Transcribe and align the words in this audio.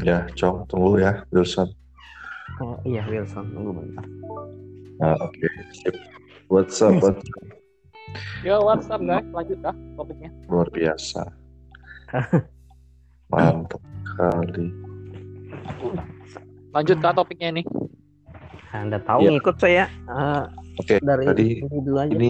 Ya, 0.00 0.24
Cong, 0.32 0.64
tunggu 0.64 0.96
ya, 0.96 1.24
Wilson. 1.28 1.68
Oh 2.60 2.76
iya 2.84 3.04
Wilson, 3.06 3.44
tunggu 3.52 3.72
bentar. 3.72 4.04
Ah, 5.00 5.16
Oke, 5.18 5.48
sip. 5.72 5.96
What's 6.48 6.80
up, 6.80 6.96
what's 6.98 7.20
up? 7.20 7.46
Yo, 8.42 8.64
what's 8.64 8.88
up 8.88 9.00
guys? 9.00 9.24
Lanjut 9.30 9.60
kah 9.60 9.76
topiknya? 9.94 10.30
Luar 10.48 10.68
biasa. 10.68 11.22
Mantap 13.32 13.80
sekali. 14.04 14.66
Lanjut 16.72 16.96
kah 16.98 17.12
topiknya 17.12 17.48
nih? 17.54 17.64
Anda 18.70 18.98
tahu 19.02 19.26
Iya. 19.26 19.30
ngikut 19.34 19.56
saya 19.58 19.84
Eh, 20.06 20.42
Oke, 20.78 20.96
dari 21.02 21.24
tadi 21.26 21.46
ini 21.60 21.78
dulu 21.82 21.98
aja. 21.98 22.10
ini 22.10 22.28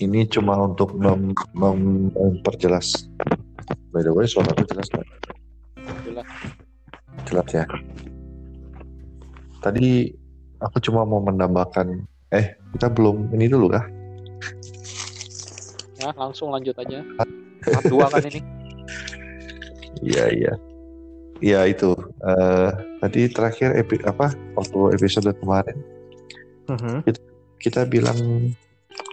ini 0.00 0.20
cuma 0.26 0.56
untuk 0.60 0.96
mem- 0.96 1.36
mem- 1.52 2.10
memperjelas. 2.10 3.06
By 3.90 4.02
the 4.02 4.10
way, 4.10 4.26
suara 4.26 4.50
aku 4.50 4.64
jelas 4.66 4.86
nggak? 4.90 5.06
Jelas. 6.10 6.26
Jelas 7.26 7.48
ya. 7.54 7.64
Tadi 9.60 10.10
aku 10.58 10.76
cuma 10.82 11.06
mau 11.06 11.22
menambahkan. 11.22 11.86
Eh, 12.30 12.54
kita 12.74 12.90
belum 12.90 13.30
ini 13.30 13.46
dulu 13.46 13.70
kah? 13.70 13.84
Ya, 15.96 16.10
langsung 16.16 16.50
lanjut 16.50 16.74
aja. 16.74 17.02
Part 17.62 17.84
dua 17.86 18.10
kan 18.10 18.24
ini. 18.26 18.40
Iya 20.00 20.32
iya. 20.32 20.52
Iya 21.44 21.60
itu. 21.68 21.92
Eh, 22.24 22.70
tadi 23.04 23.28
terakhir 23.28 23.76
epi, 23.76 24.00
apa 24.00 24.32
waktu 24.56 24.96
episode 24.96 25.28
kemarin 25.36 25.76
Mhm. 26.72 27.04
kita 27.60 27.84
bilang 27.84 28.16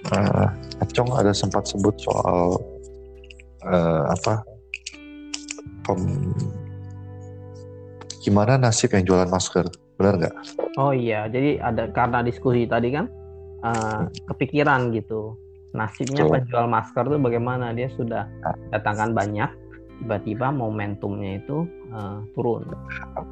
eh 0.08 0.48
Acong 0.80 1.12
ada 1.12 1.36
sempat 1.36 1.68
sebut 1.68 1.92
soal 2.00 2.56
eh, 3.68 4.04
apa 4.08 4.46
pem- 5.84 6.40
gimana 8.22 8.58
nasib 8.58 8.94
yang 8.94 9.04
jualan 9.06 9.30
masker 9.30 9.68
benar 9.98 10.14
nggak? 10.18 10.36
Oh 10.78 10.94
iya, 10.94 11.26
jadi 11.30 11.62
ada 11.62 11.90
karena 11.90 12.22
diskusi 12.22 12.70
tadi 12.70 12.94
kan 12.94 13.10
eh, 13.66 14.02
kepikiran 14.30 14.94
gitu. 14.94 15.38
Nasibnya 15.76 16.26
Betul. 16.26 16.34
penjual 16.42 16.66
masker 16.72 17.04
tuh 17.06 17.20
bagaimana? 17.22 17.76
Dia 17.76 17.92
sudah 17.94 18.26
datangkan 18.74 19.14
banyak, 19.14 19.50
tiba-tiba 20.02 20.50
momentumnya 20.50 21.42
itu 21.42 21.66
eh, 21.94 22.20
turun. 22.34 22.66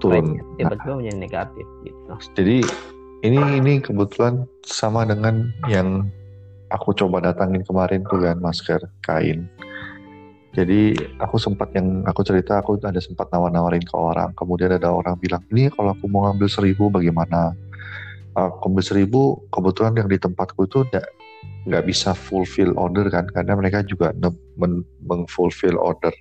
Turun. 0.01 0.41
Tiba-tiba 0.57 0.93
menjadi 0.99 1.17
negatif 1.17 1.65
gitu. 1.85 2.13
Jadi 2.37 2.57
ini 3.25 3.39
ini 3.57 3.73
kebetulan 3.81 4.45
sama 4.65 5.07
dengan 5.07 5.49
yang 5.71 6.05
aku 6.73 6.93
coba 6.97 7.21
datangin 7.21 7.61
kemarin 7.65 8.01
tuh 8.09 8.21
kan 8.21 8.37
masker 8.41 8.81
kain. 9.05 9.49
Jadi 10.55 10.95
aku 11.19 11.35
sempat 11.35 11.75
yang 11.75 12.07
aku 12.07 12.23
cerita 12.23 12.63
aku 12.63 12.79
ada 12.79 13.03
sempat 13.03 13.27
nawar-nawarin 13.27 13.83
ke 13.83 13.91
orang. 13.91 14.31
Kemudian 14.39 14.71
ada 14.71 14.87
orang 14.87 15.19
bilang 15.19 15.43
ini 15.51 15.67
kalau 15.67 15.91
aku 15.91 16.07
mau 16.07 16.31
ngambil 16.31 16.47
seribu 16.47 16.87
bagaimana? 16.87 17.51
Aku 18.35 18.71
ambil 18.71 18.83
seribu 18.83 19.43
kebetulan 19.51 19.99
yang 19.99 20.07
di 20.07 20.15
tempatku 20.15 20.63
itu 20.63 20.87
nggak 20.87 21.07
nggak 21.67 21.83
bisa 21.83 22.15
fulfill 22.15 22.71
order 22.79 23.11
kan 23.11 23.27
karena 23.27 23.57
mereka 23.57 23.83
juga 23.83 24.15
men- 24.55 24.87
mengfulfill 25.03 25.75
order 25.75 26.15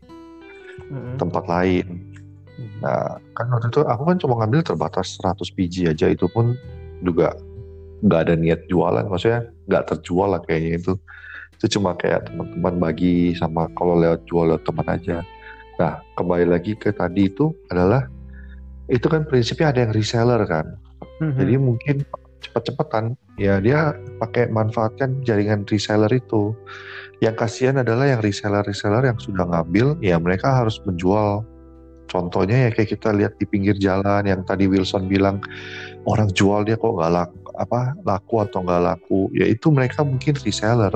Mhm. 0.90 1.14
tempat 1.22 1.44
lain. 1.46 1.86
Nah, 2.82 3.18
kan 3.34 3.46
waktu 3.50 3.70
itu 3.70 3.80
aku 3.86 4.02
kan 4.02 4.16
cuma 4.18 4.34
ngambil 4.42 4.66
terbatas 4.66 5.18
100 5.18 5.50
biji 5.54 5.86
aja 5.86 6.10
itu 6.10 6.26
pun 6.30 6.54
juga 7.02 7.34
nggak 8.02 8.20
ada 8.30 8.34
niat 8.34 8.60
jualan, 8.66 9.06
maksudnya 9.06 9.48
nggak 9.70 9.84
terjual 9.94 10.34
lah 10.34 10.40
kayaknya 10.42 10.78
itu. 10.82 10.92
Itu 11.58 11.78
cuma 11.78 11.94
kayak 11.96 12.30
teman-teman 12.30 12.90
bagi 12.90 13.34
sama 13.38 13.70
kalau 13.78 13.98
lewat 13.98 14.26
jual 14.26 14.50
lewat 14.50 14.62
teman 14.66 14.86
aja. 14.88 15.18
Nah, 15.78 15.98
kembali 16.14 16.46
lagi 16.46 16.78
ke 16.78 16.94
tadi 16.94 17.26
itu 17.26 17.50
adalah 17.70 18.06
itu 18.86 19.06
kan 19.08 19.24
prinsipnya 19.24 19.72
ada 19.72 19.80
yang 19.88 19.92
reseller 19.96 20.42
kan. 20.44 20.76
Mhm. 21.22 21.36
Jadi 21.40 21.54
mungkin 21.56 21.96
cepet-cepetan 22.44 23.16
ya 23.40 23.58
dia 23.58 23.96
pakai 24.20 24.52
manfaatkan 24.52 25.24
jaringan 25.24 25.64
reseller 25.66 26.10
itu. 26.12 26.52
Yang 27.22 27.34
kasihan 27.46 27.80
adalah 27.80 28.10
yang 28.10 28.20
reseller-reseller 28.20 29.08
yang 29.08 29.16
sudah 29.16 29.48
ngambil 29.48 29.96
ya 30.04 30.20
mereka 30.20 30.52
harus 30.62 30.76
menjual. 30.84 31.46
Contohnya 32.04 32.68
ya 32.68 32.70
kayak 32.70 33.00
kita 33.00 33.16
lihat 33.16 33.32
di 33.40 33.48
pinggir 33.48 33.74
jalan 33.80 34.28
yang 34.28 34.44
tadi 34.44 34.68
Wilson 34.68 35.08
bilang 35.08 35.40
orang 36.04 36.28
jual 36.36 36.62
dia 36.62 36.76
kok 36.76 36.92
nggak 36.92 37.12
laku 37.12 37.38
apa 37.54 37.94
laku 38.02 38.42
atau 38.42 38.66
nggak 38.66 38.82
laku 38.82 39.20
ya 39.32 39.46
itu 39.46 39.70
mereka 39.70 40.02
mungkin 40.02 40.34
reseller 40.42 40.90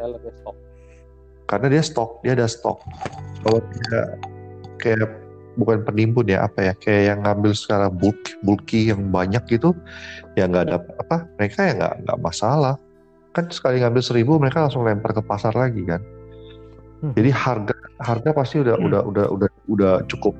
Ya, 0.00 0.08
reseller 0.08 0.20
ya 0.24 0.32
stok. 0.40 0.56
karena 1.44 1.66
dia 1.68 1.82
stok 1.84 2.10
dia 2.24 2.32
ada 2.32 2.46
stok 2.48 2.78
kalau 3.44 3.60
dia 3.60 4.00
kayak 4.80 5.20
bukan 5.60 5.82
penimbun 5.84 6.24
ya 6.30 6.46
apa 6.46 6.70
ya 6.70 6.72
kayak 6.78 7.02
yang 7.12 7.18
ngambil 7.26 7.52
secara 7.52 7.92
bulk 7.92 8.16
bulky 8.40 8.88
yang 8.88 9.12
banyak 9.12 9.42
gitu 9.50 9.76
ya 10.38 10.48
nggak 10.48 10.70
ada 10.70 10.76
apa 10.96 11.28
mereka 11.36 11.58
ya 11.68 11.72
nggak 11.76 11.94
nggak 12.06 12.18
masalah. 12.22 12.76
Kan 13.30 13.46
sekali 13.52 13.78
ngambil 13.78 14.02
seribu 14.02 14.40
mereka 14.42 14.66
langsung 14.66 14.82
lempar 14.82 15.14
ke 15.14 15.22
pasar 15.22 15.54
lagi 15.54 15.84
kan. 15.86 16.02
Hmm. 17.00 17.16
jadi 17.16 17.32
harga 17.32 17.72
harga 17.96 18.30
pasti 18.36 18.60
udah 18.60 18.76
udah 18.76 19.02
udah 19.08 19.26
udah 19.32 19.50
udah 19.72 19.94
cukup. 20.08 20.36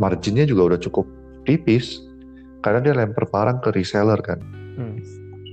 Marginnya 0.00 0.48
juga 0.48 0.74
udah 0.74 0.80
cukup 0.80 1.04
tipis. 1.44 2.00
Karena 2.62 2.80
dia 2.80 2.94
lempar 2.94 3.28
barang 3.28 3.60
ke 3.60 3.74
reseller 3.74 4.20
kan. 4.22 4.38
Hmm. 4.78 4.96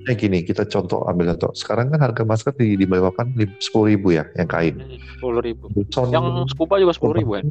Kayak 0.08 0.20
gini 0.20 0.40
kita 0.46 0.64
contoh 0.70 1.04
ambil 1.08 1.36
contoh 1.36 1.52
sekarang 1.56 1.92
kan 1.92 2.00
harga 2.00 2.24
masker 2.24 2.54
di 2.56 2.80
di 2.80 2.86
kan 2.88 3.28
sepuluh 3.60 3.88
ribu 3.94 4.16
ya 4.16 4.24
yang 4.38 4.48
kain 4.48 4.76
Sepuluh 5.20 5.44
ribu. 5.44 5.68
Wilson 5.76 6.16
Yang 6.16 6.56
scuba 6.56 6.80
juga 6.80 6.94
sepuluh 6.96 7.16
ribu 7.20 7.32
ya. 7.36 7.44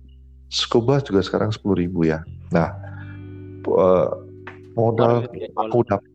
scuba 0.49 0.95
juga 1.05 1.21
sekarang 1.21 1.53
sepuluh 1.53 1.77
ribu 1.85 2.09
ya. 2.09 2.25
Nah, 2.49 2.73
eh, 3.69 4.09
modal 4.73 5.29
ya, 5.37 5.53
aku 5.53 5.85
dapat 5.85 6.09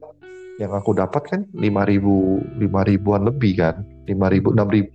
yang 0.58 0.74
aku 0.74 0.98
dapat 0.98 1.22
kan 1.30 1.42
lima 1.54 1.86
ribu 1.86 2.42
lima 2.58 2.82
ribuan 2.82 3.30
lebih 3.30 3.62
kan, 3.62 3.86
lima 4.10 4.34
ribu 4.34 4.50
enam 4.58 4.66
ribu 4.66 4.90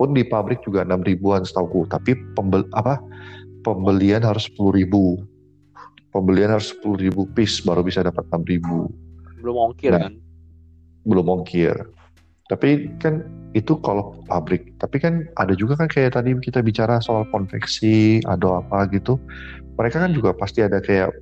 pun 0.00 0.16
di 0.16 0.24
pabrik 0.24 0.64
juga 0.64 0.88
enam 0.88 1.04
ribuan 1.04 1.44
setauku. 1.44 1.84
Tapi 1.92 2.16
pembel 2.32 2.64
apa 2.72 2.96
pembelian 3.60 4.24
harus 4.24 4.48
sepuluh 4.48 4.72
ribu, 4.72 5.20
pembelian 6.16 6.56
harus 6.56 6.72
sepuluh 6.72 6.96
ribu 6.96 7.28
piece 7.36 7.60
baru 7.60 7.84
bisa 7.84 8.00
dapat 8.00 8.24
enam 8.32 8.42
ribu, 8.48 8.88
belum 9.44 9.56
ongkir 9.68 9.92
Nah. 9.92 10.08
kan. 10.08 10.14
Belum 11.06 11.26
ongkir. 11.40 11.74
Tapi 12.48 12.96
kan 12.98 13.22
itu 13.52 13.76
kalau 13.80 14.24
pabrik. 14.24 14.72
Tapi 14.80 14.96
kan 14.98 15.28
ada 15.36 15.52
juga 15.52 15.76
kan 15.76 15.88
kayak 15.88 16.16
tadi 16.16 16.32
kita 16.40 16.64
bicara 16.64 17.00
soal 17.04 17.28
konveksi 17.28 18.24
atau 18.24 18.60
apa 18.60 18.88
gitu. 18.92 19.20
Mereka 19.76 20.00
kan 20.00 20.12
juga 20.16 20.32
pasti 20.32 20.64
ada 20.64 20.80
kayak 20.80 21.12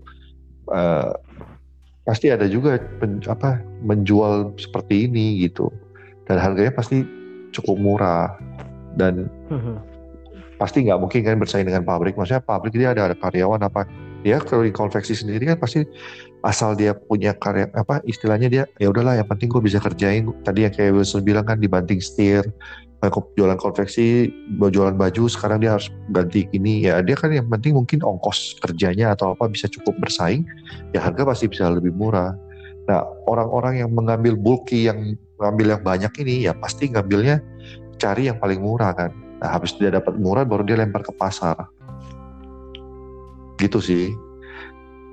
eh, 0.70 1.12
pasti 2.06 2.30
ada 2.30 2.46
juga 2.46 2.78
pen- 3.02 3.22
apa 3.26 3.58
menjual 3.82 4.54
seperti 4.58 5.10
ini 5.10 5.42
gitu. 5.42 5.70
Dan 6.26 6.38
harganya 6.38 6.74
pasti 6.74 7.02
cukup 7.54 7.76
murah 7.78 8.34
dan 8.98 9.30
Mhm. 9.50 9.74
pasti 10.58 10.82
nggak 10.86 10.98
mungkin 10.98 11.20
kan 11.22 11.36
bersaing 11.38 11.66
dengan 11.66 11.86
pabrik. 11.86 12.14
Maksudnya 12.14 12.42
pabrik 12.42 12.74
dia 12.74 12.94
ada, 12.94 13.10
ada 13.10 13.16
karyawan 13.18 13.62
apa? 13.66 13.86
Dia 14.26 14.42
kalau 14.42 14.66
di 14.66 14.74
konveksi 14.74 15.14
sendiri 15.14 15.46
kan 15.46 15.62
pasti 15.62 15.86
asal 16.42 16.74
dia 16.74 16.98
punya 16.98 17.30
karya 17.38 17.70
apa 17.78 18.02
istilahnya 18.02 18.50
dia 18.50 18.64
ya 18.82 18.90
udahlah 18.90 19.14
yang 19.14 19.28
penting 19.30 19.46
gue 19.46 19.62
bisa 19.62 19.78
kerjain. 19.78 20.26
Tadi 20.42 20.66
yang 20.66 20.74
kayak 20.74 20.98
Wilson 20.98 21.22
bilang 21.22 21.46
kan 21.46 21.62
dibanting 21.62 22.02
setir, 22.02 22.42
eh, 23.06 23.10
jualan 23.38 23.54
konveksi, 23.54 24.34
jualan 24.58 24.98
baju 24.98 25.30
sekarang 25.30 25.62
dia 25.62 25.78
harus 25.78 25.86
ganti 26.10 26.50
ini 26.50 26.90
ya 26.90 26.98
dia 27.06 27.14
kan 27.14 27.30
yang 27.30 27.46
penting 27.46 27.78
mungkin 27.78 28.02
ongkos 28.02 28.58
kerjanya 28.58 29.14
atau 29.14 29.38
apa 29.38 29.46
bisa 29.46 29.70
cukup 29.70 29.94
bersaing 30.02 30.42
ya 30.90 31.06
harga 31.06 31.22
pasti 31.22 31.46
bisa 31.46 31.70
lebih 31.70 31.94
murah. 31.94 32.34
Nah 32.90 33.06
orang-orang 33.30 33.86
yang 33.86 33.94
mengambil 33.94 34.34
bulky 34.34 34.90
yang 34.90 35.14
mengambil 35.38 35.78
yang 35.78 35.82
banyak 35.86 36.12
ini 36.26 36.50
ya 36.50 36.52
pasti 36.58 36.90
ngambilnya 36.90 37.38
cari 38.02 38.26
yang 38.26 38.42
paling 38.42 38.58
murah 38.58 38.90
kan. 38.90 39.14
Nah, 39.36 39.52
habis 39.52 39.76
dia 39.76 39.92
dapat 39.92 40.16
murah 40.16 40.48
baru 40.48 40.64
dia 40.64 40.80
lempar 40.80 41.04
ke 41.04 41.12
pasar. 41.12 41.75
Gitu 43.56 43.78
sih. 43.80 44.12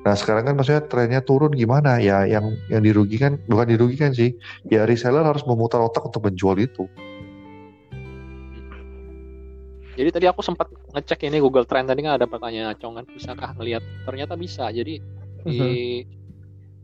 Nah, 0.04 0.20
sekarang 0.20 0.44
kan 0.52 0.56
maksudnya 0.60 0.84
trennya 0.84 1.24
turun 1.24 1.56
gimana? 1.56 1.96
Ya 2.04 2.28
yang 2.28 2.60
yang 2.68 2.84
dirugikan 2.84 3.40
bukan 3.48 3.72
dirugikan 3.72 4.12
sih. 4.12 4.36
Ya 4.68 4.84
reseller 4.84 5.24
harus 5.24 5.48
memutar 5.48 5.80
otak 5.80 6.04
untuk 6.04 6.28
menjual 6.28 6.60
itu. 6.60 6.92
Jadi 9.94 10.10
tadi 10.10 10.26
aku 10.26 10.42
sempat 10.42 10.68
ngecek 10.92 11.30
ini 11.30 11.38
Google 11.40 11.70
Trend 11.70 11.88
tadi 11.88 12.02
kan 12.02 12.18
ada 12.18 12.26
pertanyaan 12.26 12.74
Acong 12.74 12.98
kan 13.00 13.06
bisakah 13.08 13.56
ngelihat 13.56 13.84
ternyata 14.04 14.34
bisa. 14.36 14.68
Jadi 14.74 15.00
di 15.46 16.02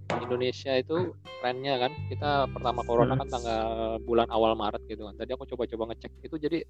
Indonesia 0.09 0.73
itu 0.77 1.11
trennya 1.41 1.75
kan 1.75 1.91
kita 2.07 2.47
pertama 2.53 2.85
corona 2.85 3.17
kan 3.17 3.27
tanggal 3.27 3.97
bulan 4.05 4.31
awal 4.31 4.55
Maret 4.55 4.87
gitu 4.87 5.09
kan. 5.09 5.17
Tadi 5.19 5.35
aku 5.35 5.43
coba-coba 5.43 5.91
ngecek 5.91 6.11
itu 6.23 6.35
jadi 6.39 6.63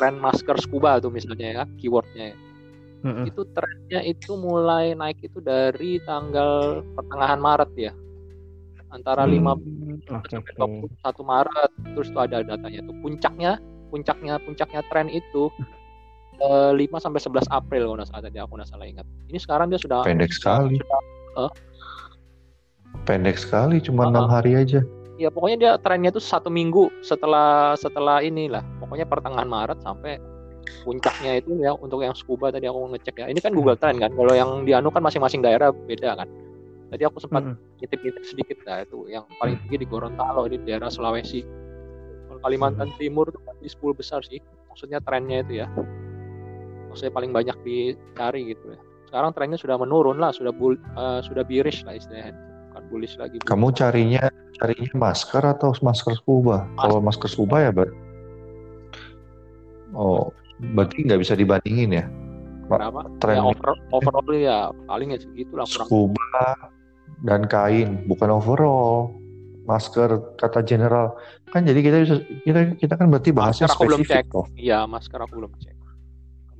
tren 0.00 0.16
masker 0.16 0.56
scuba 0.62 0.96
tuh 0.96 1.12
misalnya 1.12 1.46
ya 1.60 1.62
keywordnya 1.76 2.32
ya. 2.32 2.36
Mhm. 3.00 3.24
Itu 3.26 3.42
trennya 3.50 4.00
itu 4.02 4.36
mulai 4.36 4.92
naik 4.92 5.20
itu 5.22 5.38
dari 5.38 5.96
tanggal 6.02 6.84
pertengahan 6.94 7.38
Maret 7.38 7.72
ya. 7.74 7.92
Antara 8.90 9.22
Hmm. 9.22 9.32
5 9.32 9.52
Oke, 10.10 10.28
sampai 10.28 10.52
oke. 10.52 10.90
21 10.90 11.22
Maret 11.22 11.70
terus 11.94 12.08
tuh 12.10 12.20
ada 12.20 12.42
datanya 12.42 12.80
tuh 12.82 12.96
puncaknya 12.98 13.52
puncaknya 13.88 14.34
puncaknya 14.38 14.82
tren 14.86 15.08
itu 15.08 15.48
eh, 16.36 16.72
5 16.72 16.96
sampai 16.96 17.20
11 17.20 17.44
April 17.48 17.84
kalau 17.86 18.00
salah 18.02 18.24
tadi 18.24 18.36
aku 18.36 18.56
nggak 18.56 18.66
salah 18.66 18.84
ingat. 18.84 19.04
Ini 19.28 19.38
sekarang 19.38 19.68
dia 19.68 19.76
sudah 19.76 20.00
Pendek 20.02 20.32
sekali. 20.32 20.76
sudah- 20.76 21.52
Pendek 23.04 23.36
sekali, 23.36 23.78
cuma 23.78 24.06
Ah, 24.06 24.10
enam 24.10 24.24
ah. 24.24 24.30
hari 24.38 24.54
aja. 24.54 24.80
ya 25.16 25.28
pokoknya 25.28 25.56
dia 25.58 25.72
trennya 25.76 26.08
tuh 26.08 26.24
satu 26.24 26.48
minggu 26.48 26.88
setelah 27.00 27.76
setelah 27.76 28.20
inilah. 28.20 28.64
Pokoknya 28.80 29.04
pertengahan 29.04 29.44
Maret 29.46 29.78
sampai 29.80 30.16
puncaknya 30.86 31.42
itu 31.42 31.56
ya 31.60 31.76
untuk 31.76 32.00
yang 32.00 32.16
scuba 32.16 32.48
tadi 32.50 32.66
aku 32.66 32.90
ngecek 32.96 33.16
ya. 33.22 33.26
Ini 33.28 33.40
kan 33.42 33.52
Google 33.52 33.76
Trend 33.76 34.00
kan. 34.00 34.10
Kalau 34.14 34.32
yang 34.32 34.64
di 34.64 34.72
anu 34.72 34.88
kan 34.88 35.04
masing-masing 35.04 35.44
daerah 35.44 35.72
beda 35.72 36.16
kan. 36.16 36.28
Tadi 36.90 37.02
aku 37.06 37.22
sempat 37.22 37.46
Mm. 37.46 37.54
ngintip-ngintip 37.78 38.24
sedikit 38.26 38.58
lah 38.66 38.82
itu 38.82 39.06
yang 39.06 39.22
paling 39.38 39.54
tinggi 39.62 39.82
di 39.82 39.86
Gorontalo 39.86 40.50
di 40.50 40.58
daerah 40.66 40.90
Sulawesi. 40.90 41.46
Kalau 42.26 42.40
Kalimantan 42.42 42.90
Timur 42.98 43.30
tuh 43.30 43.42
di 43.62 43.70
10 43.70 43.94
besar 43.94 44.26
sih. 44.26 44.42
Maksudnya 44.70 44.98
trennya 45.02 45.46
itu 45.46 45.62
ya. 45.62 45.66
Maksudnya 46.90 47.14
paling 47.14 47.30
banyak 47.30 47.56
dicari 47.62 48.50
gitu 48.50 48.74
ya. 48.74 48.80
Sekarang 49.06 49.30
trennya 49.34 49.58
sudah 49.58 49.78
menurun 49.78 50.18
lah, 50.18 50.30
sudah 50.34 50.50
bull, 50.54 50.74
eh, 50.78 51.20
sudah 51.22 51.42
bearish 51.46 51.82
lah 51.86 51.98
istilahnya. 51.98 52.34
Bukan 52.70 52.82
bullish 52.90 53.18
lagi. 53.18 53.42
Kamu 53.42 53.74
carinya 53.74 54.30
carinya 54.58 54.94
masker 54.94 55.42
atau 55.42 55.74
masker 55.82 56.14
scuba? 56.18 56.70
Kalau 56.78 57.02
masker 57.02 57.26
scuba 57.26 57.66
ya, 57.66 57.70
ber... 57.74 57.90
oh, 59.94 60.30
berarti 60.60 61.04
nggak 61.04 61.20
bisa 61.20 61.34
dibandingin 61.34 61.90
ya. 61.92 62.04
Berapa? 62.70 63.02
Tren 63.18 63.40
Ya, 63.40 63.44
over, 63.44 63.74
overall 63.90 64.30
ya 64.30 64.58
paling 64.86 65.10
ya 65.10 65.18
segitu 65.18 65.58
lah 65.58 65.66
kurang. 65.66 65.88
scuba 65.90 66.42
dan 67.26 67.44
kain, 67.44 68.06
bukan 68.06 68.28
overall. 68.30 69.10
Masker 69.60 70.34
kata 70.34 70.66
general 70.66 71.14
kan 71.46 71.62
jadi 71.62 71.78
kita 71.78 71.96
bisa 72.02 72.14
kita 72.42 72.60
kita 72.74 72.94
kan 72.98 73.06
berarti 73.06 73.30
bahasnya 73.30 73.70
Masker 73.70 73.76
aku 73.78 73.82
belum 73.86 74.00
spesifik 74.02 74.24
cek. 74.26 74.34
toh. 74.34 74.46
Iya, 74.58 74.78
masker 74.82 75.18
aku 75.20 75.32
belum 75.38 75.52
cek. 75.56 75.74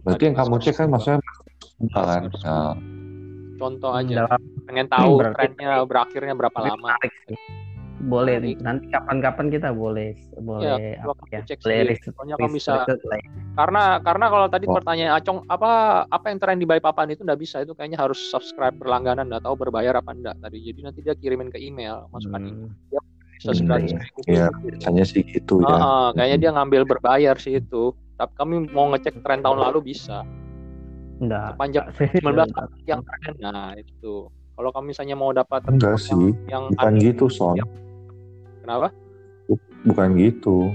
Berarti 0.00 0.23
yang 0.31 0.37
kamu 0.38 0.55
cek 0.62 0.75
kan 0.79 0.87
maksudnya 0.87 1.19
scuba 1.58 2.00
kan. 2.06 2.23
Masker 2.29 2.44
Nah, 2.46 2.75
Contoh 3.58 3.93
aja. 3.93 4.14
Dalam 4.25 4.41
Pengen 4.64 4.87
tahu 4.88 5.11
trennya 5.20 5.85
berakhirnya 5.85 6.32
berapa 6.32 6.58
lama. 6.62 6.96
Boleh 8.00 8.41
Nanti- 8.41 8.56
nanti 8.58 8.85
kapan-kapan 8.88 9.47
kita 9.50 9.69
boleh 9.70 10.17
boleh 10.35 10.97
coba 10.97 11.12
apa 11.12 11.20
kamu 11.20 11.31
ya? 11.31 11.41
cek 11.44 11.58
Boleh 11.61 11.81
riset- 11.87 12.17
kamu 12.17 12.49
bisa 12.50 12.73
ya. 12.81 12.97
karena 13.55 13.82
karena 14.00 14.26
kalau 14.26 14.47
tadi 14.49 14.64
Oh. 14.64 14.73
pertanyaan 14.73 15.12
Acong 15.14 15.44
apa 15.47 15.70
apa 16.06 16.26
yang 16.26 16.38
tren 16.38 16.56
di 16.56 16.64
Balikpapan 16.64 17.12
itu 17.12 17.20
nggak 17.20 17.37
bisa 17.38 17.61
itu 17.61 17.73
kayaknya 17.73 18.00
harus 18.00 18.17
subscribe 18.17 18.73
berlangganan 18.75 19.29
nggak 19.29 19.44
tahu 19.44 19.52
berbayar 19.55 19.94
apa 19.94 20.11
enggak 20.11 20.32
tadi 20.38 20.56
jadi 20.62 20.81
nanti 20.82 20.99
dia 21.00 21.12
kirimin 21.12 21.49
ke 21.49 21.58
email 21.58 22.08
masukkan 22.08 22.41
Hmm. 22.41 22.73
research 23.31 23.61
Hmm, 23.61 23.69
gratis 23.69 23.85
iya. 23.87 23.99
kayak 23.99 24.11
Google 24.11 24.32
Iya. 24.32 24.46
gitu. 24.49 24.64
biasanya 24.64 25.05
sih 25.05 25.23
gitu 25.23 25.55
ya. 25.61 25.69
ah, 25.70 26.08
kayaknya 26.12 26.38
dia 26.38 26.50
ngambil 26.53 26.82
berbayar 26.87 27.37
sih 27.37 27.53
itu 27.55 27.85
tapi 28.14 28.32
kami 28.35 28.55
mau 28.67 28.88
ngecek 28.88 29.20
tren 29.20 29.41
tahun 29.41 29.61
lalu 29.61 29.79
bisa 29.87 30.25
Enggak. 31.19 31.53
sepanjang 31.53 31.85
Sih, 31.94 32.08
19 32.17 32.49
enggak. 32.49 32.69
yang 32.87 33.00
tren 33.03 33.32
nah 33.38 33.73
itu 33.75 34.25
kalau 34.50 34.70
kami 34.70 34.93
misalnya 34.93 35.14
mau 35.14 35.29
dapat 35.31 35.64
Enggak 35.67 35.96
yang, 35.96 36.00
sih, 36.00 36.26
yang 36.46 36.64
bukan 36.70 36.93
gitu 36.96 37.29
Son. 37.29 37.56
Yang- 37.56 37.90
kenapa 38.70 38.88
Bukan 39.81 40.08
gitu. 40.14 40.70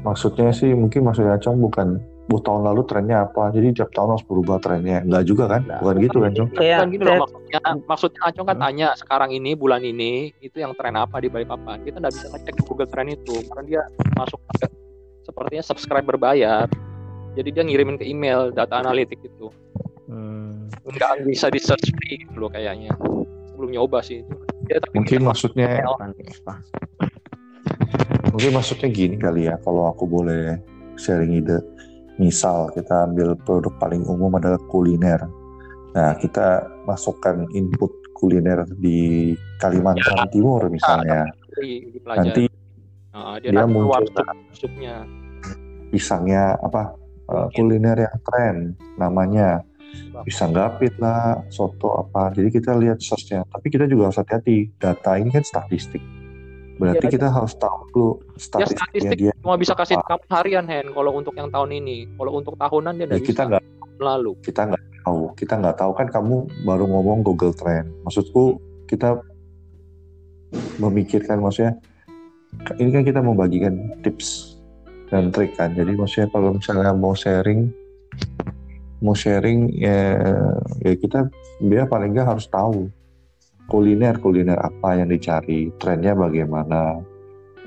Maksudnya 0.00 0.48
sih 0.50 0.72
mungkin 0.72 1.04
maksudnya 1.04 1.36
Cong 1.36 1.58
bukan 1.60 1.98
bu 2.24 2.38
tahun 2.38 2.64
lalu 2.64 2.86
trennya 2.86 3.26
apa. 3.26 3.50
Jadi 3.50 3.74
tiap 3.74 3.90
tahun 3.90 4.14
harus 4.14 4.24
berubah 4.24 4.56
trennya. 4.56 5.02
Enggak 5.02 5.24
juga 5.26 5.44
kan? 5.44 5.60
Enggak. 5.60 5.80
Bukan 5.82 5.96
gitu 6.00 6.16
kan 6.16 6.30
Cong? 6.32 6.48
Kayak- 6.54 6.78
bukan 6.78 6.88
gini 6.88 7.02
loh 7.04 7.16
maksudnya 7.20 7.60
maksudnya 7.84 8.20
Acong 8.24 8.46
kan 8.46 8.56
Hmm. 8.56 8.64
tanya 8.64 8.88
sekarang 8.94 9.30
ini 9.30 9.50
bulan 9.52 9.82
ini 9.82 10.12
itu 10.38 10.56
yang 10.56 10.72
tren 10.72 10.94
apa 10.94 11.18
di 11.18 11.28
Balikpapan 11.28 11.82
kita 11.82 11.98
nggak 11.98 12.14
bisa 12.14 12.26
ngecek 12.30 12.54
di 12.54 12.62
Google 12.64 12.88
Trend 12.88 13.10
itu 13.12 13.34
karena 13.44 13.62
dia 13.62 13.82
masuk 14.14 14.40
ke 14.54 14.66
sepertinya 15.20 15.64
subscribe 15.64 16.06
berbayar 16.06 16.64
jadi 17.34 17.48
dia 17.50 17.62
ngirimin 17.62 17.96
ke 17.96 18.04
email 18.04 18.48
data 18.50 18.78
analitik 18.78 19.18
itu 19.18 19.50
Hmm. 20.04 20.70
nggak 20.80 21.26
bisa 21.26 21.48
di 21.48 21.58
search 21.58 21.90
free 21.92 22.22
gitu 22.22 22.36
loh 22.36 22.48
kayaknya 22.48 22.94
belum 23.54 23.70
nyoba 23.72 23.98
sih 23.98 24.22
dia 24.64 24.78
tapi 24.78 24.96
Mungkin 24.96 25.20
maksudnya 25.22 25.80
apa. 25.82 26.54
Mungkin 28.34 28.50
maksudnya 28.58 28.90
gini 28.90 29.14
kali 29.14 29.46
ya 29.46 29.54
kalau 29.62 29.86
aku 29.94 30.10
boleh 30.10 30.58
sharing 30.98 31.38
ide. 31.38 31.62
Misal 32.18 32.70
kita 32.74 33.10
ambil 33.10 33.34
produk 33.42 33.74
paling 33.78 34.02
umum 34.06 34.34
adalah 34.38 34.58
kuliner. 34.70 35.18
Nah, 35.94 36.14
kita 36.18 36.66
masukkan 36.86 37.46
input 37.54 37.90
kuliner 38.14 38.66
di 38.78 39.34
Kalimantan 39.58 40.26
Timur 40.30 40.66
misalnya. 40.70 41.26
di, 41.58 41.86
dipelajari. 41.94 42.18
Nanti 42.18 42.44
Nah, 43.14 43.38
dia, 43.38 43.54
dia 43.54 43.62
muncul 43.70 44.02
sup, 44.10 44.26
supnya 44.50 45.06
pisangnya 45.94 46.58
apa? 46.58 46.98
Uh, 47.30 47.46
kuliner 47.54 47.94
yang 47.94 48.18
tren 48.26 48.56
namanya. 48.98 49.62
Pisang 50.26 50.50
gapit 50.50 50.98
lah 50.98 51.38
soto 51.54 51.94
apa. 51.94 52.34
Jadi 52.34 52.50
kita 52.50 52.74
lihat 52.74 52.98
searchnya 52.98 53.46
tapi 53.46 53.70
kita 53.70 53.86
juga 53.86 54.10
harus 54.10 54.18
hati-hati. 54.18 54.74
Data 54.74 55.14
ini 55.14 55.30
kan 55.30 55.46
statistik 55.46 56.02
berarti 56.74 57.06
Iya, 57.06 57.12
kita 57.14 57.28
harus 57.30 57.54
tahu 57.54 57.78
dulu 57.94 58.10
ya 58.18 58.40
statistiknya 58.40 58.82
statistik 58.82 59.18
dia 59.18 59.32
cuma 59.38 59.54
bisa 59.54 59.72
kasih 59.78 59.94
kamu 60.02 60.24
harian 60.32 60.66
Hen 60.66 60.86
kalau 60.90 61.12
untuk 61.14 61.34
yang 61.38 61.48
tahun 61.52 61.70
ini. 61.78 62.10
Kalau 62.18 62.32
untuk 62.34 62.54
tahunan 62.58 62.92
dia 62.98 63.06
Ya, 63.06 63.20
kita 63.20 63.42
bisa 63.46 63.50
nggak 63.50 63.62
lalu. 64.02 64.32
kita 64.42 64.62
nggak 64.72 64.82
tahu. 65.04 65.22
Kita 65.38 65.54
nggak 65.60 65.76
tahu. 65.78 65.90
Kan 65.94 66.08
kamu 66.10 66.36
baru 66.66 66.84
ngomong 66.90 67.18
Google 67.22 67.54
Trend. 67.54 67.86
Maksudku 68.02 68.58
kita 68.90 69.22
memikirkan 70.78 71.42
maksudnya 71.42 71.78
ini 72.78 72.90
kan 72.94 73.02
kita 73.02 73.20
membagikan 73.22 73.74
tips 74.02 74.58
dan 75.12 75.30
trik 75.30 75.54
kan. 75.54 75.74
Jadi 75.74 75.94
maksudnya 75.94 76.28
kalau 76.32 76.56
misalnya 76.56 76.90
mau 76.96 77.14
sharing 77.14 77.70
mau 79.04 79.12
sharing 79.12 79.68
ya, 79.76 80.16
ya 80.80 80.92
kita 80.96 81.28
dia 81.60 81.84
paling 81.84 82.16
nggak 82.16 82.24
harus 82.34 82.48
tahu 82.48 82.88
kuliner 83.68 84.20
kuliner 84.20 84.58
apa 84.60 85.00
yang 85.00 85.08
dicari 85.08 85.72
trennya 85.80 86.12
bagaimana 86.12 87.00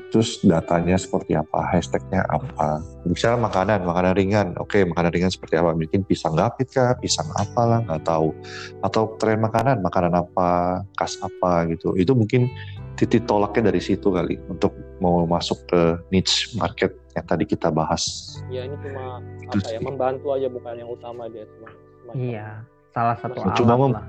terus 0.08 0.40
datanya 0.46 0.96
seperti 0.96 1.36
apa 1.36 1.68
hashtagnya 1.68 2.24
apa. 2.32 2.80
Misalnya 3.04 3.44
makanan 3.50 3.80
makanan 3.84 4.14
ringan 4.16 4.48
oke 4.56 4.80
makanan 4.88 5.12
ringan 5.12 5.32
seperti 5.34 5.60
apa? 5.60 5.76
Bikin 5.76 6.08
pisang 6.08 6.38
gapit 6.38 6.72
kah 6.72 6.96
pisang 6.96 7.28
apalah 7.36 7.84
nggak 7.84 8.08
tahu. 8.08 8.32
Atau 8.86 9.20
tren 9.20 9.44
makanan 9.44 9.84
makanan 9.84 10.16
apa 10.16 10.82
khas 10.96 11.20
apa 11.20 11.68
gitu. 11.76 11.92
Itu 12.00 12.16
mungkin 12.16 12.48
titik 12.96 13.28
tolaknya 13.28 13.70
dari 13.70 13.84
situ 13.84 14.10
kali 14.10 14.40
untuk 14.48 14.74
mau 15.04 15.22
masuk 15.28 15.60
ke 15.70 15.82
niche 16.10 16.56
market 16.56 16.96
yang 17.14 17.26
tadi 17.28 17.44
kita 17.44 17.68
bahas. 17.68 18.38
Ya 18.48 18.64
ini 18.64 18.80
cuma 18.80 19.20
Itu 19.44 19.60
apa 19.60 19.70
ya 19.76 19.80
membantu 19.84 20.28
aja 20.34 20.48
bukan 20.48 20.74
yang 20.78 20.90
utama 20.90 21.28
dia 21.28 21.44
cuma 21.58 21.68
Iya, 22.16 22.64
salah 22.96 23.20
satu 23.20 23.36
Cuma 23.36 23.52
alat 23.52 23.58
cuma 23.60 23.74
lah. 23.92 24.04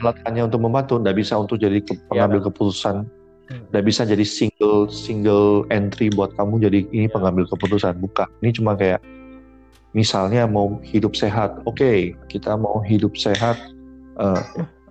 Membantu 0.00 0.16
alat 0.16 0.26
hanya 0.26 0.42
untuk 0.48 0.60
membantu 0.60 0.92
nggak 0.96 1.16
bisa 1.16 1.34
untuk 1.36 1.56
jadi 1.56 1.78
ke- 1.84 2.00
pengambil 2.08 2.40
keputusan. 2.48 3.04
Hmm. 3.50 3.66
nggak 3.74 3.82
bisa 3.82 4.06
jadi 4.06 4.22
single 4.22 4.86
single 4.86 5.66
entry 5.74 6.06
buat 6.06 6.30
kamu 6.38 6.70
jadi 6.70 6.78
ini 6.94 7.10
Ya. 7.10 7.12
pengambil 7.12 7.50
keputusan. 7.50 7.98
Bukan 7.98 8.30
ini 8.40 8.54
cuma 8.54 8.78
kayak 8.78 9.02
misalnya 9.90 10.46
mau 10.46 10.78
hidup 10.86 11.18
sehat 11.18 11.58
oke 11.66 12.14
kita 12.30 12.54
mau 12.54 12.78
hidup 12.86 13.18
sehat 13.18 13.58
eh, 14.16 14.42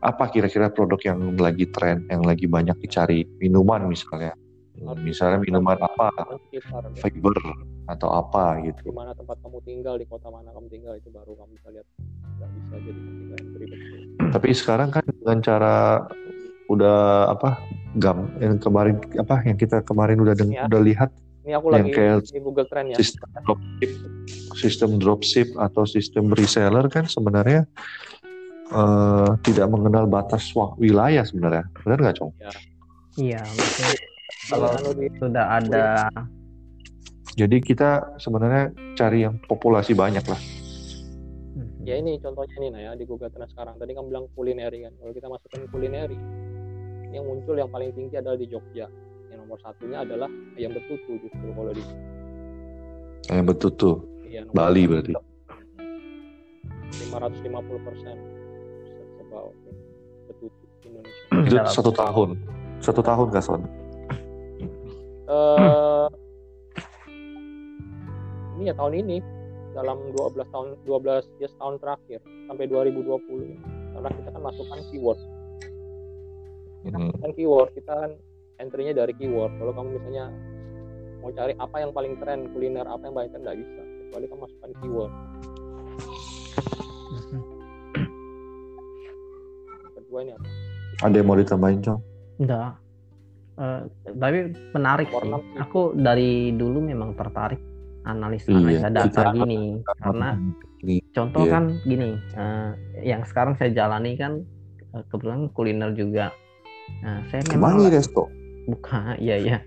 apa 0.04 0.28
kira-kira 0.28 0.68
produk 0.68 1.00
yang 1.08 1.40
lagi 1.40 1.72
tren 1.72 2.04
yang 2.12 2.20
lagi 2.28 2.52
banyak 2.52 2.76
dicari? 2.84 3.24
Minuman 3.40 3.88
misalnya. 3.88 4.36
Misalnya 5.00 5.40
minuman 5.40 5.76
apa? 5.80 6.12
Ya. 6.52 6.60
fiber 7.00 7.36
atau 7.90 8.12
apa 8.12 8.60
di 8.60 8.70
gitu 8.76 8.92
mana 8.94 9.16
tempat 9.16 9.40
kamu 9.42 9.60
tinggal 9.66 9.96
di 9.98 10.06
kota 10.06 10.30
mana 10.30 10.54
kamu 10.54 10.68
tinggal 10.70 10.94
itu 10.94 11.10
baru 11.10 11.34
kamu 11.34 11.52
bisa 11.58 11.68
lihat 11.74 11.88
nggak 12.40 12.50
bisa 12.50 12.76
jadi 12.80 13.00
ketika 13.00 13.36
entry 13.38 13.66
betul 13.68 14.00
tapi 14.30 14.48
sekarang 14.54 14.90
kan 14.90 15.04
dengan 15.06 15.38
cara 15.40 15.76
udah 16.68 17.00
apa 17.30 17.50
gam 17.96 18.30
yang 18.38 18.56
kemarin 18.56 18.96
apa 19.18 19.42
yang 19.42 19.58
kita 19.58 19.82
kemarin 19.82 20.18
udah 20.18 20.34
deng- 20.34 20.54
Ya. 20.54 20.66
udah 20.66 20.80
lihat 20.80 21.10
ini 21.42 21.52
aku 21.52 21.68
Yang 21.68 21.76
lagi 21.76 21.92
kayak 21.92 22.18
di 22.26 22.40
Google 22.40 22.68
Trend 22.68 22.88
ya. 22.90 22.98
sistem 22.98 23.30
dropship 23.42 23.92
sistem 24.54 24.90
dropship 24.96 25.48
atau 25.58 25.84
sistem 25.84 26.30
reseller 26.30 26.86
kan 26.88 27.06
sebenarnya 27.06 27.66
eh, 28.70 29.30
tidak 29.42 29.66
mengenal 29.68 30.06
batas 30.06 30.46
wilayah 30.78 31.26
sebenarnya. 31.26 31.66
Benar 31.76 31.98
nggak 32.00 32.16
cong? 32.16 32.32
Iya, 33.18 33.42
maksudnya 33.42 33.90
kalau 34.46 34.70
Anu 34.72 34.90
di- 34.94 35.10
sudah 35.18 35.46
ada 35.58 36.06
jadi 37.34 37.58
kita 37.58 37.90
sebenarnya 38.18 38.70
cari 38.94 39.24
yang 39.24 39.42
populasi 39.42 39.94
banyak 39.94 40.22
lah 40.22 40.38
ya 41.88 41.96
ini 41.96 42.20
contohnya 42.20 42.56
ini 42.60 42.68
nah 42.72 42.82
ya 42.82 42.92
di 42.96 43.06
Google 43.08 43.32
Trend 43.32 43.50
sekarang. 43.52 43.76
Tadi 43.80 43.92
kamu 43.96 44.08
bilang 44.12 44.26
kulineri 44.36 44.84
kan. 44.88 44.94
Kalau 45.00 45.12
kita 45.16 45.28
masukkan 45.32 45.62
kulineri 45.72 46.18
yang 47.10 47.26
muncul 47.26 47.56
yang 47.58 47.70
paling 47.72 47.92
tinggi 47.96 48.16
adalah 48.20 48.38
di 48.38 48.48
Jogja. 48.48 48.88
Yang 49.30 49.40
nomor 49.46 49.58
satunya 49.62 50.02
adalah 50.04 50.30
ayam 50.58 50.74
betutu 50.74 51.12
justru 51.22 51.48
kalau 51.54 51.72
di 51.74 51.84
tuh 53.78 53.96
iya, 54.26 54.42
nomor 54.46 54.56
Bali 54.58 54.84
berarti. 54.90 55.14
550 56.90 57.86
persen 57.88 58.16
betutu 60.30 60.66
Indonesia. 60.86 61.26
Itu 61.46 61.56
Dalam- 61.56 61.74
satu 61.74 61.92
tahun. 61.94 62.30
Satu 62.80 63.02
tahun 63.04 63.28
kak 63.30 63.44
Son? 63.44 63.62
Eh 65.30 66.08
ini 68.60 68.68
ya 68.68 68.76
tahun 68.76 68.94
ini 69.06 69.18
dalam 69.80 70.12
12 70.12 70.44
tahun 70.52 70.68
12 70.84 71.40
ya 71.40 71.48
tahun 71.56 71.76
terakhir 71.80 72.20
sampai 72.52 72.66
2020 72.68 73.48
ini. 73.48 73.58
Karena 73.96 74.10
kita 74.12 74.30
kan 74.36 74.42
masukkan 74.44 74.80
keyword. 74.92 75.20
Hmm. 76.88 77.12
Kan 77.24 77.32
keyword 77.36 77.70
kita 77.76 77.92
kan 77.92 78.12
entry-nya 78.60 78.94
dari 78.96 79.16
keyword. 79.16 79.56
Kalau 79.56 79.72
kamu 79.72 79.96
misalnya 79.96 80.26
mau 81.24 81.32
cari 81.32 81.54
apa 81.56 81.78
yang 81.80 81.92
paling 81.92 82.14
tren 82.20 82.48
kuliner 82.56 82.88
apa 82.88 83.04
yang 83.08 83.16
paling 83.16 83.30
tren 83.32 83.44
nggak 83.44 83.60
bisa 83.60 83.82
kecuali 83.84 84.26
kamu 84.28 84.42
masukkan 84.44 84.72
keyword. 84.84 85.14
Mhm. 87.10 87.40
Kedua 89.96 90.20
ini 90.28 90.32
apa? 90.36 90.48
Ada 91.00 91.16
yang 91.16 91.28
mau 91.32 91.40
ditambahin, 91.40 91.80
Cong? 91.80 92.00
Enggak. 92.44 92.72
Eh, 93.60 93.82
tapi 94.20 94.38
menarik. 94.76 95.08
Warna 95.12 95.40
sih. 95.40 95.56
Aku 95.64 95.96
dari 95.96 96.52
dulu 96.56 96.80
memang 96.84 97.16
tertarik 97.16 97.69
analis 98.02 98.44
Iya, 98.46 98.56
analisa 98.56 98.88
data 98.90 99.08
kita- 99.10 99.34
gini 99.34 99.62
karena 99.98 100.30
contoh 101.12 101.44
Iya. 101.44 101.52
kan 101.52 101.64
gini 101.84 102.10
eh, 102.16 102.70
yang 103.04 103.22
sekarang 103.24 103.54
saya 103.56 103.70
jalani 103.70 104.16
kan 104.16 104.44
eh, 104.90 105.04
kebetulan 105.08 105.52
kuliner 105.52 105.92
juga. 105.92 106.32
Nah, 107.00 107.22
saya 107.28 107.46
memang 107.48 107.86
resto? 107.86 108.26
buka 108.66 109.14
iya 109.22 109.38
ya 109.38 109.58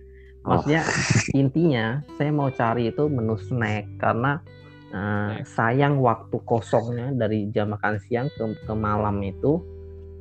Oh. 0.42 0.58
maksudnya 0.58 0.82
intinya 1.38 1.86
saya 2.16 2.30
mau 2.30 2.50
cari 2.50 2.90
itu 2.90 3.06
menu 3.06 3.38
snack 3.38 3.86
karena 3.96 4.42
uh, 4.90 5.38
sayang 5.44 6.02
waktu 6.02 6.34
kosongnya 6.42 7.14
dari 7.14 7.46
jam 7.48 7.70
makan 7.70 8.02
siang 8.02 8.26
ke, 8.28 8.42
ke 8.58 8.74
malam 8.74 9.22
itu 9.22 9.62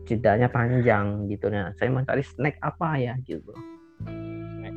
jedanya 0.05 0.45
panjang 0.45 1.25
gitu 1.25 1.49
nah 1.49 1.73
saya 1.73 1.89
mau 1.89 2.05
cari 2.05 2.21
snack 2.21 2.53
apa 2.59 3.01
ya 3.01 3.13
gitu 3.23 3.49
Snack. 3.97 4.75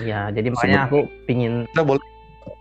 ya 0.00 0.32
jadi 0.32 0.48
makanya 0.48 0.80
aku 0.88 0.98
pingin 1.24 1.68
Kita 1.68 1.84
boleh 1.84 2.00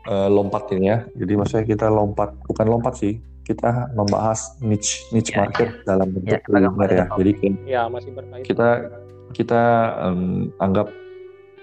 eh, 0.05 0.29
lompatin 0.29 0.79
ya. 0.81 0.97
Jadi 1.11 1.33
maksudnya 1.33 1.65
kita 1.65 1.87
lompat, 1.87 2.35
bukan 2.43 2.65
lompat 2.67 2.93
sih. 2.97 3.17
Kita 3.43 3.91
membahas 3.91 4.55
niche 4.63 5.03
niche 5.11 5.35
Ya, 5.35 5.43
market 5.43 5.83
dalam 5.83 6.07
bentuk 6.11 6.31
Ya, 6.31 6.39
kita 6.39 6.47
kuliner 6.47 6.89
ya. 6.89 7.05
Jadi 7.11 7.31
Ya 7.67 7.81
masih 7.91 8.11
berkaitan. 8.15 8.43
kita 8.43 8.67
kita 9.33 9.61
em, 10.07 10.19
anggap 10.57 10.87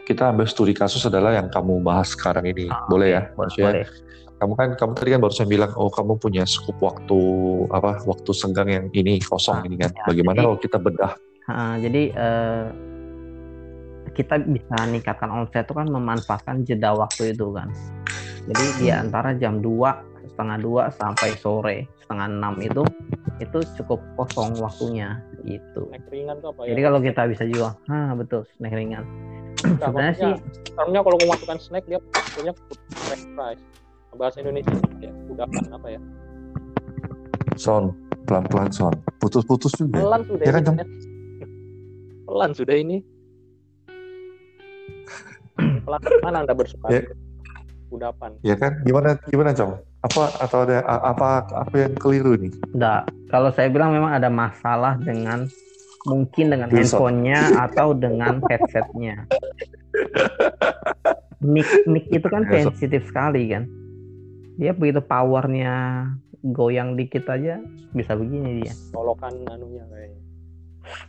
kita 0.04 0.28
ambil 0.28 0.44
studi 0.44 0.74
kasus 0.74 1.06
adalah 1.06 1.32
yang 1.32 1.48
kamu 1.48 1.80
bahas 1.80 2.12
sekarang 2.12 2.44
ini. 2.44 2.68
Ah, 2.68 2.84
boleh 2.84 3.08
ya? 3.08 3.22
Maksudnya 3.32 3.72
boleh 3.72 3.86
kamu 4.40 4.52
kan 4.56 4.68
kamu 4.72 4.92
tadi 4.96 5.10
kan 5.12 5.20
barusan 5.20 5.46
bilang 5.46 5.72
oh 5.76 5.92
kamu 5.92 6.16
punya 6.16 6.48
skup 6.48 6.80
waktu 6.80 7.20
apa 7.68 8.00
waktu 8.08 8.30
senggang 8.32 8.68
yang 8.68 8.86
ini 8.90 9.20
kosong 9.20 9.60
Ah, 9.60 9.66
ini 9.68 9.76
kan. 9.76 9.92
ya, 9.92 10.04
Bagaimana 10.08 10.36
jadi- 10.36 10.44
kalau 10.48 10.58
kita 10.58 10.78
bedah? 10.80 11.12
Ah, 11.44 11.74
jadi 11.76 12.02
eh, 12.08 12.64
kita 14.10 14.42
bisa 14.42 14.74
meningkatkan 14.84 15.28
omset 15.30 15.64
itu 15.64 15.72
kan 15.72 15.86
memanfaatkan 15.86 16.64
jeda 16.64 16.92
waktu 16.92 17.32
itu 17.32 17.52
kan. 17.52 17.68
Jadi 18.48 18.64
di 18.78 18.86
Hmm. 18.88 19.08
antara 19.08 19.36
jam 19.36 19.60
2 19.60 20.10
setengah 20.20 20.58
dua 20.60 20.84
sampai 20.92 21.36
sore 21.36 21.88
setengah 22.00 22.28
enam 22.28 22.54
itu 22.60 22.84
itu 23.40 23.58
cukup 23.80 24.00
kosong 24.16 24.56
waktunya 24.56 25.20
gitu. 25.44 25.88
Snack 25.88 26.06
ringan 26.12 26.36
tuh 26.40 26.52
apa 26.52 26.64
ya? 26.64 26.68
Jadi 26.72 26.80
kalau 26.80 26.98
kita 27.00 27.22
bisa 27.28 27.44
jual, 27.44 27.72
ah 27.88 28.10
betul 28.12 28.44
snack 28.56 28.72
ringan. 28.72 29.04
Nah, 29.80 29.88
Sebenarnya 29.90 30.14
sih 30.16 30.32
Karena 30.76 30.98
kalau 31.04 31.16
mau 31.20 31.36
masukkan 31.36 31.58
snack 31.60 31.84
dia 31.84 32.00
punya 32.32 32.52
snack 33.04 33.20
price. 33.36 33.60
Bahasa 34.16 34.40
Indonesia 34.40 34.72
ya 35.00 35.12
kudapan 35.28 35.64
apa 35.72 35.86
ya? 35.88 36.00
Son 37.56 37.92
pelan-pelan 38.24 38.68
son. 38.72 38.94
Putus-putus 39.20 39.76
juga. 39.76 40.00
Pelan 40.00 40.22
sudah 40.24 40.44
Ya 40.44 40.52
kan. 40.56 40.62
Jam? 40.64 40.74
ya. 40.80 40.86
Pelan 42.24 42.50
sudah 42.56 42.76
ini. 42.76 42.96
Pelan 45.84 46.00
mana 46.24 46.36
Anda 46.44 46.54
bersuara? 46.56 46.92
Ya. 46.92 47.02
Kudapan. 47.90 48.30
Ya 48.46 48.54
kan? 48.54 48.78
Gimana 48.86 49.18
gimana 49.26 49.50
Cong? 49.50 49.82
Apa 50.00 50.32
atau 50.38 50.64
ada 50.64 50.80
apa 50.86 51.44
apa 51.50 51.74
yang 51.76 51.92
keliru 51.98 52.38
nih? 52.38 52.54
enggak. 52.72 53.10
Kalau 53.28 53.50
saya 53.52 53.68
bilang 53.68 53.92
memang 53.92 54.14
ada 54.14 54.30
masalah 54.30 54.96
dengan 55.02 55.50
mungkin 56.08 56.54
dengan 56.54 56.70
handphonenya 56.70 57.60
atau 57.68 57.92
dengan 57.92 58.40
headsetnya. 58.48 59.26
Mic 61.40 61.68
mic 61.84 62.06
itu 62.08 62.26
kan 62.30 62.46
sensitif 62.48 63.04
sekali 63.10 63.50
kan. 63.50 63.66
Dia 64.56 64.72
begitu 64.76 65.02
powernya 65.04 66.06
goyang 66.44 66.96
dikit 66.96 67.28
aja 67.28 67.60
bisa 67.92 68.16
begini 68.16 68.64
dia. 68.64 68.72
Colokan 68.92 69.34
anunya 69.48 69.84
kayaknya. 69.88 70.20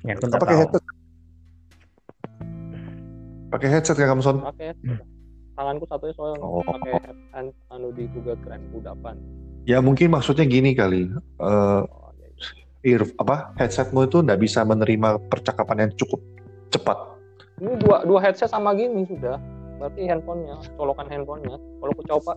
Ya 0.04 0.14
aku 0.20 0.28
pakai 0.36 0.56
headset? 0.60 0.84
Pakai 3.52 3.68
headset 3.68 3.98
ya 4.00 4.08
kamu 4.08 4.22
son? 4.24 4.38
Pakai 4.44 4.76
tanganku 5.54 5.86
satunya 5.86 6.14
soalnya 6.14 6.40
Oh. 6.40 6.62
pakai 6.62 6.94
hand, 7.32 7.52
anu 7.68 7.92
di 7.92 8.08
Google 8.10 8.40
Keren 8.40 8.62
kudapan. 8.70 9.16
Ya 9.64 9.78
mungkin 9.78 10.10
maksudnya 10.10 10.44
gini 10.44 10.72
kali. 10.72 11.06
Eh 11.08 11.82
Oh, 11.82 11.84
ya, 12.18 12.28
ya. 12.28 12.56
ear 12.90 13.02
apa 13.16 13.54
headsetmu 13.56 14.04
itu 14.04 14.20
nggak 14.20 14.38
bisa 14.38 14.62
menerima 14.62 15.22
percakapan 15.28 15.86
yang 15.86 15.92
cukup 15.96 16.22
cepat. 16.70 16.98
Ini 17.58 17.78
dua 17.78 18.02
dua 18.02 18.20
headset 18.20 18.50
sama 18.50 18.74
gini 18.74 19.06
sudah. 19.06 19.38
Berarti 19.78 20.02
handphonenya, 20.04 20.58
colokan 20.76 21.06
handphonenya. 21.06 21.58
Kalau 21.58 21.92
ku 21.92 22.04
coba, 22.04 22.32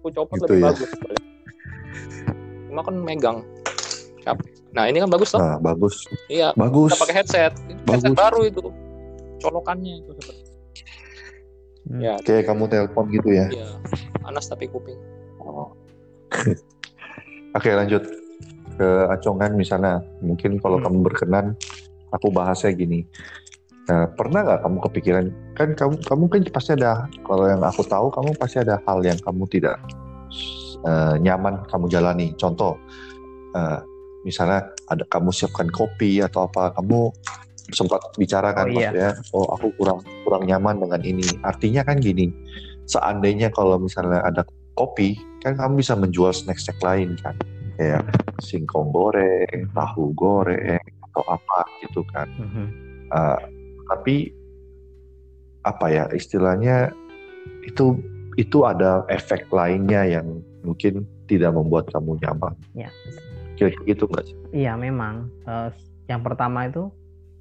ku 0.00 0.08
coba 0.10 0.32
Gitu 0.32 0.44
lebih 0.46 0.56
ya. 0.58 0.64
bagus. 0.66 0.90
Cuma 2.66 2.80
kan 2.80 2.94
megang. 2.96 3.38
Capek. 4.20 4.46
Nah 4.70 4.84
ini 4.84 5.00
kan 5.00 5.08
bagus 5.08 5.32
toh? 5.32 5.40
Nah 5.40 5.56
bagus, 5.58 6.04
Iya. 6.28 6.52
bagus. 6.54 6.92
Kita 6.92 7.02
pakai 7.02 7.16
headset. 7.16 7.52
Ini 7.58 7.80
Headset 7.82 8.04
Bagus. 8.06 8.16
baru 8.16 8.40
itu. 8.46 8.62
Colokannya 9.40 9.92
itu 9.98 10.10
seperti. 10.14 10.42
Hmm. 11.90 11.98
Ya, 11.98 12.14
Kayak 12.22 12.54
kamu 12.54 12.70
telepon 12.70 13.04
gitu 13.10 13.28
ya. 13.34 13.50
iya. 13.50 13.66
Panas 14.22 14.46
tapi 14.46 14.70
kuping. 14.70 14.94
Oh. 15.42 15.74
Oke 17.58 17.70
lanjut 17.74 18.06
ke 18.78 18.88
acongan 19.10 19.58
misalnya. 19.58 19.98
Mungkin 20.22 20.62
kalau 20.62 20.78
Hmm. 20.78 20.86
kamu 20.86 20.98
berkenan, 21.02 21.46
aku 22.14 22.30
bahasnya 22.30 22.70
gini. 22.72 23.02
Nah, 23.90 24.06
pernah 24.14 24.46
nggak 24.46 24.60
kamu 24.62 24.78
kepikiran? 24.86 25.24
Kan 25.58 25.68
kamu 25.74 25.98
kamu 26.06 26.24
kan 26.30 26.40
pasti 26.54 26.78
ada. 26.78 27.10
Kalau 27.26 27.44
yang 27.50 27.58
aku 27.58 27.82
tahu, 27.82 28.06
kamu 28.14 28.38
pasti 28.38 28.62
ada 28.62 28.78
hal 28.86 29.02
yang 29.02 29.18
kamu 29.18 29.50
tidak 29.50 29.74
eh, 30.80 31.14
nyaman 31.18 31.66
kamu 31.66 31.90
jalani. 31.90 32.32
Contoh, 32.38 32.78
eh, 33.52 33.78
misalnya 34.22 34.62
ada 34.86 35.02
kamu 35.10 35.34
siapkan 35.34 35.66
kopi 35.68 36.22
atau 36.22 36.46
apa, 36.46 36.70
kamu 36.78 37.10
sempat 37.72 38.00
bicara 38.18 38.52
kan 38.54 38.68
Oh, 38.68 38.74
iya. 38.74 38.90
maksudnya, 38.90 39.10
oh 39.34 39.46
aku 39.54 39.72
kurang 39.78 40.00
kurang 40.26 40.42
nyaman 40.46 40.82
dengan 40.82 41.00
ini. 41.02 41.26
Artinya 41.42 41.82
kan 41.86 41.98
gini, 41.98 42.30
seandainya 42.86 43.50
kalau 43.50 43.80
misalnya 43.80 44.22
ada 44.22 44.42
kopi, 44.74 45.18
kan 45.42 45.56
kamu 45.56 45.80
bisa 45.82 45.94
menjual 45.98 46.30
snack-snack 46.34 46.78
lain 46.80 47.16
kan, 47.20 47.34
kayak 47.76 48.04
singkong 48.40 48.90
goreng, 48.90 49.68
tahu 49.74 50.12
goreng 50.16 50.82
atau 51.10 51.22
apa 51.26 51.60
gitu 51.84 52.02
kan. 52.10 52.28
Mhm. 52.38 52.66
Uh, 53.10 53.40
tapi 53.90 54.30
apa 55.66 55.86
ya 55.90 56.04
istilahnya 56.14 56.94
itu 57.66 57.98
itu 58.38 58.64
ada 58.64 59.04
efek 59.12 59.50
lainnya 59.52 60.06
yang 60.06 60.40
mungkin 60.64 61.04
tidak 61.28 61.52
membuat 61.52 61.90
kamu 61.92 62.16
nyaman. 62.24 62.54
Ya. 62.72 62.88
Kira-kira 63.58 63.84
gitu 63.92 64.04
nggak 64.08 64.24
sih? 64.24 64.36
Iya 64.64 64.72
memang. 64.78 65.28
Eh, 65.44 65.68
yang 66.08 66.24
pertama 66.24 66.66
itu 66.66 66.88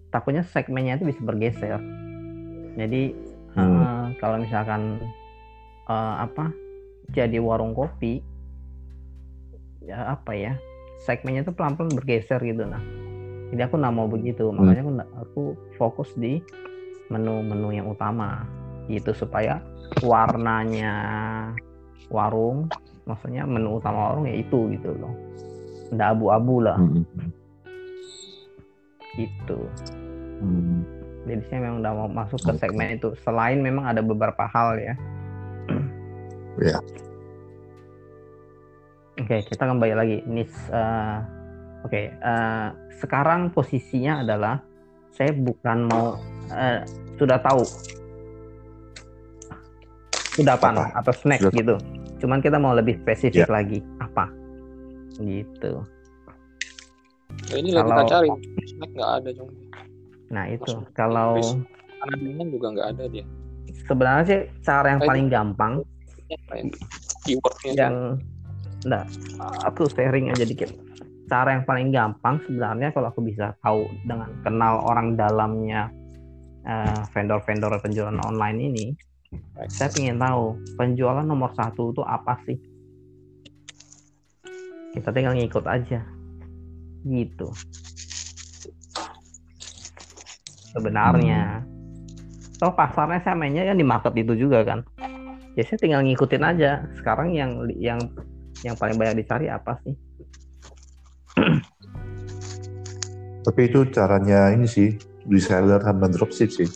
takutnya 0.09 0.43
segmennya 0.45 0.97
itu 0.97 1.09
bisa 1.09 1.21
bergeser. 1.21 1.79
Jadi 2.77 3.13
Hmm. 3.49 3.81
eh, 3.81 4.05
kalau 4.21 4.37
misalkan 4.37 5.01
eh, 5.89 6.15
apa 6.21 6.53
jadi 7.09 7.41
warung 7.41 7.73
kopi, 7.73 8.21
ya 9.81 10.13
apa 10.13 10.37
ya 10.37 10.53
segmennya 11.01 11.41
itu 11.41 11.53
pelan-pelan 11.53 11.97
bergeser 11.97 12.37
gitu 12.45 12.61
nah. 12.69 12.81
Jadi 13.49 13.61
aku 13.65 13.81
nggak 13.81 13.95
mau 13.97 14.05
begitu, 14.05 14.53
makanya 14.53 14.85
aku 14.85 14.93
aku 15.17 15.43
fokus 15.81 16.13
di 16.13 16.37
menu-menu 17.09 17.73
yang 17.73 17.89
utama 17.89 18.45
gitu 18.85 19.09
supaya 19.17 19.57
warnanya 20.05 20.93
warung, 22.13 22.69
maksudnya 23.09 23.49
menu 23.49 23.81
utama 23.81 24.13
warung 24.13 24.29
ya 24.29 24.37
itu 24.37 24.69
gitu 24.77 24.93
loh. 24.93 25.13
Nggak 25.89 26.09
abu-abu 26.13 26.55
lah 26.61 26.77
Hmm. 26.77 27.01
Gitu. 29.19 29.59
Hmm. 30.39 30.88
Jadi 31.27 31.43
saya 31.45 31.59
memang 31.61 31.83
udah 31.83 31.93
mau 31.93 32.07
masuk 32.07 32.39
ke 32.39 32.51
Oke. 32.55 32.59
segmen 32.63 32.95
itu. 32.95 33.11
Selain 33.21 33.59
memang 33.59 33.85
ada 33.85 33.99
beberapa 33.99 34.47
hal 34.47 34.79
ya. 34.79 34.95
Ya. 36.57 36.79
Oke, 39.19 39.43
kita 39.45 39.63
kembali 39.67 39.93
lagi. 39.93 40.17
Nis, 40.25 40.49
eh, 40.71 41.17
oke. 41.83 42.01
eh, 42.15 42.67
sekarang 42.97 43.51
posisinya 43.51 44.23
adalah 44.23 44.63
saya 45.11 45.35
bukan 45.35 45.77
mau 45.85 46.15
eh, 46.49 46.81
sudah 47.15 47.38
tahu 47.38 47.61
kudapan 50.33 50.73
Apa? 50.79 51.03
atau 51.03 51.13
snack 51.13 51.43
Sudah- 51.43 51.53
gitu. 51.53 51.75
Cuman 52.19 52.39
kita 52.39 52.59
mau 52.59 52.71
lebih 52.71 52.99
spesifik 52.99 53.47
Ya. 53.47 53.51
lagi 53.51 53.79
apa? 53.99 54.31
Gitu. 55.19 55.83
Ya, 57.50 57.56
ini 57.58 57.70
lagi 57.74 57.89
Kalau- 57.89 57.98
kita 57.98 58.13
cari. 58.13 58.29
Snack 58.70 58.91
nggak 58.94 59.12
ada 59.22 59.29
cuma. 59.34 59.51
Nah 60.29 60.46
itu 60.50 60.74
kalau. 60.94 61.34
Karena 62.00 62.15
dingin 62.22 62.48
juga 62.53 62.68
nggak 62.74 62.88
ada 62.96 63.06
dia. 63.10 63.25
sebenarnya 63.70 64.24
sih 64.25 64.41
cara 64.65 64.88
yang 64.94 65.01
Kayak 65.01 65.10
paling 65.13 65.27
gampang 65.29 65.74
ya? 66.29 66.38
Keywordnya 67.25 67.72
yang 67.74 67.98
Nah, 68.88 69.03
aku 69.68 69.91
sharing 69.91 70.32
aja 70.32 70.48
dikit. 70.48 70.72
Cara 71.27 71.51
yang 71.58 71.68
paling 71.68 71.91
gampang 71.91 72.39
sebenarnya 72.48 72.96
kalau 72.96 73.12
aku 73.12 73.20
bisa 73.22 73.51
tahu 73.60 73.84
dengan 74.08 74.32
kenal 74.39 74.79
orang 74.88 75.20
dalamnya 75.20 75.91
uh, 76.63 77.03
vendor-vendor 77.12 77.75
penjualan 77.84 78.15
online 78.24 78.72
ini, 78.72 78.86
saya 79.68 79.91
ingin 80.00 80.15
tahu 80.15 80.56
penjualan 80.79 81.27
nomor 81.27 81.51
satu 81.60 81.91
itu 81.91 82.01
apa 82.08 82.39
sih? 82.48 82.58
Kita 84.96 85.12
tinggal 85.12 85.36
ngikut 85.36 85.68
aja, 85.68 86.01
gitu. 87.08 87.48
Sebenarnya, 90.70 91.65
hmm. 91.65 92.65
oh 92.65 92.74
pasarnya 92.77 93.20
saya 93.25 93.34
mainnya 93.34 93.65
kan 93.65 93.77
di 93.79 93.86
market 93.86 94.13
itu 94.15 94.38
juga 94.38 94.62
kan. 94.62 94.86
Ya 95.58 95.65
saya 95.65 95.82
tinggal 95.82 96.06
ngikutin 96.06 96.44
aja. 96.46 96.86
Sekarang 96.96 97.34
yang 97.34 97.68
yang 97.75 98.00
yang 98.62 98.75
paling 98.77 98.96
banyak 99.00 99.25
dicari 99.25 99.50
apa 99.50 99.82
sih? 99.84 99.96
Tapi 103.50 103.62
itu 103.65 103.82
caranya 103.89 104.53
ini 104.53 104.70
sih 104.70 104.94
reseller 105.25 105.82
sama 105.82 106.06
dropship 106.12 106.53
sih. 106.53 106.70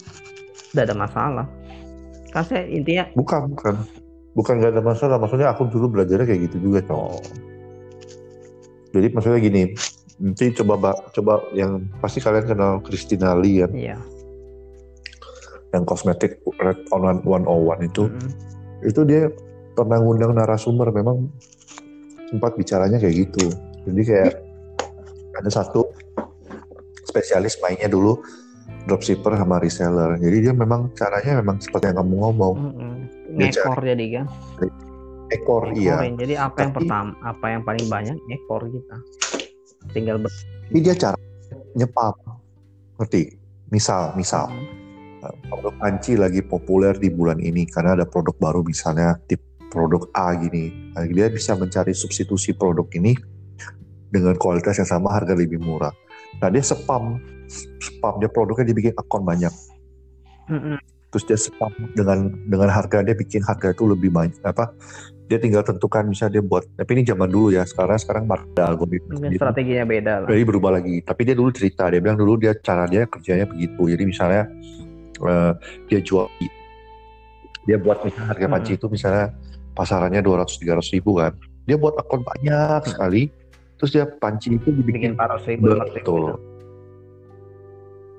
Tidak 0.73 0.89
ada 0.89 0.95
masalah. 0.97 1.45
Kan 2.33 2.43
saya 2.49 2.65
intinya 2.65 3.05
bukan 3.13 3.53
bukan 3.53 3.75
bukan 4.33 4.53
nggak 4.57 4.73
ada 4.73 4.81
masalah. 4.81 5.17
Maksudnya 5.21 5.53
aku 5.53 5.69
dulu 5.69 5.99
belajarnya 5.99 6.25
kayak 6.25 6.41
gitu 6.49 6.71
juga 6.71 6.81
cowok. 6.89 7.21
Oh. 7.21 7.21
Jadi 8.93 9.07
maksudnya 9.09 9.39
gini, 9.41 9.63
nanti 10.21 10.53
coba 10.53 10.93
coba 11.13 11.33
yang 11.57 11.89
pasti 12.01 12.21
kalian 12.21 12.45
kenal 12.45 12.71
Christina 12.85 13.33
Lee 13.37 13.65
kan? 13.65 13.71
Iya. 13.73 13.97
Yang 15.73 15.83
kosmetik 15.89 16.37
Red 16.61 16.85
on 16.93 17.23
101 17.25 17.89
itu, 17.89 18.03
mm 18.05 18.13
-hmm. 18.13 18.31
itu 18.89 19.01
dia 19.09 19.21
pernah 19.73 19.97
ngundang 19.97 20.37
narasumber 20.37 20.93
memang 20.93 21.29
sempat 22.29 22.53
bicaranya 22.53 23.01
kayak 23.01 23.29
gitu. 23.29 23.49
Jadi 23.89 24.01
kayak 24.05 24.33
ada 25.33 25.49
satu 25.49 25.89
spesialis 27.09 27.57
mainnya 27.61 27.89
dulu 27.89 28.21
dropshipper 28.85 29.37
sama 29.37 29.61
reseller. 29.61 30.17
Jadi 30.19 30.49
dia 30.49 30.53
memang 30.53 30.91
caranya 30.97 31.39
memang 31.41 31.57
seperti 31.61 31.91
yang 31.91 31.97
kamu 32.03 32.15
ngomong. 32.21 32.55
Mm-hmm. 32.57 33.49
Ekor 33.49 33.79
jadi 33.81 34.05
kan. 34.21 34.25
Ekor, 35.33 35.63
iya. 35.73 35.97
Jadi 36.05 36.33
apa 36.37 36.53
Tapi, 36.53 36.61
yang 36.61 36.73
pertama, 36.73 37.11
apa 37.25 37.45
yang 37.49 37.61
paling 37.65 37.85
banyak 37.89 38.17
ekor 38.29 38.61
kita. 38.69 38.97
Tinggal 39.93 40.17
ber. 40.19 40.33
Ini 40.73 40.79
dia 40.81 40.95
cara 40.97 41.17
nyepam. 41.77 42.13
Ngerti? 42.97 43.37
Misal, 43.69 44.13
misal. 44.17 44.49
Hmm. 44.49 45.37
Produk 45.47 45.73
panci 45.79 46.19
lagi 46.19 46.43
populer 46.43 46.97
di 46.99 47.07
bulan 47.07 47.39
ini 47.39 47.63
karena 47.63 47.95
ada 47.95 48.03
produk 48.03 48.35
baru 48.41 48.59
misalnya 48.59 49.15
tip 49.31 49.39
produk 49.71 50.05
A 50.13 50.35
gini. 50.35 50.91
Dia 51.13 51.31
bisa 51.31 51.55
mencari 51.55 51.95
substitusi 51.95 52.51
produk 52.51 52.85
ini 52.99 53.15
dengan 54.13 54.37
kualitas 54.37 54.77
yang 54.77 54.89
sama 54.89 55.09
harga 55.09 55.33
lebih 55.33 55.57
murah. 55.63 55.95
Nah 56.37 56.49
dia 56.53 56.61
spam, 56.61 57.17
spam 57.81 58.21
dia 58.21 58.29
produknya 58.29 58.69
dibikin 58.69 58.93
akun 58.99 59.25
banyak. 59.25 59.53
Mm-hmm. 60.51 60.77
Terus 61.09 61.23
dia 61.25 61.39
spam 61.39 61.73
dengan 61.97 62.29
dengan 62.45 62.69
harga 62.69 63.01
dia 63.01 63.15
bikin 63.17 63.41
harga 63.41 63.73
itu 63.73 63.89
lebih 63.89 64.13
banyak 64.13 64.37
apa? 64.45 64.69
Dia 65.31 65.39
tinggal 65.39 65.63
tentukan 65.63 66.03
bisa 66.11 66.27
dia 66.27 66.43
buat. 66.43 66.67
Tapi 66.75 66.89
ini 66.99 67.03
zaman 67.07 67.31
dulu 67.31 67.55
ya. 67.55 67.63
Sekarang 67.63 67.97
sekarang 67.97 68.23
ada 68.27 68.63
algoritma. 68.69 69.17
Strateginya 69.33 69.85
beda 69.87 70.13
lah. 70.23 70.27
Jadi 70.29 70.43
berubah 70.43 70.71
lagi. 70.77 70.99
Tapi 71.01 71.21
dia 71.23 71.35
dulu 71.35 71.49
cerita 71.55 71.87
dia 71.87 72.03
bilang 72.03 72.19
dulu 72.19 72.37
dia 72.37 72.53
cara 72.59 72.85
dia 72.85 73.07
kerjanya 73.07 73.47
begitu. 73.47 73.81
Jadi 73.87 74.03
misalnya 74.03 74.43
uh, 75.23 75.55
dia 75.87 75.99
jual 76.03 76.27
dia 77.63 77.79
buat 77.79 78.03
misalnya 78.03 78.27
harga 78.27 78.47
panci 78.51 78.75
mm-hmm. 78.75 78.83
itu 78.83 78.85
misalnya 78.91 79.25
pasarannya 79.71 80.21
200-300 80.21 80.95
ribu 80.99 81.11
kan. 81.17 81.33
Dia 81.63 81.79
buat 81.79 81.95
akun 81.95 82.21
banyak 82.27 82.91
sekali 82.91 83.31
terus 83.79 83.95
dia 83.95 84.05
panci 84.07 84.55
itu 84.55 84.69
dibikin 84.71 85.11
paruh 85.15 85.39
ribu 85.43 85.75
betul 85.91 86.39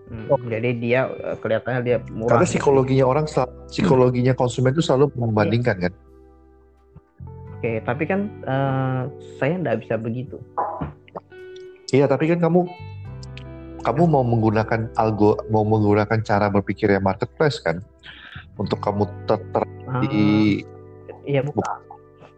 Hmm, 0.05 0.29
oh. 0.29 0.40
Jadi 0.47 0.71
dia 0.79 1.09
eh, 1.09 1.37
kelihatannya 1.40 1.81
dia 1.81 1.97
murah. 2.12 2.37
Karena 2.37 2.47
psikologinya 2.47 3.05
orang, 3.09 3.25
psikologinya 3.73 4.35
konsumen 4.37 4.77
itu 4.77 4.85
selalu 4.85 5.11
membandingkan 5.17 5.77
kan. 5.81 5.93
Oke, 7.64 7.81
tapi 7.81 8.05
kan 8.05 8.29
uh, 8.44 9.09
saya 9.40 9.57
nggak 9.57 9.88
bisa 9.88 9.96
begitu. 9.96 10.37
Iya, 11.96 12.05
tapi 12.05 12.29
kan 12.29 12.37
kamu 12.37 12.68
kamu 13.81 14.05
mau 14.05 14.20
menggunakan 14.20 14.92
algo, 15.00 15.40
mau 15.48 15.64
menggunakan 15.64 16.20
cara 16.20 16.53
berpikirnya 16.53 17.00
marketplace 17.00 17.64
kan, 17.64 17.81
untuk 18.61 18.85
kamu 18.85 19.09
tetap 19.24 19.64
ah, 19.88 20.05
di. 20.05 20.61
Iya 21.24 21.40
bukan. 21.40 21.64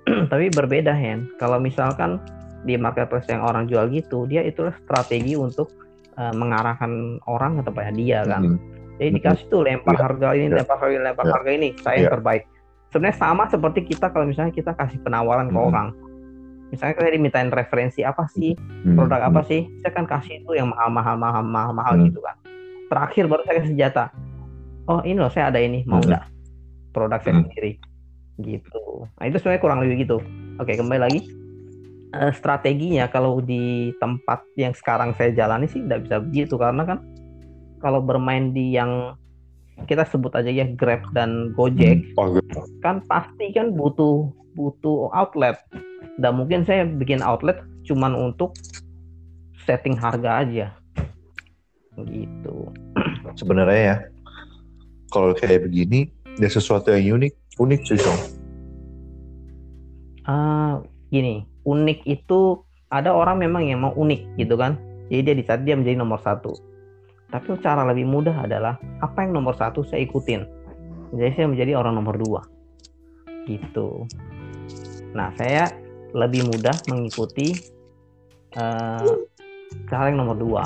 tapi 0.30 0.46
berbeda 0.54 0.94
Hen. 0.94 1.26
Kalau 1.42 1.58
misalkan 1.58 2.22
di 2.62 2.78
marketplace 2.78 3.26
yang 3.26 3.42
orang 3.42 3.66
jual 3.66 3.90
gitu 3.90 4.30
dia 4.30 4.46
itulah 4.46 4.78
strategi 4.86 5.34
untuk 5.34 5.74
uh, 6.22 6.30
mengarahkan 6.38 7.18
orang 7.26 7.58
ke 7.58 7.62
tempatnya 7.66 7.94
dia 7.98 8.18
kan 8.26 8.42
mm 8.42 8.50
-hmm. 8.58 8.98
jadi 8.98 9.10
dikasih 9.22 9.46
tuh 9.46 9.62
lempar 9.62 9.94
yeah. 9.94 10.02
harga 10.02 10.28
ini 10.34 10.46
yeah. 10.50 10.58
lempar 10.58 10.76
harga 10.82 10.94
ini 10.98 11.04
lempar 11.06 11.26
yeah. 11.30 11.34
harga 11.38 11.50
ini 11.54 11.68
saya 11.78 11.94
yeah. 11.94 11.98
yang 12.02 12.10
terbaik 12.18 12.42
sebenarnya 12.96 13.20
sama 13.20 13.44
seperti 13.52 13.85
kita 13.85 14.09
kalau 14.09 14.24
misalnya 14.24 14.56
kita 14.56 14.72
kasih 14.72 14.96
penawaran 15.04 15.52
mm 15.52 15.52
-hmm. 15.52 15.61
ke 15.61 15.68
orang. 15.68 15.88
Misalnya 16.72 16.98
saya 16.98 17.12
dimintain 17.14 17.50
referensi 17.52 18.00
apa 18.02 18.26
sih? 18.26 18.59
Hmm. 18.59 18.98
produk 18.98 19.30
apa 19.30 19.44
sih? 19.46 19.70
Saya 19.85 19.92
kan 19.94 20.09
kasih 20.09 20.42
itu 20.42 20.50
yang 20.56 20.72
mahal 20.72 20.90
mahal 20.90 21.14
mahal 21.14 21.44
mahal 21.46 21.70
mahal 21.70 21.94
hmm. 21.94 22.11
gitu 22.11 22.18
kan. 22.18 22.37
Terakhir 22.90 23.24
baru 23.30 23.42
saya 23.46 23.54
kasih 23.62 23.70
senjata. 23.70 24.04
Oh 24.90 24.98
ini 25.06 25.18
loh 25.18 25.30
saya 25.30 25.54
ada 25.54 25.62
ini. 25.62 25.87
Mau 25.87 26.02
nggak? 26.02 26.24
Hmm. 26.26 26.35
produk 26.90 27.20
saya 27.22 27.38
hmm. 27.38 27.42
sendiri. 27.46 27.72
Gitu. 28.42 28.82
Nah 29.06 29.24
itu 29.30 29.37
sebenarnya 29.38 29.62
kurang 29.62 29.78
lebih 29.85 29.96
gitu. 30.02 30.18
Oke 30.59 30.74
kembali 30.74 31.00
lagi. 31.06 31.20
Uh, 32.16 32.32
strateginya 32.35 33.06
kalau 33.11 33.38
di 33.38 33.94
tempat 34.02 34.42
yang 34.59 34.74
sekarang 34.74 35.14
saya 35.14 35.30
jalani 35.37 35.70
sih 35.70 35.87
tidak 35.87 36.11
bisa 36.11 36.16
begitu. 36.18 36.59
Karena 36.59 36.82
kan 36.82 36.98
kalau 37.78 38.02
bermain 38.02 38.50
di 38.50 38.74
yang 38.74 39.14
kita 39.84 40.08
sebut 40.08 40.32
aja 40.32 40.48
ya 40.48 40.64
Grab 40.72 41.04
dan 41.12 41.52
Gojek. 41.52 42.16
Hmm, 42.16 42.40
kan 42.80 43.04
pasti 43.04 43.52
kan 43.52 43.76
butuh 43.76 44.32
butuh 44.56 45.12
outlet. 45.12 45.60
Dan 46.16 46.40
mungkin 46.40 46.64
saya 46.64 46.88
bikin 46.88 47.20
outlet 47.20 47.60
cuman 47.84 48.16
untuk 48.16 48.56
setting 49.68 49.92
harga 49.92 50.40
aja. 50.48 50.66
Gitu. 52.00 52.56
Sebenarnya 53.36 53.80
ya 53.84 53.96
kalau 55.12 55.36
kayak 55.36 55.68
begini 55.68 56.08
ada 56.40 56.48
sesuatu 56.48 56.88
yang 56.96 57.20
unik 57.20 57.32
unik 57.60 57.80
sih 57.84 58.00
so. 58.00 58.12
Uh, 60.26 60.82
gini 61.12 61.46
unik 61.68 62.02
itu 62.08 62.64
ada 62.88 63.14
orang 63.14 63.44
memang 63.44 63.68
yang 63.68 63.84
mau 63.84 63.92
unik 63.92 64.40
gitu 64.40 64.56
kan. 64.56 64.80
Jadi 65.12 65.20
dia 65.22 65.34
di 65.36 65.44
saat 65.44 65.60
dia 65.62 65.76
menjadi 65.76 66.00
nomor 66.00 66.18
satu 66.24 66.75
tapi 67.30 67.58
cara 67.58 67.82
lebih 67.90 68.06
mudah 68.06 68.46
adalah 68.46 68.78
apa 69.02 69.26
yang 69.26 69.34
nomor 69.34 69.58
satu 69.58 69.82
saya 69.82 70.06
ikutin. 70.06 70.46
Jadi 71.14 71.30
saya 71.34 71.46
menjadi 71.50 71.72
orang 71.78 71.98
nomor 71.98 72.14
dua. 72.18 72.40
Gitu. 73.46 74.06
Nah 75.14 75.34
saya 75.34 75.70
lebih 76.14 76.46
mudah 76.46 76.74
mengikuti 76.86 77.54
uh, 78.58 79.14
cara 79.90 80.10
yang 80.10 80.22
nomor 80.22 80.38
dua. 80.38 80.64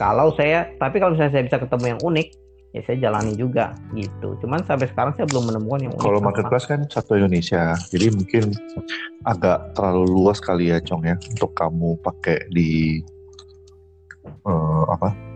Kalau 0.00 0.32
saya 0.32 0.72
tapi 0.80 0.96
kalau 0.96 1.12
misalnya 1.12 1.36
saya 1.36 1.44
bisa 1.44 1.58
ketemu 1.60 1.84
yang 1.96 2.00
unik 2.00 2.28
ya 2.70 2.80
saya 2.86 2.96
jalani 3.10 3.34
juga 3.34 3.74
gitu. 3.92 4.38
Cuman 4.40 4.62
sampai 4.64 4.88
sekarang 4.88 5.12
saya 5.18 5.26
belum 5.28 5.50
menemukan 5.50 5.80
yang 5.84 5.92
Kalau 5.98 6.22
marketplace 6.22 6.66
kan 6.70 6.86
satu 6.86 7.18
Indonesia, 7.18 7.74
jadi 7.90 8.14
mungkin 8.14 8.54
agak 9.26 9.74
terlalu 9.74 10.06
luas 10.08 10.38
kali 10.38 10.70
ya, 10.70 10.78
Cong 10.80 11.02
ya, 11.04 11.18
untuk 11.18 11.50
kamu 11.58 11.98
pakai 12.00 12.46
di 12.54 13.02
uh, 14.46 14.86
apa? 14.88 15.29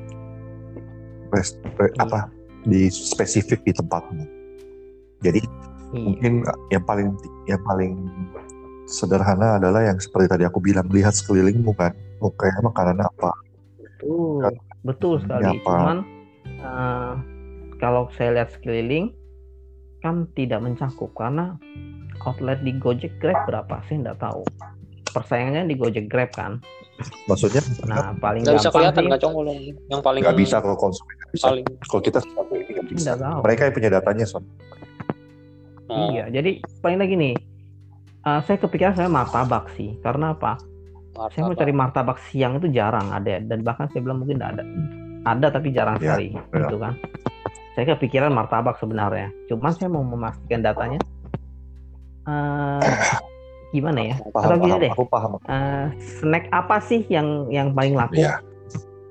Iya. 1.40 2.02
apa? 2.04 2.20
Di 2.64 2.88
spesifik 2.88 3.60
di 3.64 3.72
tempatmu. 3.76 4.24
Jadi 5.20 5.40
iya. 5.40 6.00
mungkin 6.00 6.32
yang 6.72 6.84
paling 6.84 7.08
yang 7.48 7.60
paling 7.64 7.92
sederhana 8.84 9.56
adalah 9.56 9.84
yang 9.84 9.96
seperti 9.96 10.28
tadi 10.28 10.44
aku 10.44 10.60
bilang 10.60 10.88
lihat 10.92 11.16
sekelilingmu 11.16 11.72
kan, 11.76 11.92
kayaknya 12.20 12.62
makanan 12.68 12.98
apa. 13.00 13.30
Betul, 13.80 14.52
betul 14.84 15.14
sekali. 15.24 15.44
Apa, 15.60 15.64
Cuman 15.64 15.98
uh, 16.60 17.12
kalau 17.80 18.08
saya 18.16 18.40
lihat 18.40 18.52
sekeliling 18.52 19.12
kan 20.04 20.28
tidak 20.36 20.60
mencakup 20.60 21.08
karena 21.16 21.56
outlet 22.24 22.60
di 22.60 22.76
Gojek 22.76 23.16
Grab 23.20 23.48
berapa 23.48 23.80
sih 23.88 24.00
nggak 24.00 24.20
tahu 24.20 24.44
persaingannya 25.12 25.68
di 25.72 25.74
Gojek 25.80 26.12
Grab 26.12 26.32
kan 26.36 26.60
maksudnya? 27.26 27.62
Nah 27.86 28.14
paling 28.18 28.42
nggak 28.46 28.56
bisa 28.58 28.70
kelihatan 28.70 29.02
nggak 29.10 29.20
cong 29.20 29.34
yang 29.90 30.02
paling 30.02 30.22
nggak 30.22 30.38
bisa 30.38 30.56
kalau 30.62 30.76
konsumen 30.78 31.14
bisa. 31.34 31.46
paling... 31.50 31.64
kalau 31.90 32.02
kita 32.02 32.18
ini 32.54 32.70
nggak 32.74 32.88
bisa. 32.90 33.10
Tahu. 33.18 33.40
mereka 33.42 33.60
yang 33.66 33.74
punya 33.74 33.90
datanya 33.90 34.24
son. 34.26 34.44
Nah. 35.84 36.08
iya 36.10 36.24
jadi 36.32 36.64
paling 36.80 36.96
lagi 36.96 37.14
nih 37.14 37.34
uh, 38.24 38.40
saya 38.42 38.56
kepikiran 38.58 38.94
saya 38.96 39.08
martabak 39.10 39.70
sih. 39.76 39.96
Karena 40.00 40.32
apa? 40.32 40.58
Martabak. 41.14 41.30
saya 41.36 41.42
mau 41.46 41.56
cari 41.56 41.72
martabak 41.72 42.18
siang 42.30 42.58
itu 42.58 42.68
jarang 42.74 43.10
ada 43.12 43.38
dan 43.42 43.58
bahkan 43.62 43.86
saya 43.92 44.00
bilang 44.02 44.22
mungkin 44.22 44.40
tidak 44.40 44.58
ada. 44.58 44.64
Ada 45.24 45.46
tapi 45.56 45.68
jarang 45.72 45.96
ya, 46.00 46.16
sekali 46.16 46.28
ya. 46.36 46.60
gitu 46.68 46.76
kan. 46.80 46.94
Saya 47.74 47.84
kepikiran 47.96 48.30
martabak 48.30 48.78
sebenarnya. 48.78 49.34
Cuman 49.50 49.72
saya 49.74 49.88
mau 49.90 50.04
memastikan 50.06 50.62
datanya 50.62 51.00
uh, 52.28 52.80
gimana 53.74 54.00
ya? 54.00 54.16
Paham, 54.30 54.46
Atau 54.46 54.56
gini 54.62 54.70
paham. 54.70 54.82
deh, 54.86 54.90
Aku 54.94 55.04
paham. 55.10 55.30
eh, 55.44 55.86
snack 55.98 56.44
apa 56.54 56.78
sih 56.78 57.02
yang 57.10 57.50
yang 57.50 57.74
paling 57.74 57.98
laku? 57.98 58.22
Iya, 58.22 58.38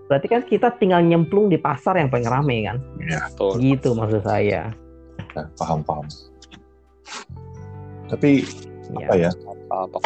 Berarti 0.07 0.27
kan 0.29 0.41
kita 0.43 0.67
tinggal 0.77 1.03
nyemplung 1.03 1.51
di 1.51 1.57
pasar 1.57 1.99
yang 1.99 2.07
paling 2.07 2.27
rame 2.27 2.57
kan? 2.63 2.77
iya. 3.01 3.27
Betul. 3.27 3.59
Gitu 3.59 3.89
maksud 3.91 4.21
saya. 4.23 4.71
Nah, 5.35 5.47
paham, 5.59 5.83
paham. 5.83 6.05
Tapi 8.07 8.45
Iya. 8.93 9.07
apa 9.09 9.13
ya? 9.17 9.31
Apa 9.67 9.97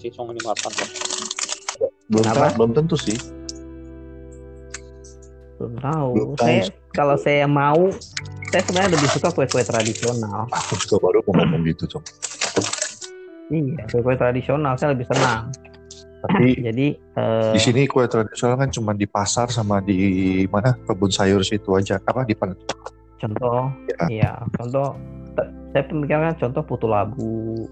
sih 0.00 0.08
song 0.10 0.32
ini 0.32 0.40
makan. 0.42 0.72
Belum 2.08 2.24
belum 2.56 2.70
tentu 2.72 2.96
sih. 2.96 3.18
Belum 5.60 5.76
tahu. 5.76 6.10
Belum 6.16 6.30
tahu 6.34 6.46
saya 6.48 6.62
kalau 6.90 7.16
saya 7.20 7.44
mau, 7.44 7.92
saya 8.48 8.62
sebenarnya 8.64 8.96
lebih 8.96 9.08
suka 9.12 9.28
kue-kue 9.28 9.60
tradisional. 9.60 10.48
Aku 10.48 10.74
juga 10.80 10.96
baru 11.04 11.18
mau 11.28 11.44
ngomong 11.44 11.62
gitu, 11.68 11.84
Cok. 11.84 12.04
Iya, 13.50 13.82
kue-kue 13.90 14.14
tradisional 14.14 14.78
saya 14.78 14.94
lebih 14.94 15.10
senang. 15.10 15.50
Tapi 16.22 16.54
Jadi 16.70 16.86
eh, 16.94 17.52
di 17.52 17.60
sini 17.60 17.82
kue 17.90 18.06
tradisional 18.06 18.56
kan 18.62 18.70
cuma 18.70 18.94
di 18.94 19.10
pasar 19.10 19.50
sama 19.50 19.82
di 19.82 19.98
mana 20.46 20.78
kebun 20.86 21.10
sayur 21.10 21.42
situ 21.42 21.74
aja. 21.74 21.98
Apa 21.98 22.22
di 22.22 22.38
pan- 22.38 22.56
contoh, 23.20 23.68
Ya. 23.90 24.04
iya, 24.08 24.32
contoh 24.56 24.96
saya 25.76 25.84
pemikiran 25.86 26.34
contoh 26.40 26.62
putu 26.64 26.86
labu, 26.88 27.68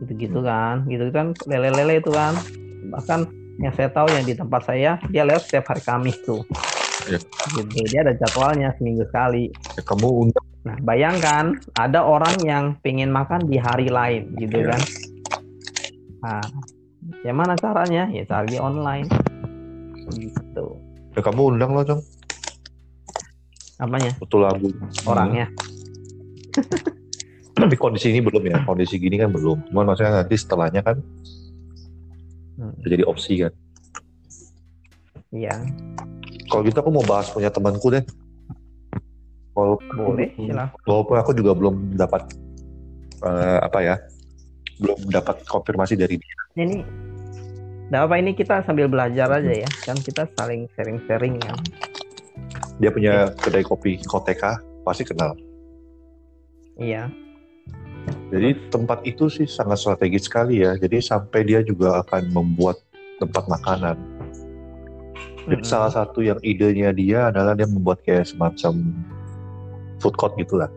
gitu-gitu 0.00 0.40
kan, 0.40 0.82
gitu 0.88 1.10
kan 1.12 1.36
lele-lele 1.44 2.00
itu 2.00 2.10
kan. 2.14 2.32
Bahkan 2.90 3.20
yang 3.60 3.74
saya 3.76 3.92
tahu 3.92 4.08
yang 4.08 4.24
di 4.24 4.32
tempat 4.32 4.64
saya 4.64 4.96
dia 5.12 5.22
lewat 5.26 5.44
setiap 5.44 5.68
hari 5.74 5.82
Kamis 5.84 6.16
tuh. 6.24 6.40
Iya. 7.08 7.20
Gitu. 7.50 7.80
Dia 7.88 8.00
ada 8.04 8.12
jadwalnya 8.16 8.74
seminggu 8.76 9.04
sekali. 9.08 9.48
ya, 9.78 9.82
kamu 9.86 10.08
undang 10.28 10.44
Nah, 10.60 10.76
bayangkan 10.84 11.56
ada 11.72 12.04
orang 12.04 12.44
yang 12.44 12.76
pengen 12.84 13.08
makan 13.08 13.48
di 13.48 13.56
hari 13.56 13.88
lain, 13.88 14.28
gitu 14.36 14.60
Iya. 14.60 14.76
kan? 14.76 14.80
Nah, 16.20 16.42
ya 17.24 17.32
mana 17.32 17.56
caranya? 17.56 18.04
Ya 18.12 18.28
cari 18.28 18.60
online, 18.60 19.08
gitu. 20.20 20.76
ya, 21.16 21.20
kamu 21.24 21.56
undang 21.56 21.72
loh, 21.72 21.80
Cong. 21.80 22.04
Apanya? 23.80 24.12
Betul 24.20 24.44
labu. 24.44 24.68
Orangnya. 25.08 25.48
Tapi 27.56 27.76
kondisi 27.80 28.12
ini 28.12 28.20
belum 28.20 28.44
ya. 28.44 28.60
Kondisi 28.68 29.00
gini 29.00 29.16
kan 29.16 29.32
belum. 29.32 29.64
Cuman 29.72 29.88
maksudnya 29.88 30.20
nanti 30.20 30.36
setelahnya 30.36 30.84
kan 30.84 31.00
Hmm, 32.60 32.76
jadi 32.84 33.08
opsi 33.08 33.40
kan. 33.40 33.52
Iya, 35.32 35.64
Kalau 36.50 36.66
gitu 36.66 36.78
aku 36.82 36.90
mau 36.90 37.06
bahas 37.06 37.30
punya 37.30 37.46
temanku 37.46 37.94
deh. 37.94 38.02
Kalau 39.54 39.78
boleh. 39.94 40.34
Walaupun 40.82 41.16
aku 41.22 41.30
juga 41.38 41.54
belum 41.54 41.94
dapat 41.94 42.26
eh, 43.22 43.58
apa 43.62 43.78
ya, 43.78 43.94
belum 44.82 44.98
dapat 45.14 45.46
konfirmasi 45.46 45.94
dari 45.94 46.18
dia. 46.18 46.38
Ini, 46.58 46.82
nggak 47.94 48.02
apa 48.02 48.14
ini 48.18 48.34
kita 48.34 48.66
sambil 48.66 48.90
belajar 48.90 49.30
aja 49.30 49.52
ya, 49.62 49.70
kan 49.86 49.94
kita 49.94 50.26
saling 50.34 50.66
sharing-sharing 50.74 51.38
ya. 51.38 51.54
Dia 52.82 52.90
punya 52.90 53.14
kedai 53.38 53.62
kopi 53.62 54.02
Koteka, 54.02 54.58
pasti 54.82 55.06
kenal. 55.06 55.36
Iya, 56.80 57.12
Jadi 58.32 58.56
tempat 58.72 59.04
itu 59.04 59.28
sih 59.28 59.44
sangat 59.44 59.84
strategis 59.84 60.30
sekali 60.30 60.64
ya. 60.64 60.78
Jadi 60.80 61.02
sampai 61.02 61.44
dia 61.44 61.60
juga 61.60 62.00
akan 62.00 62.32
membuat 62.32 62.80
tempat 63.20 63.44
makanan. 63.50 64.19
Jadi 65.48 65.62
Mm-mm. 65.64 65.68
salah 65.68 65.90
satu 65.92 66.20
yang 66.20 66.36
idenya 66.44 66.92
dia 66.92 67.32
adalah 67.32 67.56
dia 67.56 67.64
membuat 67.64 68.04
kayak 68.04 68.28
semacam 68.28 68.92
food 70.00 70.14
court 70.16 70.36
gitu 70.36 70.60
lah. 70.60 70.68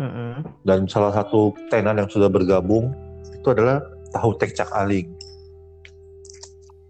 Mm-mm. 0.00 0.44
Dan 0.64 0.88
salah 0.88 1.12
satu 1.12 1.52
tenan 1.68 2.00
yang 2.00 2.08
sudah 2.08 2.32
bergabung 2.32 2.88
itu 3.36 3.48
adalah 3.52 3.84
tahu 4.16 4.32
tek 4.40 4.56
cak 4.56 4.72
aling. 4.72 5.08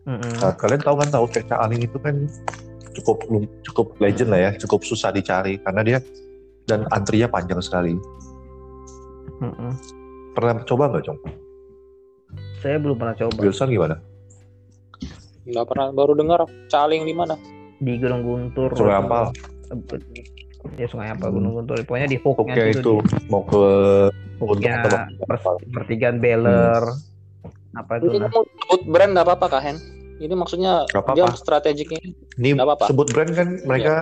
Mm-mm. 0.06 0.32
Nah, 0.38 0.54
kalian 0.54 0.82
tahu 0.82 0.96
kan 1.02 1.08
tahu 1.10 1.26
tek 1.30 1.44
cak 1.50 1.58
aling 1.58 1.82
itu 1.82 1.98
kan 1.98 2.30
cukup 2.94 3.22
cukup 3.66 3.86
legend 3.98 4.30
lah 4.30 4.40
ya, 4.46 4.50
cukup 4.58 4.82
susah 4.86 5.10
dicari 5.14 5.58
karena 5.62 5.82
dia 5.82 5.98
dan 6.70 6.86
antrinya 6.94 7.26
panjang 7.26 7.58
sekali. 7.58 7.98
Mm-mm. 9.42 9.72
Pernah 10.34 10.62
coba 10.62 10.94
nggak, 10.94 11.02
Cong? 11.10 11.18
Saya 12.62 12.76
belum 12.78 12.94
pernah 12.94 13.14
coba 13.18 13.34
Wilson 13.40 13.72
gimana? 13.72 13.96
Nggak 15.50 15.66
pernah 15.66 15.86
baru 15.90 16.12
dengar 16.14 16.40
caling 16.66 17.02
di 17.02 17.12
mana? 17.12 17.34
di 17.80 17.96
Gunung 17.96 18.20
Guntur. 18.20 18.76
Sungai 18.76 18.92
Ampal. 18.94 19.32
Ya 20.76 20.84
Sungai 20.84 21.08
Ampal 21.08 21.32
Hmm. 21.32 21.36
Gunung 21.40 21.52
Guntur. 21.56 21.80
Pokoknya 21.82 22.06
di 22.06 22.18
hooknya 22.18 22.54
Oke 22.54 22.64
itu, 22.70 22.78
itu 22.78 22.94
mau 23.26 23.40
ke 23.42 23.64
Ya, 24.60 24.84
per- 25.24 25.40
pertigaan 25.70 26.20
Beler. 26.20 26.84
Apa 27.72 27.96
itu? 27.96 28.08
Ini 28.10 28.18
Nah? 28.18 28.28
kamu 28.28 28.44
sebut 28.44 28.80
brand 28.84 29.10
nggak 29.12 29.26
apa-apa 29.26 29.46
kah 29.48 29.62
Hen? 29.62 29.76
Ini 30.18 30.34
maksudnya 30.34 30.84
Nggak 30.86 31.00
apa-apa. 31.02 31.16
dia 31.16 31.26
strategiknya 31.34 32.00
Ini 32.36 32.48
Nggak 32.52 32.66
apa-apa. 32.66 32.84
sebut 32.88 33.06
brand 33.08 33.30
kan 33.32 33.48
mereka 33.64 33.94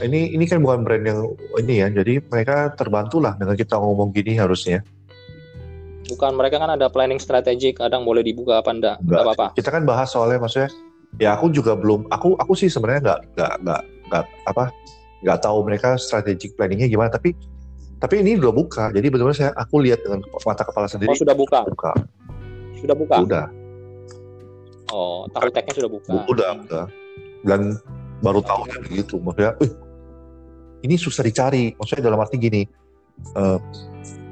ini 0.00 0.32
ini 0.32 0.44
kan 0.46 0.64
bukan 0.64 0.80
brand 0.80 1.04
yang 1.04 1.20
ini 1.58 1.74
ya. 1.80 1.88
Jadi 1.90 2.16
mereka 2.22 2.72
terbantu 2.72 3.20
lah 3.20 3.36
dengan 3.36 3.52
kita 3.54 3.76
ngomong 3.76 4.08
gini 4.10 4.32
harusnya. 4.34 4.80
Bukan 6.10 6.34
mereka 6.34 6.58
kan 6.58 6.70
ada 6.74 6.90
planning 6.90 7.20
strategik 7.22 7.78
kadang 7.78 8.02
boleh 8.02 8.24
dibuka 8.26 8.58
apa 8.58 8.70
enggak 8.74 8.96
Nggak. 9.02 9.06
nggak 9.06 9.22
apa-apa. 9.22 9.46
Kita 9.54 9.70
kan 9.70 9.82
bahas 9.86 10.08
soalnya 10.10 10.42
maksudnya 10.42 10.70
ya 11.20 11.36
aku 11.36 11.52
juga 11.52 11.76
belum 11.76 12.08
aku 12.08 12.34
aku 12.40 12.56
sih 12.56 12.72
sebenarnya 12.72 13.00
nggak 13.04 13.20
nggak 13.36 13.52
nggak 13.62 13.82
nggak 14.10 14.24
apa 14.48 14.64
nggak 15.22 15.38
tahu 15.44 15.58
mereka 15.62 15.94
strategic 16.00 16.56
planningnya 16.58 16.88
gimana 16.90 17.12
tapi 17.12 17.36
tapi 18.02 18.18
ini 18.18 18.34
udah 18.34 18.50
buka. 18.50 18.90
Jadi 18.90 19.06
benar-benar 19.14 19.38
saya 19.38 19.52
aku 19.54 19.78
lihat 19.78 20.02
dengan 20.02 20.26
mata 20.42 20.66
kepala 20.66 20.90
sendiri. 20.90 21.14
Oh 21.14 21.18
sudah 21.18 21.38
buka? 21.38 21.62
Buka. 21.70 21.92
Sudah 22.82 22.96
buka? 22.98 23.16
Udah 23.22 23.46
oh 24.92 25.24
tahu 25.32 25.48
teknya 25.54 25.74
sudah 25.78 25.90
buka. 25.90 26.12
Udah 26.28 26.50
udah 26.66 26.84
dan 27.46 27.78
baru 28.22 28.38
tahu 28.42 28.66
gitu 28.90 29.18
maksudnya 29.18 29.54
"Wih, 29.58 29.72
ini 30.86 30.94
susah 30.98 31.22
dicari. 31.22 31.74
Maksudnya 31.78 32.10
dalam 32.10 32.18
arti 32.22 32.36
gini 32.38 32.62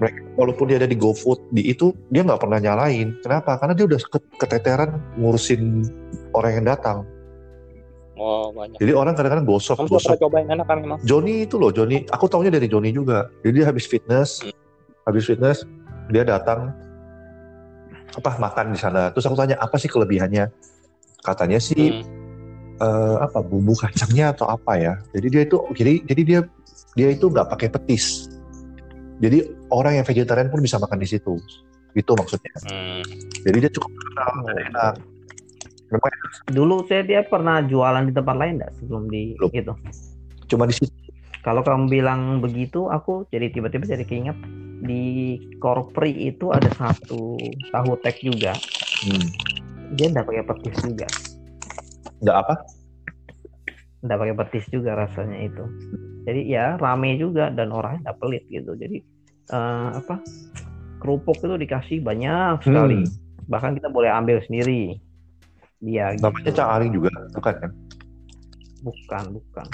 mereka 0.01 0.19
walaupun 0.35 0.64
dia 0.73 0.81
ada 0.81 0.88
di 0.88 0.97
GoFood 0.97 1.53
di 1.53 1.69
itu 1.69 1.93
dia 2.09 2.25
nggak 2.25 2.40
pernah 2.40 2.57
nyalain. 2.57 3.12
Kenapa? 3.21 3.61
Karena 3.61 3.77
dia 3.77 3.85
udah 3.85 4.01
ke- 4.01 4.33
keteteran 4.40 4.90
ngurusin 5.21 5.85
orang 6.33 6.53
yang 6.61 6.66
datang. 6.73 6.99
Oh 8.21 8.53
banyak. 8.53 8.77
Jadi 8.81 8.93
orang 8.93 9.16
kadang-kadang 9.16 9.49
gosok 9.49 9.77
kamu 9.81 9.88
gosok. 9.93 10.12
pernah 10.12 10.21
cobain 10.25 10.47
enak 10.49 10.66
kan 10.69 10.77
emang 10.81 11.01
Joni 11.05 11.49
itu 11.49 11.57
loh 11.57 11.73
Joni. 11.73 12.05
Aku 12.09 12.29
taunya 12.29 12.53
dari 12.53 12.69
Joni 12.69 12.93
juga. 12.93 13.29
Jadi 13.45 13.53
dia 13.61 13.66
habis 13.69 13.85
fitness 13.88 14.45
Hmm. 14.45 14.53
habis 15.09 15.25
fitness 15.25 15.64
dia 16.12 16.25
datang 16.25 16.73
apa 18.16 18.31
makan 18.40 18.73
di 18.73 18.79
sana. 18.81 19.12
Terus 19.12 19.25
aku 19.29 19.37
tanya 19.37 19.57
apa 19.61 19.77
sih 19.77 19.88
kelebihannya? 19.88 20.49
Katanya 21.21 21.61
sih 21.61 22.01
Hmm. 22.01 22.05
eh, 22.81 23.16
apa 23.21 23.45
bumbu 23.45 23.77
kacangnya 23.77 24.33
atau 24.33 24.49
apa 24.49 24.81
ya. 24.81 24.97
Jadi 25.12 25.27
dia 25.29 25.43
itu 25.45 25.57
jadi 25.77 25.93
jadi 26.09 26.23
dia 26.25 26.40
dia 26.97 27.09
itu 27.12 27.29
nggak 27.29 27.53
pakai 27.53 27.69
petis 27.69 28.30
jadi 29.21 29.39
orang 29.69 30.01
yang 30.01 30.07
vegetarian 30.09 30.49
pun 30.49 30.59
bisa 30.59 30.81
makan 30.81 30.99
di 30.99 31.09
situ 31.09 31.37
itu 31.93 32.13
maksudnya 32.15 32.51
Hmm. 32.67 33.03
jadi 33.45 33.57
dia 33.67 33.71
cukup 33.71 33.91
terkenal 33.91 34.35
dan 34.47 34.57
enak 34.71 34.95
memang 35.91 36.11
Dulu 36.47 36.87
saya 36.87 37.03
dia 37.03 37.21
pernah 37.23 37.61
jualan 37.61 38.07
di 38.07 38.13
tempat 38.15 38.37
lain 38.39 38.63
enggak 38.63 38.73
sebelum 38.79 39.11
di 39.11 39.35
Belum. 39.37 39.51
itu. 39.51 39.73
cuma 40.47 40.65
di 40.65 40.75
situ 40.75 40.91
Kalau 41.41 41.65
kamu 41.65 41.89
bilang 41.89 42.45
begitu, 42.45 42.93
aku 42.93 43.25
jadi 43.33 43.49
tiba-tiba 43.49 43.89
jadi 43.89 44.05
keinget 44.05 44.37
di 44.85 45.37
Korpri 45.57 46.13
itu 46.29 46.53
ada 46.53 46.69
satu 46.69 47.41
tahu 47.73 47.97
tek 48.05 48.21
juga. 48.21 48.53
hmm. 49.03 49.27
Dia 49.97 50.13
enggak 50.13 50.29
pakai 50.29 50.45
petis 50.45 50.77
juga. 50.85 51.09
nggak 52.21 52.37
apa 52.37 52.55
Enggak 54.01 54.17
pakai 54.19 54.35
petis 54.45 54.65
juga 54.73 54.97
rasanya 54.97 55.39
itu. 55.45 55.65
Jadi 56.25 56.41
ya 56.49 56.77
rame 56.77 57.17
juga 57.17 57.49
dan 57.53 57.73
orangnya 57.73 58.09
enggak 58.09 58.19
pelit 58.21 58.45
gitu. 58.49 58.73
Jadi 58.77 58.99
eh, 59.53 59.89
apa? 59.97 60.21
Kerupuk 61.01 61.41
itu 61.41 61.57
dikasih 61.57 61.99
banyak 62.05 62.61
sekali. 62.65 63.05
Hmm. 63.05 63.13
Bahkan 63.49 63.73
kita 63.81 63.89
boleh 63.89 64.13
ambil 64.13 64.41
sendiri. 64.45 65.01
Dia 65.81 66.13
namanya 66.21 66.53
gitu. 66.53 66.61
Cak 66.61 66.69
Aling 66.77 66.93
juga 66.93 67.11
bukan 67.33 67.55
kan 67.57 67.71
Bukan, 68.81 69.25
bukan. 69.37 69.67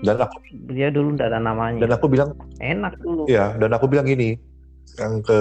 dan 0.00 0.16
aku 0.20 0.36
Dia 0.72 0.88
dulu 0.92 1.16
enggak 1.16 1.28
ada 1.32 1.40
namanya. 1.40 1.80
dan 1.84 1.92
aku 1.96 2.06
bilang 2.08 2.32
Enak 2.60 2.96
dulu. 3.00 3.24
Iya, 3.28 3.56
dan 3.60 3.72
aku 3.72 3.84
bilang 3.88 4.04
gini, 4.08 4.36
yang 4.94 5.18
ke 5.26 5.40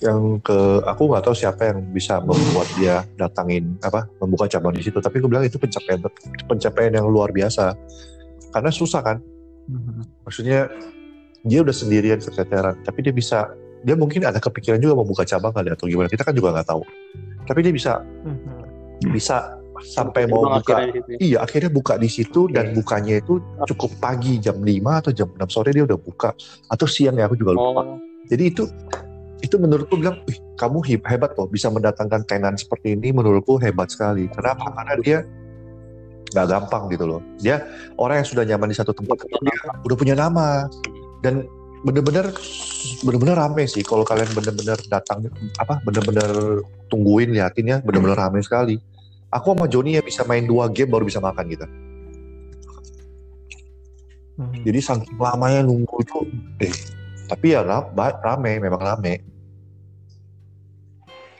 yang 0.00 0.40
ke 0.40 0.56
aku 0.88 1.12
nggak 1.12 1.24
tahu 1.28 1.36
siapa 1.36 1.68
yang 1.68 1.84
bisa 1.92 2.24
membuat 2.24 2.68
dia 2.80 3.04
datangin 3.20 3.76
apa 3.84 4.08
membuka 4.16 4.48
cabang 4.48 4.72
di 4.72 4.80
situ. 4.80 4.96
Tapi 4.96 5.20
aku 5.20 5.28
bilang 5.28 5.44
itu 5.44 5.60
pencapaian 5.60 6.00
pencapaian 6.48 6.92
yang 6.96 7.06
luar 7.06 7.28
biasa. 7.28 7.76
Karena 8.48 8.72
susah 8.72 9.04
kan, 9.04 9.20
Mhm. 9.68 10.24
maksudnya 10.24 10.72
dia 11.44 11.60
udah 11.60 11.76
sendirian 11.76 12.16
keteteran, 12.16 12.80
tapi 12.80 13.04
dia 13.04 13.12
bisa 13.12 13.52
dia 13.84 13.94
mungkin 13.94 14.24
ada 14.24 14.40
kepikiran 14.40 14.80
juga 14.80 14.96
membuka 14.96 15.22
cabang 15.22 15.52
kali 15.52 15.68
atau 15.68 15.84
gimana. 15.84 16.08
Kita 16.08 16.24
kan 16.24 16.32
juga 16.32 16.56
nggak 16.56 16.68
tahu. 16.72 16.82
Tapi 17.44 17.58
dia 17.60 17.72
bisa 17.76 18.00
Mhm. 18.00 19.12
bisa 19.12 19.52
sampai 19.78 20.26
mau 20.26 20.42
buka 20.58 20.74
akhirnya 20.74 20.90
di 20.90 20.98
situ 20.98 21.10
ya. 21.12 21.18
Iya, 21.22 21.38
akhirnya 21.44 21.70
buka 21.70 21.94
di 21.94 22.08
situ 22.10 22.40
dan 22.50 22.64
Oke. 22.72 22.82
bukanya 22.82 23.14
itu 23.22 23.34
cukup 23.68 23.90
pagi 24.02 24.42
jam 24.42 24.58
5 24.58 24.98
atau 24.98 25.14
jam 25.14 25.30
6 25.30 25.46
sore 25.46 25.70
dia 25.70 25.86
udah 25.86 25.94
buka 25.94 26.34
atau 26.66 26.86
siang 26.88 27.14
ya 27.14 27.30
aku 27.30 27.38
juga 27.38 27.54
lupa. 27.54 27.84
oh 27.84 28.08
Jadi 28.28 28.44
itu 28.52 28.64
itu 29.38 29.54
menurutku 29.54 29.94
bilang, 29.96 30.18
Wih, 30.26 30.38
kamu 30.58 30.78
he- 30.84 31.06
hebat 31.06 31.32
loh 31.38 31.46
bisa 31.46 31.70
mendatangkan 31.70 32.26
tenan 32.26 32.58
seperti 32.58 32.98
ini 32.98 33.14
menurutku 33.14 33.56
hebat 33.62 33.88
sekali. 33.88 34.26
Kenapa? 34.34 34.74
Karena 34.74 34.94
dia 34.98 35.18
nggak 36.34 36.46
gampang 36.46 36.92
gitu 36.92 37.04
loh. 37.08 37.20
Dia 37.40 37.64
orang 37.96 38.20
yang 38.20 38.28
sudah 38.28 38.44
nyaman 38.44 38.68
di 38.68 38.76
satu 38.76 38.92
tempat, 38.92 39.16
dia 39.24 39.56
udah 39.86 39.96
punya 39.96 40.12
nama 40.12 40.68
dan 41.24 41.48
bener-bener 41.86 42.34
bener-bener 43.06 43.38
rame 43.38 43.62
sih 43.70 43.86
kalau 43.86 44.02
kalian 44.02 44.26
bener-bener 44.34 44.74
datang 44.90 45.30
apa 45.62 45.78
bener-bener 45.86 46.58
tungguin 46.90 47.30
liatin 47.30 47.70
ya 47.70 47.78
bener-bener 47.80 48.18
rame 48.18 48.42
sekali. 48.42 48.76
Aku 49.28 49.52
sama 49.52 49.68
Joni 49.68 49.94
ya 49.96 50.02
bisa 50.02 50.24
main 50.24 50.44
dua 50.48 50.72
game 50.72 50.88
baru 50.88 51.04
bisa 51.04 51.20
makan 51.20 51.44
gitu. 51.52 51.66
Hmm. 54.38 54.54
Jadi 54.64 54.78
saking 54.80 55.18
lamanya 55.18 55.66
nunggu 55.66 55.96
itu, 56.00 56.18
eh 56.62 56.72
tapi 57.28 57.52
ya 57.52 57.60
rame, 57.62 58.56
memang 58.56 58.80
rame. 58.80 59.20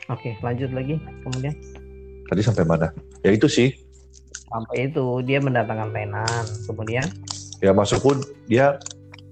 Oke, 0.08 0.36
lanjut 0.40 0.72
lagi. 0.72 1.00
Kemudian 1.24 1.52
Tadi 2.28 2.40
sampai 2.44 2.64
mana? 2.68 2.92
Ya 3.24 3.32
itu 3.32 3.48
sih. 3.48 3.72
sampai 4.48 4.88
itu 4.88 5.20
dia 5.28 5.40
mendatangkan 5.44 5.92
tenan. 5.92 6.44
Kemudian 6.64 7.04
Ya 7.58 7.74
maksudku 7.74 8.22
dia 8.46 8.78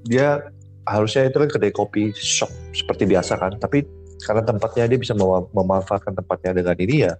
dia 0.03 0.43
harusnya 0.85 1.31
itu 1.31 1.39
kan 1.39 1.49
kedai 1.49 1.73
kopi 1.73 2.11
shop 2.13 2.51
seperti 2.75 3.07
biasa 3.07 3.39
kan. 3.39 3.55
Tapi 3.57 3.87
karena 4.27 4.43
tempatnya 4.43 4.85
dia 4.91 4.99
bisa 4.99 5.15
mem- 5.15 5.49
memanfaatkan 5.55 6.13
tempatnya 6.17 6.59
dengan 6.59 6.77
ini 6.81 6.97
ya, 7.07 7.13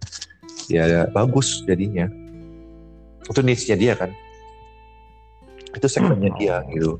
ya, 0.67 0.83
ya 0.85 1.03
bagus 1.15 1.63
jadinya. 1.65 2.11
Itu 3.27 3.41
niche-nya 3.41 3.77
dia 3.79 3.95
kan. 3.95 4.11
Itu 5.73 5.87
segmennya 5.87 6.31
dia 6.37 6.57
gitu. 6.75 6.99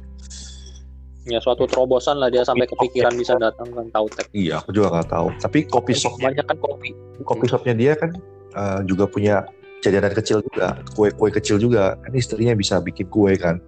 Ya 1.27 1.43
suatu 1.43 1.67
terobosan 1.67 2.23
lah 2.23 2.31
dia 2.31 2.47
sampai 2.47 2.71
kepikiran 2.71 3.11
bisa 3.19 3.35
datang 3.35 3.67
kan 3.75 3.87
tahu 3.91 4.07
tek. 4.15 4.31
Iya, 4.31 4.63
aku 4.63 4.71
juga 4.71 4.95
nggak 4.95 5.09
tahu. 5.11 5.27
Tapi 5.43 5.59
kopi 5.67 5.93
shop 5.99 6.23
Banyak 6.23 6.47
kan 6.47 6.59
kopi. 6.63 6.95
kopi 7.27 7.45
shopnya 7.51 7.75
dia 7.75 7.93
kan 7.99 8.15
uh, 8.55 8.81
juga 8.87 9.11
punya 9.11 9.43
jajanan 9.83 10.15
kecil 10.15 10.39
juga, 10.47 10.79
kue-kue 10.95 11.35
kecil 11.35 11.59
juga. 11.59 11.99
Kan 11.99 12.15
istrinya 12.15 12.55
bisa 12.55 12.79
bikin 12.79 13.11
kue 13.11 13.35
kan. 13.35 13.59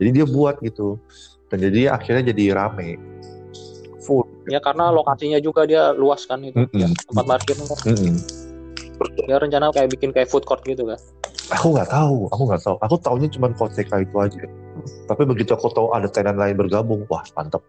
Jadi 0.00 0.10
dia 0.16 0.24
buat 0.24 0.56
gitu. 0.64 0.96
Dan 1.52 1.68
jadi 1.68 1.92
akhirnya 1.92 2.32
jadi 2.32 2.56
rame. 2.56 2.96
Full. 4.08 4.24
Ya 4.48 4.64
karena 4.64 4.88
lokasinya 4.88 5.36
juga 5.44 5.68
dia 5.68 5.92
luas 5.92 6.24
kan 6.24 6.40
itu. 6.40 6.56
Mm-mm. 6.56 6.72
Ya, 6.72 6.88
tempat 6.88 7.24
parkirnya 7.36 7.68
kan. 7.68 7.84
Mm-mm. 7.84 8.16
Dia 9.28 9.36
rencana 9.36 9.68
kayak 9.76 9.92
bikin 9.92 10.08
kayak 10.16 10.32
food 10.32 10.48
court 10.48 10.64
gitu 10.64 10.88
kan. 10.88 10.96
Aku 11.52 11.76
nggak 11.76 11.92
tahu, 11.92 12.32
aku 12.32 12.42
nggak 12.48 12.62
tahu. 12.64 12.76
Aku 12.80 12.96
taunya 12.96 13.28
cuma 13.28 13.52
Koteka 13.52 14.00
itu 14.00 14.16
aja. 14.16 14.48
Tapi 15.04 15.22
begitu 15.24 15.52
aku 15.54 15.68
tahu 15.72 15.92
ada 15.92 16.08
tenan 16.08 16.36
lain 16.36 16.56
bergabung, 16.56 17.04
wah 17.08 17.24
mantep, 17.36 17.60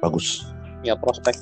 bagus. 0.00 0.46
Ya 0.82 0.98
prospek. 0.98 1.36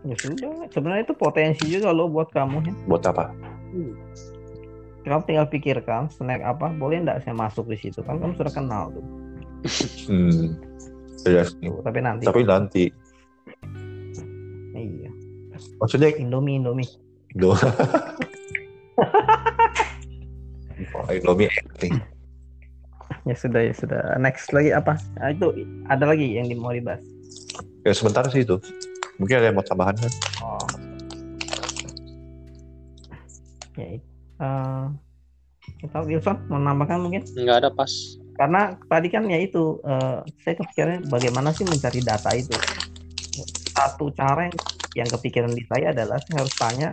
ya 0.00 0.16
sudah. 0.16 0.64
Sebenarnya 0.72 1.04
itu 1.04 1.14
potensi 1.14 1.64
juga 1.68 1.92
loh 1.92 2.08
buat 2.08 2.32
kamu 2.32 2.64
ya. 2.64 2.74
Buat 2.88 3.02
apa? 3.12 3.24
Kamu 5.04 5.22
tinggal 5.28 5.46
pikirkan 5.48 6.08
snack 6.12 6.40
apa 6.40 6.72
boleh 6.72 7.04
nggak 7.04 7.24
saya 7.24 7.36
masuk 7.36 7.68
di 7.68 7.76
situ 7.76 8.00
kan 8.04 8.16
kamu 8.20 8.32
sudah 8.36 8.52
kenal 8.52 8.84
tuh. 8.92 9.04
Hmm. 10.08 10.56
Iya. 11.28 11.44
Tuh, 11.52 11.84
tapi 11.84 12.00
nanti. 12.00 12.24
Tapi 12.24 12.40
nanti, 12.48 12.84
Iya. 14.72 15.10
maksudnya 15.76 16.08
Indomie 16.16 16.56
Indomie. 16.56 16.88
Indo. 17.36 17.52
Indomie 21.12 21.48
enak 21.52 21.76
nih. 21.84 21.92
Ya 23.28 23.34
sudah 23.36 23.60
ya 23.60 23.74
sudah. 23.76 24.00
Next 24.16 24.48
lagi 24.56 24.72
apa? 24.72 24.96
Ah, 25.20 25.30
itu 25.32 25.52
ada 25.92 26.08
lagi 26.08 26.40
yang 26.40 26.48
di- 26.48 26.56
mau 26.56 26.72
dibahas. 26.72 27.04
Ya 27.84 27.92
sebentar 27.92 28.24
sih 28.32 28.44
itu. 28.44 28.56
Mungkin 29.20 29.34
ada 29.36 29.52
yang 29.52 29.56
mau 29.60 29.66
tambahan 29.66 29.96
kan? 30.00 30.12
Oh. 30.40 30.64
Ya 33.76 33.86
itu. 34.00 34.08
Eh, 34.40 34.86
kita 35.84 35.98
Wilson 36.00 36.36
mau 36.48 36.56
nambahkan 36.60 36.96
mungkin? 37.00 37.22
Nggak 37.36 37.56
ada 37.64 37.70
pas. 37.72 37.92
Karena 38.40 38.72
tadi 38.88 39.12
kan 39.12 39.28
ya 39.28 39.36
itu 39.36 39.76
eh, 39.84 40.24
saya 40.40 40.54
kepikirannya 40.56 41.12
bagaimana 41.12 41.52
sih 41.52 41.68
mencari 41.68 42.00
data 42.00 42.32
itu. 42.32 42.56
Satu 43.76 44.08
cara 44.16 44.48
yang, 44.48 44.56
yang 45.04 45.08
kepikiran 45.12 45.52
di 45.52 45.64
saya 45.68 45.92
adalah 45.92 46.16
saya 46.24 46.40
harus 46.40 46.54
tanya 46.56 46.88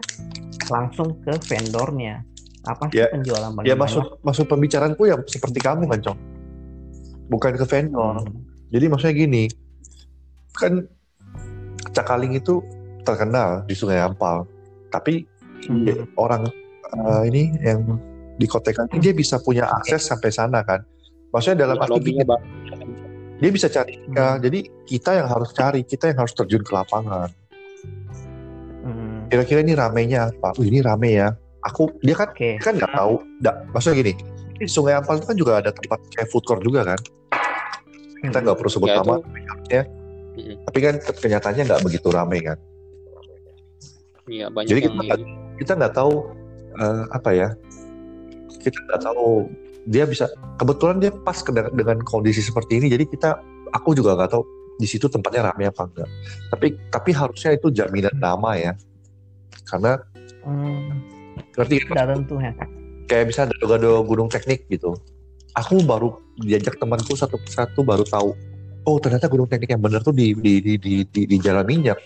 langsung 0.68 1.16
ke 1.24 1.40
vendornya. 1.48 2.20
Apa 2.68 2.84
sih 2.88 3.00
Ya, 3.00 3.08
penjualan 3.10 3.50
paling 3.50 3.64
Ya 3.64 3.74
banyak? 3.74 3.82
maksud 3.82 4.04
maksud 4.22 4.46
pembicaraanku 4.46 5.02
ya 5.04 5.16
seperti 5.24 5.60
kamu 5.60 5.88
kan, 5.88 6.00
Cong. 6.04 6.20
Bukan 7.28 7.52
ke 7.56 7.66
vendor. 7.66 8.22
Hmm. 8.22 8.44
Jadi 8.68 8.86
maksudnya 8.88 9.16
gini, 9.16 9.44
kan 10.54 10.84
Cakaling 11.88 12.36
itu 12.36 12.62
terkenal 13.02 13.66
di 13.66 13.74
Sungai 13.74 13.98
Ampal, 13.98 14.46
tapi 14.88 15.26
Hmm. 15.66 15.82
dia- 15.82 16.06
orang 16.14 16.46
eh, 16.88 17.22
ini 17.26 17.52
yang 17.60 17.98
di 18.36 18.46
Kotekan 18.46 18.86
ini 18.92 19.02
dia 19.02 19.12
bisa 19.12 19.40
punya 19.40 19.66
akses 19.66 20.06
sampai 20.06 20.30
sana 20.30 20.62
kan. 20.62 20.86
Maksudnya 21.28 21.66
dalam 21.66 21.76
arti 21.76 22.00
gini, 22.02 22.22
bang. 22.22 22.42
dia 23.38 23.50
bisa 23.50 23.68
cari. 23.68 23.98
ya, 24.10 24.34
Hmm. 24.34 24.40
jadi 24.40 24.60
kita 24.84 25.12
yang 25.14 25.28
harus 25.28 25.50
cari, 25.52 25.82
kita 25.82 26.10
yang 26.10 26.20
harus 26.20 26.34
terjun 26.34 26.62
ke 26.62 26.72
lapangan. 26.72 27.30
Hmm. 28.82 29.26
Kira-kira 29.28 29.60
ini 29.62 29.74
ramenya 29.74 30.32
apa? 30.32 30.54
Oh, 30.54 30.64
ini 30.64 30.80
rame 30.80 31.12
ya. 31.14 31.30
Aku 31.68 31.92
dia 32.00 32.16
kan 32.16 32.32
dia 32.34 32.58
kan 32.58 32.74
nggak 32.76 32.94
tahu. 32.94 33.16
Nggak, 33.40 33.56
maksudnya 33.72 33.96
gini, 34.00 34.14
di 34.56 34.66
Sungai 34.66 34.96
Ampal 34.96 35.20
itu 35.20 35.28
kan 35.28 35.38
juga 35.38 35.52
ada 35.60 35.70
tempat 35.70 36.00
kayak 36.16 36.30
food 36.32 36.44
court 36.48 36.62
juga 36.64 36.88
kan. 36.88 37.00
Kita 38.18 38.38
nggak 38.40 38.58
perlu 38.58 38.72
sebut 38.72 38.90
Ya, 38.90 38.98
nama, 39.00 39.20
Mm-mm. 39.20 40.56
tapi 40.66 40.80
kan 40.82 40.96
kenyataannya 41.02 41.64
nggak 41.66 41.82
begitu 41.84 42.08
rame 42.10 42.40
kan. 42.42 42.58
Iya 44.28 44.52
banyak 44.52 44.68
Jadi 44.68 44.80
yang 44.82 44.92
kita 44.92 45.04
nggak- 45.08 45.26
kita 45.58 45.72
nggak 45.76 45.94
tahu 45.94 46.14
eh, 46.78 47.04
apa 47.10 47.30
ya 47.32 47.50
kita 48.60 48.78
nggak 48.86 49.02
tahu 49.02 49.50
dia 49.88 50.04
bisa 50.04 50.28
kebetulan 50.58 51.00
dia 51.00 51.10
pas 51.10 51.40
ke- 51.40 51.50
dengan 51.74 51.98
kondisi 52.04 52.44
seperti 52.44 52.78
ini 52.78 52.92
jadi 52.92 53.08
kita 53.08 53.40
aku 53.72 53.96
juga 53.96 54.14
nggak 54.14 54.30
tahu 54.30 54.44
di 54.78 54.86
situ 54.86 55.10
tempatnya 55.10 55.50
ramai 55.50 55.66
apa 55.66 55.90
enggak 55.90 56.10
tapi 56.52 56.68
tapi 56.92 57.10
harusnya 57.16 57.56
itu 57.56 57.72
jaminan 57.72 58.14
nama 58.14 58.54
ya 58.54 58.74
karena 59.66 59.98
Hmm. 60.44 61.02
Ngerti 61.58 61.76
kan? 61.84 61.94
Tidak 61.98 62.08
tentu 62.14 62.36
ya. 62.38 62.52
kayak 63.08 63.26
bisa 63.32 63.42
gado-gado 63.48 64.04
gunung 64.04 64.30
teknik 64.30 64.68
gitu 64.68 64.94
aku 65.56 65.80
baru 65.82 66.14
diajak 66.44 66.78
temanku 66.78 67.16
satu 67.16 67.40
persatu 67.40 67.82
baru 67.82 68.04
tahu 68.06 68.36
oh 68.84 68.98
ternyata 69.02 69.26
gunung 69.26 69.48
teknik 69.48 69.74
yang 69.74 69.82
bener 69.82 70.04
tuh 70.04 70.12
di 70.12 70.36
di 70.38 70.60
di 70.60 70.74
di, 70.78 70.94
di, 71.08 71.22
di 71.26 71.36
jalan 71.40 71.64
minyak 71.66 71.98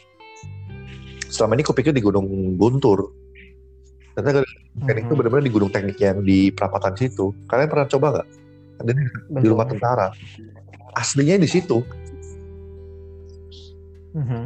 selama 1.28 1.58
ini 1.58 1.64
kupikir 1.66 1.92
di 1.92 2.00
gunung 2.00 2.26
guntur 2.56 3.12
ternyata 4.14 4.46
gunung 4.46 4.86
teknik 4.88 5.04
itu 5.04 5.12
Mhm. 5.12 5.20
benar-benar 5.20 5.44
di 5.44 5.54
gunung 5.54 5.72
teknik 5.74 5.98
yang 6.00 6.18
di 6.22 6.40
perapatan 6.54 6.94
situ 6.96 7.34
kalian 7.50 7.68
pernah 7.68 7.88
coba 7.90 8.08
nggak 8.16 8.28
ada 8.82 8.92
di, 9.42 9.48
rumah 9.50 9.68
tentara 9.68 10.08
aslinya 10.96 11.36
di 11.42 11.50
situ 11.50 11.82
Mhm. 14.14 14.44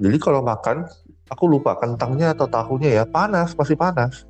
jadi 0.00 0.16
kalau 0.18 0.40
makan 0.42 0.88
aku 1.30 1.44
lupa 1.48 1.76
kentangnya 1.80 2.32
atau 2.36 2.48
tahunya 2.48 2.90
ya. 3.00 3.04
Panas 3.08 3.56
masih 3.56 3.76
panas. 3.78 4.28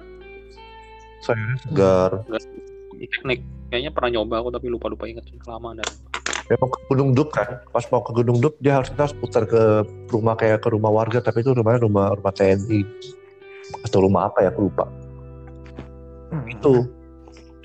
Sayurnya 1.25 1.57
segar. 1.65 2.11
Teknik. 2.95 3.41
Kayaknya 3.73 3.91
pernah 3.91 4.11
nyoba 4.21 4.35
aku 4.45 4.49
tapi 4.55 4.67
lupa 4.71 4.87
lupa 4.87 5.05
inget 5.11 5.27
kelamaan 5.43 5.83
dan 5.83 5.89
memang 6.47 6.69
ke 6.71 6.79
Gunung 6.93 7.11
Dup 7.17 7.33
kan? 7.33 7.59
Pas 7.73 7.85
mau 7.89 8.05
ke 8.05 8.13
Gunung 8.13 8.39
Dup 8.39 8.55
dia 8.61 8.79
harus 8.79 8.93
kita 8.93 9.09
harus 9.09 9.17
putar 9.17 9.45
ke 9.49 9.83
rumah 10.13 10.37
kayak 10.37 10.63
ke 10.63 10.69
rumah 10.71 10.93
warga 10.93 11.19
tapi 11.25 11.41
itu 11.41 11.57
rumahnya 11.57 11.83
rumah 11.85 12.13
rumah 12.15 12.33
TNI 12.33 12.85
atau 13.89 13.99
rumah 14.05 14.29
apa 14.29 14.45
ya 14.45 14.49
aku 14.53 14.69
lupa. 14.69 14.85
Hmm. 16.31 16.45
itu. 16.51 16.75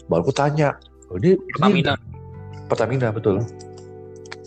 Baru 0.09 0.25
aku 0.25 0.33
tanya 0.33 0.73
oh, 1.11 1.17
ini 1.21 1.37
Pertamina. 1.53 1.93
Ini 1.93 2.65
Pertamina 2.65 3.07
betul. 3.13 3.35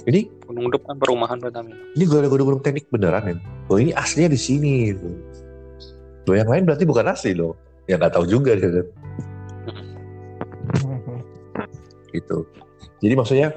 Ini 0.03 0.21
Gunung 0.53 0.71
Dup 0.71 0.83
kan 0.85 0.97
perumahan 1.01 1.41
Pertamina 1.41 1.77
ini 1.97 2.05
gue 2.05 2.19
gunung 2.29 2.47
gunung 2.53 2.63
teknik 2.63 2.87
beneran 2.93 3.25
ya 3.25 3.35
oh 3.73 3.79
ini 3.81 3.97
aslinya 3.97 4.31
di 4.33 4.41
sini 4.41 4.93
gitu. 4.93 5.09
Loh 6.29 6.35
yang 6.39 6.49
lain 6.51 6.63
berarti 6.67 6.85
bukan 6.87 7.07
asli 7.11 7.35
loh. 7.35 7.59
Ya 7.91 7.99
nggak 7.99 8.15
tahu 8.15 8.25
juga 8.31 8.55
kan 8.59 8.87
Mhm. 10.73 11.21
gitu. 12.15 12.47
Jadi 13.03 13.15
maksudnya 13.19 13.49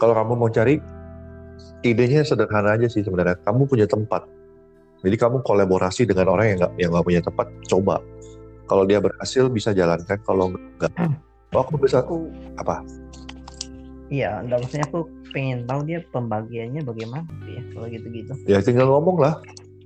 kalau 0.00 0.16
kamu 0.16 0.32
mau 0.36 0.48
cari 0.48 0.80
idenya 1.84 2.24
sederhana 2.24 2.76
aja 2.76 2.88
sih 2.88 3.04
sebenarnya. 3.04 3.36
Kamu 3.44 3.68
punya 3.68 3.84
tempat. 3.84 4.24
Jadi 5.04 5.16
kamu 5.20 5.44
kolaborasi 5.44 6.08
dengan 6.08 6.32
orang 6.32 6.56
yang 6.56 6.58
nggak 6.64 6.72
yang 6.80 6.90
nggak 6.96 7.06
punya 7.06 7.20
tempat 7.20 7.46
coba. 7.68 7.96
Kalau 8.66 8.82
dia 8.88 8.98
berhasil 8.98 9.46
bisa 9.52 9.70
jalankan. 9.76 10.18
Kalau 10.24 10.50
enggak 10.50 10.92
oh, 11.52 11.60
aku 11.60 11.76
bisa 11.78 12.00
Aku 12.00 12.32
apa 12.56 12.80
Iya, 14.06 14.38
enggak 14.38 14.58
maksudnya 14.62 14.86
aku 14.86 15.00
pengen 15.30 15.66
tahu 15.66 15.80
dia 15.82 15.98
pembagiannya 16.06 16.80
bagaimana 16.80 17.26
sih 17.42 17.58
ya 17.58 17.62
kalau 17.74 17.86
gitu-gitu. 17.90 18.32
ya 18.46 18.58
tinggal 18.62 18.86
ngomong 18.88 19.18
lah 19.18 19.34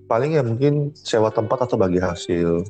paling 0.04 0.34
ya 0.34 0.42
mungkin 0.42 0.90
sewa 0.92 1.30
tempat 1.30 1.64
atau 1.64 1.78
bagi 1.78 1.96
hasil. 1.96 2.66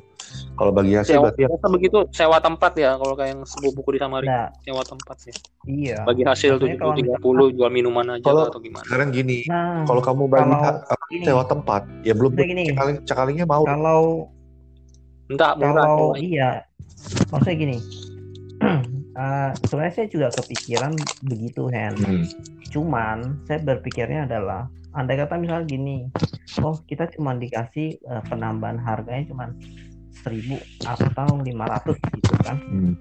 Kalau 0.55 0.71
bagi 0.71 0.95
hasil 0.95 1.17
Sewa, 1.17 1.23
berarti 1.27 1.41
ya 1.41 1.47
biasa 1.49 1.65
begitu 1.67 1.97
sewa 2.13 2.37
tempat 2.39 2.71
ya 2.77 2.95
kalau 2.95 3.17
kayak 3.17 3.35
yang 3.35 3.41
sebuah 3.43 3.73
buku 3.73 3.89
di 3.91 3.99
Samarinda 3.99 4.47
Nah, 4.47 4.47
sewa 4.61 4.83
tempat 4.85 5.17
ya. 5.25 5.33
iya. 5.65 5.97
Bagi 6.05 6.23
hasil 6.23 6.55
tujuh 6.55 6.77
puluh 7.19 7.51
tiga 7.51 7.57
jual 7.57 7.71
minuman 7.73 8.15
aja 8.15 8.23
Kalau- 8.23 8.47
atau 8.47 8.61
gimana? 8.61 8.85
sekarang 8.85 9.09
gini. 9.11 9.43
Nah, 9.43 9.83
Kalau 9.83 9.99
kamu 9.99 10.23
bagi 10.29 10.43
kalau 10.47 10.61
ha- 10.61 10.79
gini, 11.09 11.25
sewa 11.25 11.43
tempat, 11.43 11.81
ya 12.05 12.13
belum 12.13 12.31
gini. 12.37 12.63
cekaling, 12.71 12.97
cekalingnya 13.03 13.43
mau. 13.43 13.65
kalau 13.65 14.01
Enggak, 15.27 15.51
murah. 15.57 15.73
kalau 15.81 16.07
cuma. 16.13 16.15
iya, 16.15 16.49
maksudnya 17.27 17.57
gini. 17.57 17.77
eh, 19.15 19.51
sebenarnya 19.67 19.93
saya 19.93 20.07
juga 20.07 20.27
kepikiran 20.35 20.93
begitu, 21.25 21.67
Hen. 21.71 21.95
Hmm. 21.99 22.23
Cuman 22.71 23.17
saya 23.47 23.59
berpikirnya 23.63 24.27
adalah 24.27 24.71
andai 24.91 25.19
kata 25.19 25.39
misalnya 25.39 25.67
gini, 25.67 25.97
oh 26.63 26.75
kita 26.87 27.07
cuma 27.15 27.35
dikasih 27.35 27.99
eh, 27.99 28.23
penambahan 28.27 28.79
harganya 28.79 29.31
cuma 29.31 29.45
1000 30.23 30.59
atau 30.83 31.27
500 31.39 32.19
gitu 32.19 32.33
kan. 32.43 32.57
Hmm. 32.59 32.93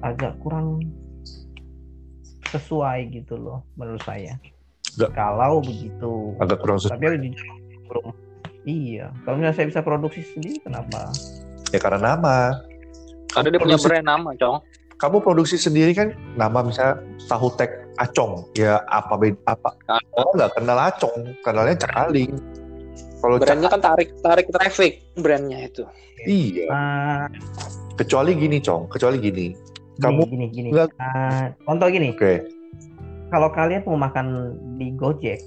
Agak 0.00 0.40
kurang 0.40 0.80
sesuai 2.50 3.12
gitu 3.14 3.36
loh 3.36 3.62
menurut 3.76 4.02
saya. 4.02 4.36
Nggak. 4.96 5.10
Kalau 5.14 5.62
begitu. 5.62 6.12
Agak 6.42 6.58
kurang 6.64 6.78
sesuai. 6.82 6.98
Tapi 6.98 7.30
jujur 7.30 7.46
belum. 7.90 8.14
Iya, 8.68 9.08
kalau 9.24 9.40
misalnya 9.40 9.56
saya 9.56 9.66
bisa 9.72 9.80
produksi 9.80 10.20
sendiri 10.36 10.60
kenapa? 10.60 11.08
Ya 11.72 11.80
karena 11.80 12.12
nama. 12.12 12.60
Karena 13.30 13.48
dia 13.48 13.60
punya 13.60 13.78
brand 13.78 14.06
nama, 14.06 14.30
Cong. 14.34 14.58
Kamu 14.96 15.16
produksi 15.18 15.56
sendiri 15.56 15.96
kan 15.96 16.12
nama 16.34 16.60
misalnya 16.60 17.00
tahu 17.24 17.48
tek 17.54 17.72
acong. 17.96 18.44
Ya 18.52 18.84
apa 18.84 19.16
beda 19.16 19.40
apa? 19.46 19.72
Oh 20.12 20.28
nggak 20.34 20.52
kenal 20.54 20.76
acong, 20.78 21.18
kenalnya 21.40 21.76
cakaling. 21.78 22.36
Kalau 23.16 23.36
brandnya 23.36 23.68
kan 23.68 23.80
tarik 23.80 24.12
tarik 24.20 24.46
traffic 24.48 24.92
brandnya 25.14 25.64
itu. 25.64 25.84
iya. 26.22 26.68
Ah, 26.68 27.24
Kecuali 27.96 28.32
gini, 28.34 28.60
Cong. 28.60 28.88
Kecuali 28.88 29.16
gini. 29.16 29.52
gini, 29.52 30.00
Kamu 30.00 30.20
gini 30.26 30.46
gini. 30.48 30.68
nggak- 30.68 30.92
Ah, 30.96 31.52
contoh 31.60 31.88
gini, 31.88 32.12
oke. 32.12 32.32
kalau 33.28 33.48
kalian 33.48 33.84
mau 33.84 33.96
makan 33.96 34.26
di 34.74 34.92
Gojek, 34.92 35.44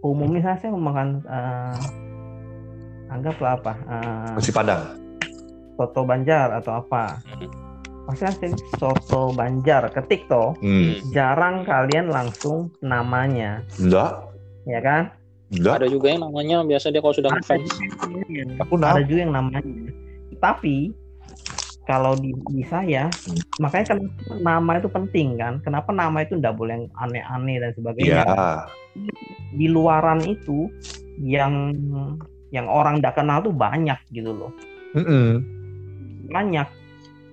umumnya 0.00 0.56
saya 0.56 0.68
mau 0.70 0.84
makan 0.84 1.20
eh, 1.22 1.76
anggaplah 3.08 3.56
apa, 3.56 3.72
eh, 3.88 4.32
Nasi 4.36 4.52
Padang. 4.52 4.82
Soto 5.76 6.02
Banjar 6.02 6.50
atau 6.54 6.80
apa. 6.80 7.20
Maksudnya 8.06 8.32
saya 8.34 8.50
soto 8.72 9.30
Banjar 9.30 9.90
ketik 9.90 10.26
toh, 10.26 10.54
Hmm. 10.58 10.96
jarang 11.10 11.62
kalian 11.62 12.08
langsung 12.08 12.72
namanya, 12.80 13.60
Enggak. 13.76 14.30
ya 14.64 14.80
kan? 14.80 15.10
Enggak. 15.46 15.74
Ada 15.78 15.88
juga 15.88 16.06
yang 16.10 16.22
namanya 16.22 16.56
biasa 16.62 16.90
dia 16.90 16.98
kalau 16.98 17.14
sudah 17.14 17.30
Ada 17.30 17.38
ngefans. 17.38 17.66
juga- 17.66 18.62
Aku 18.62 18.74
nama. 18.76 18.94
ada 18.94 19.02
juga 19.04 19.20
yang 19.20 19.34
namanya. 19.34 19.62
Tapi 20.36 20.90
kalau 21.82 22.18
di, 22.18 22.34
di 22.50 22.62
saya, 22.62 23.14
Hmm. 23.22 23.42
makanya 23.58 23.94
kan 23.94 23.98
nama 24.40 24.70
itu 24.76 24.88
penting 24.88 25.28
kan. 25.36 25.62
Kenapa 25.62 25.90
nama 25.90 26.18
itu 26.20 26.34
tidak 26.34 26.54
boleh 26.54 26.72
yang 26.76 26.86
aneh-aneh 26.96 27.56
dan 27.58 27.70
Iya. 27.70 27.76
sebagainya. 27.76 28.22
Di 29.52 29.66
luaran 29.66 30.22
itu 30.22 30.66
yang 31.18 31.74
yang 32.48 32.66
orang 32.66 32.98
tidak 32.98 33.14
kenal 33.16 33.38
tuh 33.40 33.50
banyak 33.50 33.98
gitu 34.10 34.30
loh. 34.30 34.50
Mm-mm. 34.94 35.42
Banyak. 36.30 36.68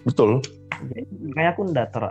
Betul. 0.04 0.44
Jadi, 0.84 1.08
makanya 1.32 1.50
aku 1.56 1.62
ndak 1.72 1.88
ter 1.96 2.04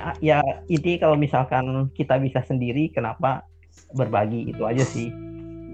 ah, 0.00 0.14
ya 0.24 0.40
ini 0.72 0.96
kalau 0.96 1.16
misalkan 1.16 1.92
kita 1.92 2.16
bisa 2.16 2.40
sendiri 2.44 2.88
kenapa 2.92 3.44
berbagi 3.92 4.52
itu 4.52 4.62
aja 4.64 4.84
sih. 4.84 5.12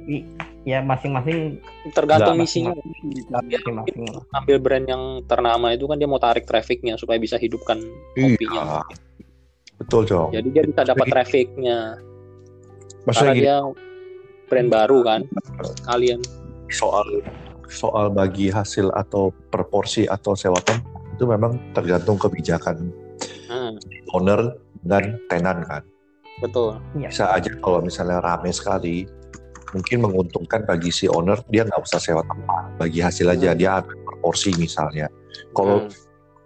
Tapi 0.01 0.27
ya 0.66 0.83
masing-masing 0.83 1.62
Tergantung 1.94 2.35
misinya. 2.40 2.75
Masing-masing 3.31 4.11
ambil 4.35 4.57
brand 4.59 4.87
yang 4.90 5.03
ternama 5.31 5.70
itu 5.77 5.87
kan 5.87 5.96
dia 6.01 6.09
mau 6.11 6.18
tarik 6.18 6.49
trafficnya 6.49 6.99
supaya 6.99 7.20
bisa 7.20 7.38
hidupkan 7.38 7.79
kopinya. 8.16 8.83
Iya. 8.83 8.83
Betul, 9.81 10.03
Cong. 10.11 10.29
Jadi 10.35 10.49
dia 10.51 10.64
bisa 10.66 10.83
dapat 10.83 11.07
Jadi- 11.09 11.14
trafficnya. 11.14 11.79
Maksudnya 13.09 13.33
Karena 13.33 13.38
gini, 13.38 13.46
dia 13.46 13.57
brand 14.51 14.68
baru 14.68 14.99
kan. 15.07 15.20
Kalian 15.88 16.20
soal 16.68 17.07
soal 17.70 18.11
bagi 18.11 18.50
hasil 18.50 18.90
atau 18.92 19.30
proporsi 19.48 20.04
atau 20.04 20.35
sewa 20.35 20.59
tempat 20.59 20.90
itu 21.14 21.24
memang 21.24 21.54
tergantung 21.72 22.18
kebijakan 22.18 22.90
Hmm, 23.46 23.74
owner 24.14 24.56
dan 24.83 25.18
tenan 25.26 25.62
kan. 25.66 25.83
betul. 26.38 26.78
Bisa 26.94 27.30
aja 27.35 27.50
kalau 27.59 27.83
misalnya 27.83 28.22
rame 28.22 28.48
sekali, 28.50 29.02
mungkin 29.70 30.02
menguntungkan 30.02 30.62
bagi 30.64 30.90
si 30.90 31.11
owner 31.11 31.42
dia 31.50 31.66
nggak 31.66 31.83
usah 31.83 31.98
sewa 31.98 32.22
tempat, 32.22 32.78
bagi 32.78 33.02
hasil 33.02 33.26
aja 33.26 33.50
dia 33.52 33.83
ambil 33.83 33.98
proporsi 34.06 34.54
misalnya. 34.54 35.11
Kalau 35.50 35.83
Hmm, 35.85 35.90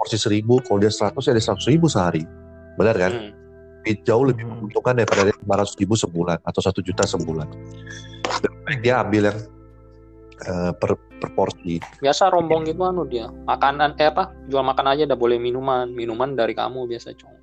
porsi 0.01 0.17
seribu, 0.17 0.65
kalau 0.65 0.81
dia 0.81 0.91
100 0.91 1.29
ya 1.29 1.33
dia 1.37 1.45
100 1.45 1.69
ribu 1.69 1.87
sehari, 1.89 2.25
benar 2.77 2.97
kan? 2.97 3.13
hmm. 3.13 3.33
Lebih- 3.85 4.01
Jauh 4.03 4.25
lebih 4.25 4.45
Hmm. 4.49 4.53
menguntungkan 4.65 4.97
daripada 4.97 5.29
dia 5.29 5.37
500 5.45 5.77
ribu 5.77 5.95
sebulan 5.95 6.41
atau 6.41 6.61
satu 6.65 6.81
juta 6.81 7.05
sebulan. 7.05 7.49
Lebih 8.41 8.61
baik 8.65 8.81
dia 8.81 8.95
ambil 9.05 9.23
yang 9.29 9.39
eh, 10.43 10.73
per, 10.75 10.99
per 11.23 11.31
porsi. 11.33 11.79
Biasa 12.03 12.31
rombong 12.31 12.67
gitu 12.67 12.83
anu 12.83 13.07
dia. 13.07 13.31
Makanan 13.47 13.95
eh 13.99 14.11
apa? 14.11 14.35
Jual 14.51 14.67
makan 14.67 14.87
aja 14.91 15.07
udah 15.07 15.19
boleh 15.19 15.39
minuman. 15.39 15.91
Minuman 15.91 16.35
dari 16.35 16.53
kamu 16.53 16.91
biasa, 16.91 17.15
Cong. 17.15 17.35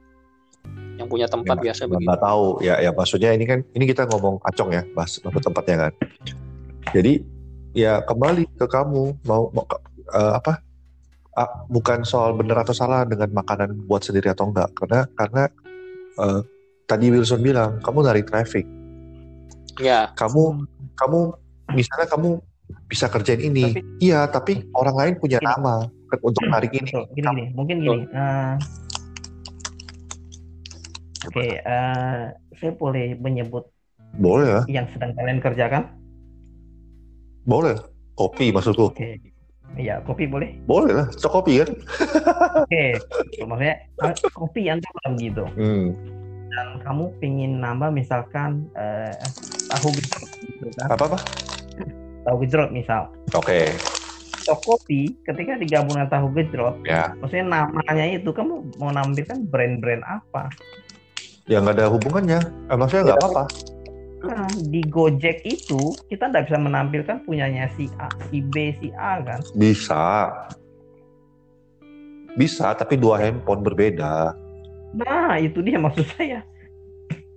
Yang 1.00 1.08
punya 1.08 1.28
tempat 1.32 1.56
Ya, 1.58 1.64
biasa 1.72 1.82
begitu. 1.90 2.06
nggak 2.06 2.22
tahu 2.22 2.46
ya 2.62 2.76
ya 2.78 2.92
maksudnya 2.94 3.34
ini 3.34 3.50
kan 3.50 3.66
ini 3.74 3.90
kita 3.90 4.06
ngomong 4.06 4.38
acong 4.46 4.70
ya 4.70 4.86
bahas 4.94 5.18
apa 5.26 5.40
tempatnya 5.42 5.76
kan 5.90 5.94
jadi 6.94 7.26
ya 7.74 8.06
kembali 8.06 8.46
ke 8.54 8.70
kamu 8.70 9.18
mau, 9.26 9.50
mau 9.50 9.66
eh, 10.14 10.34
apa 10.38 10.62
ah, 11.34 11.66
bukan 11.74 12.06
soal 12.06 12.38
benar 12.38 12.62
atau 12.62 12.78
salah 12.78 13.02
dengan 13.10 13.34
makanan 13.34 13.82
buat 13.90 14.06
sendiri 14.06 14.30
atau 14.30 14.54
enggak 14.54 14.70
karena 14.78 15.10
karena 15.18 15.44
eh, 16.22 16.40
tadi 16.86 17.10
Wilson 17.10 17.42
bilang 17.42 17.82
kamu 17.82 18.06
narik 18.06 18.30
traffic 18.30 18.68
Ya, 19.80 20.12
kamu 20.20 20.68
kamu 21.00 21.20
misalnya 21.74 22.06
kamu 22.12 22.44
bisa 22.92 23.08
kerjain 23.08 23.40
ini 23.42 23.72
Tapi- 23.72 23.84
iya 24.00 24.28
tapi 24.28 24.68
orang 24.74 24.94
lain 24.94 25.14
punya 25.16 25.40
Gini. 25.40 25.48
nama 25.48 25.88
untuk 26.20 26.44
narik 26.44 26.76
ini 26.76 26.92
Betul. 26.92 27.08
Gini, 27.10 27.24
gini. 27.26 27.44
Mungkin 27.56 27.76
gini. 27.80 28.04
eh, 28.06 28.54
Oke, 31.24 31.46
eh, 31.56 32.22
saya 32.52 32.72
boleh 32.74 33.16
menyebut 33.16 33.70
boleh 34.12 34.44
ya 34.50 34.62
yang 34.70 34.88
sedang 34.92 35.16
kalian 35.16 35.40
kerjakan? 35.40 35.84
boleh 37.42 37.74
kopi 38.14 38.52
maksudku 38.52 38.92
Oke. 38.92 39.18
Iya, 39.74 40.04
kopi 40.04 40.28
boleh. 40.28 40.52
boleh 40.62 40.92
lah 40.94 41.08
cok 41.10 41.32
kopi 41.32 41.64
kan 41.64 41.70
Oke. 42.62 42.86
Maksudnya 43.48 43.76
eh, 44.04 44.14
kopi 44.30 44.62
yang 44.62 44.78
dalam 44.78 45.16
gitu. 45.16 45.48
hmm. 45.48 45.88
Dan 46.52 46.68
kamu 46.84 47.04
pingin 47.18 47.52
nambah 47.58 47.88
misalkan 47.90 48.68
eh, 48.76 49.16
tahu 49.72 49.96
gitu 49.96 50.12
kan? 50.76 50.92
apa 50.92 51.04
apa 51.08 51.18
Tahu 52.22 52.36
gejrot 52.46 52.70
misal. 52.70 53.10
oke 53.34 53.62
Atau 54.42 54.58
kopi 54.66 55.14
ketika 55.26 55.58
digabung 55.58 55.98
dengan 55.98 56.10
tahu 56.10 56.34
gejrot, 56.34 56.82
ya 56.86 57.14
maksudnya 57.22 57.62
namanya 57.62 58.06
itu 58.10 58.30
kamu 58.34 58.74
mau 58.82 58.90
nampilkan 58.90 59.46
brand-brand 59.50 60.02
apa? 60.02 60.50
ya 61.50 61.58
nggak 61.60 61.78
ada 61.78 61.88
hubungannya 61.90 62.40
eh, 62.70 62.78
maksudnya 62.78 63.04
nggak 63.14 63.20
apa-apa 63.22 63.46
Nah, 64.22 64.46
di 64.70 64.86
Gojek 64.86 65.42
itu 65.50 65.98
kita 66.06 66.30
tidak 66.30 66.46
bisa 66.46 66.62
menampilkan 66.62 67.26
punyanya 67.26 67.66
si 67.74 67.90
A, 67.98 68.06
si 68.30 68.46
B, 68.54 68.70
si 68.78 68.94
A 68.94 69.18
kan? 69.26 69.42
bisa 69.58 70.30
bisa 72.38 72.72
tapi 72.78 73.02
dua 73.02 73.18
handphone 73.18 73.66
berbeda 73.66 74.38
Nah, 74.92 75.40
itu 75.40 75.64
dia 75.64 75.80
maksud 75.80 76.04
saya. 76.20 76.44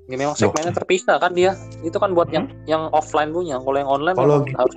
Ya 0.05 0.17
memang 0.17 0.35
segmennya 0.35 0.73
terpisah 0.73 1.17
kan 1.17 1.33
dia. 1.33 1.57
Itu 1.81 1.97
kan 1.97 2.13
buat 2.13 2.29
yang 2.29 2.49
yang 2.65 2.89
offline 2.91 3.31
punya. 3.31 3.57
Kalau 3.57 3.77
yang 3.77 3.89
online 3.89 4.17
Kalau- 4.17 4.43
memang 4.43 4.59
harus 4.59 4.75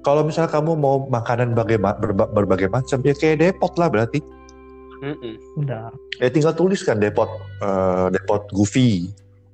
kalau 0.00 0.22
misalnya 0.22 0.48
kamu 0.48 0.78
mau 0.78 1.02
makanan 1.02 1.50
bagai- 1.52 1.82
berba- 1.82 2.30
berbagai 2.30 2.70
macam 2.70 3.02
ya 3.02 3.10
kayak 3.12 3.42
depot 3.42 3.74
lah 3.74 3.90
berarti. 3.90 4.22
Udah. 5.56 5.92
ya 6.16 6.28
tinggal 6.32 6.56
tuliskan 6.56 6.96
depot 6.96 7.28
eh, 7.60 8.06
depot 8.10 8.48
Goofy 8.48 9.12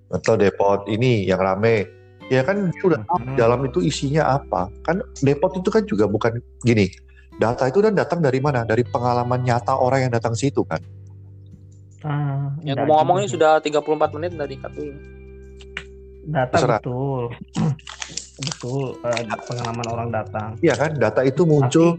atau 0.09 0.39
depot 0.39 0.87
ini 0.87 1.27
yang 1.27 1.43
rame 1.43 1.83
ya 2.31 2.47
kan 2.47 2.71
dia 2.71 2.85
udah 2.87 3.03
tahu 3.03 3.19
Hmm. 3.19 3.35
dalam 3.35 3.61
itu 3.67 3.83
isinya 3.83 4.39
apa 4.39 4.71
kan 4.87 5.03
depot 5.19 5.51
itu 5.53 5.67
kan 5.67 5.83
juga 5.83 6.07
bukan 6.07 6.39
gini 6.63 6.87
data 7.37 7.67
itu 7.67 7.83
kan 7.83 7.91
datang 7.91 8.23
dari 8.23 8.39
mana 8.39 8.63
dari 8.63 8.87
pengalaman 8.87 9.43
nyata 9.43 9.75
orang 9.75 10.07
yang 10.07 10.13
datang 10.15 10.33
situ 10.33 10.63
kan 10.63 10.79
Ah, 12.03 12.51
Ya 12.61 12.75
ngomong-ngomong 12.75 13.17
ini 13.21 13.29
sudah 13.29 13.59
34 13.59 13.83
menit 14.13 14.33
dari 14.33 14.55
cut 14.57 14.71
dulu. 14.71 14.95
data 16.25 16.55
Terserah. 16.55 16.79
betul. 16.79 17.23
betul 18.43 18.85
eh, 19.05 19.23
pengalaman 19.45 19.87
orang 19.89 20.09
datang. 20.11 20.49
iya 20.59 20.75
kan 20.75 20.95
data 20.95 21.21
itu 21.21 21.43
muncul 21.43 21.99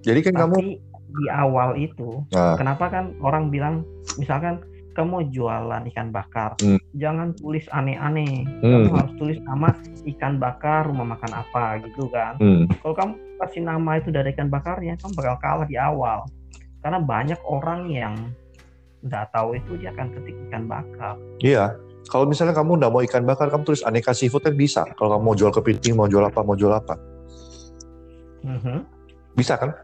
jadi 0.00 0.20
kan 0.22 0.32
Tapi, 0.32 0.40
kamu 0.42 0.56
tapi 0.56 0.72
di 1.08 1.26
awal 1.28 1.70
itu 1.74 2.20
nah, 2.28 2.54
kenapa 2.54 2.88
kan 2.88 3.16
orang 3.18 3.48
bilang 3.48 3.80
misalkan 4.16 4.60
kamu 4.92 5.28
jualan 5.28 5.84
ikan 5.86 6.08
bakar, 6.08 6.56
Hmm. 6.56 6.80
jangan 6.94 7.36
tulis 7.36 7.68
aneh-aneh. 7.68 8.48
Hmm. 8.64 8.88
Kamu 8.88 8.96
harus 8.96 9.12
tulis 9.16 9.36
nama 9.42 9.68
ikan 10.06 10.40
bakar, 10.40 10.88
rumah 10.88 11.04
makan 11.06 11.36
apa 11.36 11.84
gitu 11.84 12.08
kan. 12.08 12.40
Hmm. 12.40 12.64
Kalau 12.80 12.96
kamu 12.96 13.12
kasih 13.36 13.60
nama 13.60 14.00
itu 14.00 14.08
dari 14.08 14.32
ikan 14.32 14.48
bakarnya, 14.48 14.96
kamu 14.96 15.12
bakal 15.14 15.36
kalah 15.36 15.68
di 15.68 15.76
awal. 15.76 16.24
Karena 16.80 16.96
banyak 16.96 17.36
orang 17.44 17.92
yang 17.92 18.14
nggak 19.06 19.24
tahu 19.30 19.54
itu 19.54 19.72
dia 19.78 19.94
akan 19.94 20.06
ketik 20.12 20.36
ikan 20.50 20.66
bakar. 20.66 21.14
Iya. 21.38 21.64
Kalau 22.06 22.22
misalnya 22.22 22.54
kamu 22.54 22.78
nggak 22.78 22.92
mau 22.94 23.02
ikan 23.02 23.26
bakar, 23.26 23.50
kamu 23.50 23.66
tulis 23.66 23.82
aneka 23.82 24.14
seafood 24.14 24.46
kan 24.46 24.54
bisa. 24.54 24.86
Kalau 24.94 25.18
kamu 25.18 25.22
mau 25.26 25.34
jual 25.34 25.50
kepiting, 25.50 25.98
mau 25.98 26.06
jual 26.06 26.22
apa, 26.22 26.38
mau 26.46 26.54
jual 26.54 26.70
apa, 26.70 26.94
Mhm. 28.46 28.78
bisa 29.34 29.58
kan? 29.58 29.74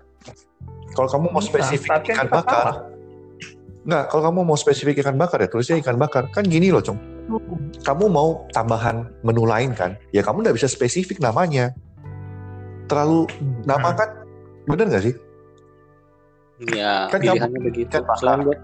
Kalau 0.95 1.09
kamu 1.11 1.35
mau 1.35 1.43
Bisa, 1.43 1.51
spesifik 1.51 1.91
kan 1.91 2.03
ikan 2.07 2.29
bakar, 2.31 2.67
nggak. 3.83 4.05
Kalau 4.07 4.23
kamu 4.31 4.39
mau 4.47 4.55
spesifik 4.55 5.03
ikan 5.03 5.19
bakar 5.19 5.43
ya 5.43 5.49
tulisnya 5.51 5.83
ikan 5.83 5.99
bakar. 5.99 6.31
Kan 6.31 6.47
gini 6.47 6.71
loh, 6.71 6.79
Cong. 6.79 7.01
Kamu 7.83 8.07
mau 8.07 8.47
tambahan 8.55 9.09
menu 9.27 9.43
lain 9.43 9.75
kan? 9.75 9.99
Ya 10.15 10.23
kamu 10.23 10.47
nggak 10.47 10.57
bisa 10.63 10.71
spesifik 10.71 11.19
namanya. 11.19 11.75
Terlalu 12.87 13.27
nama 13.67 13.91
Hmm. 13.91 13.99
kan, 13.99 14.09
bener 14.69 14.87
nggak 14.95 15.05
sih? 15.11 15.15
Ya, 16.71 17.11
Kan 17.11 17.19
pilihannya 17.19 17.59
kamu- 17.59 17.67
begitu. 17.67 17.91
kan 17.91 18.03
bakar. 18.05 18.19
Selain 18.19 18.41
buat 18.45 18.59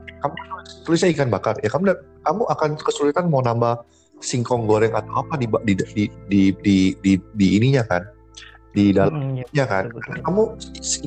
Tulisnya 0.84 1.08
ikan 1.12 1.28
bakar. 1.28 1.54
Ya 1.58 1.68
kamu 1.68 1.84
kamu 2.22 2.42
akan 2.46 2.70
kesulitan 2.76 3.26
mau 3.26 3.40
nambah 3.40 3.82
singkong 4.18 4.66
goreng 4.66 4.92
atau 4.92 5.22
apa 5.22 5.34
di 5.34 5.46
di 5.64 5.72
di 5.74 5.84
di 6.28 6.42
di, 6.58 6.76
di, 7.00 7.12
di 7.34 7.46
ininya 7.56 7.82
kan? 7.84 8.02
Di 8.68 8.92
dalam 8.92 9.14
Hmm, 9.14 9.34
iya, 9.34 9.44
Ya 9.52 9.64
kan, 9.64 9.88
betul, 9.88 10.20
betul. 10.20 10.22
kamu 10.22 10.42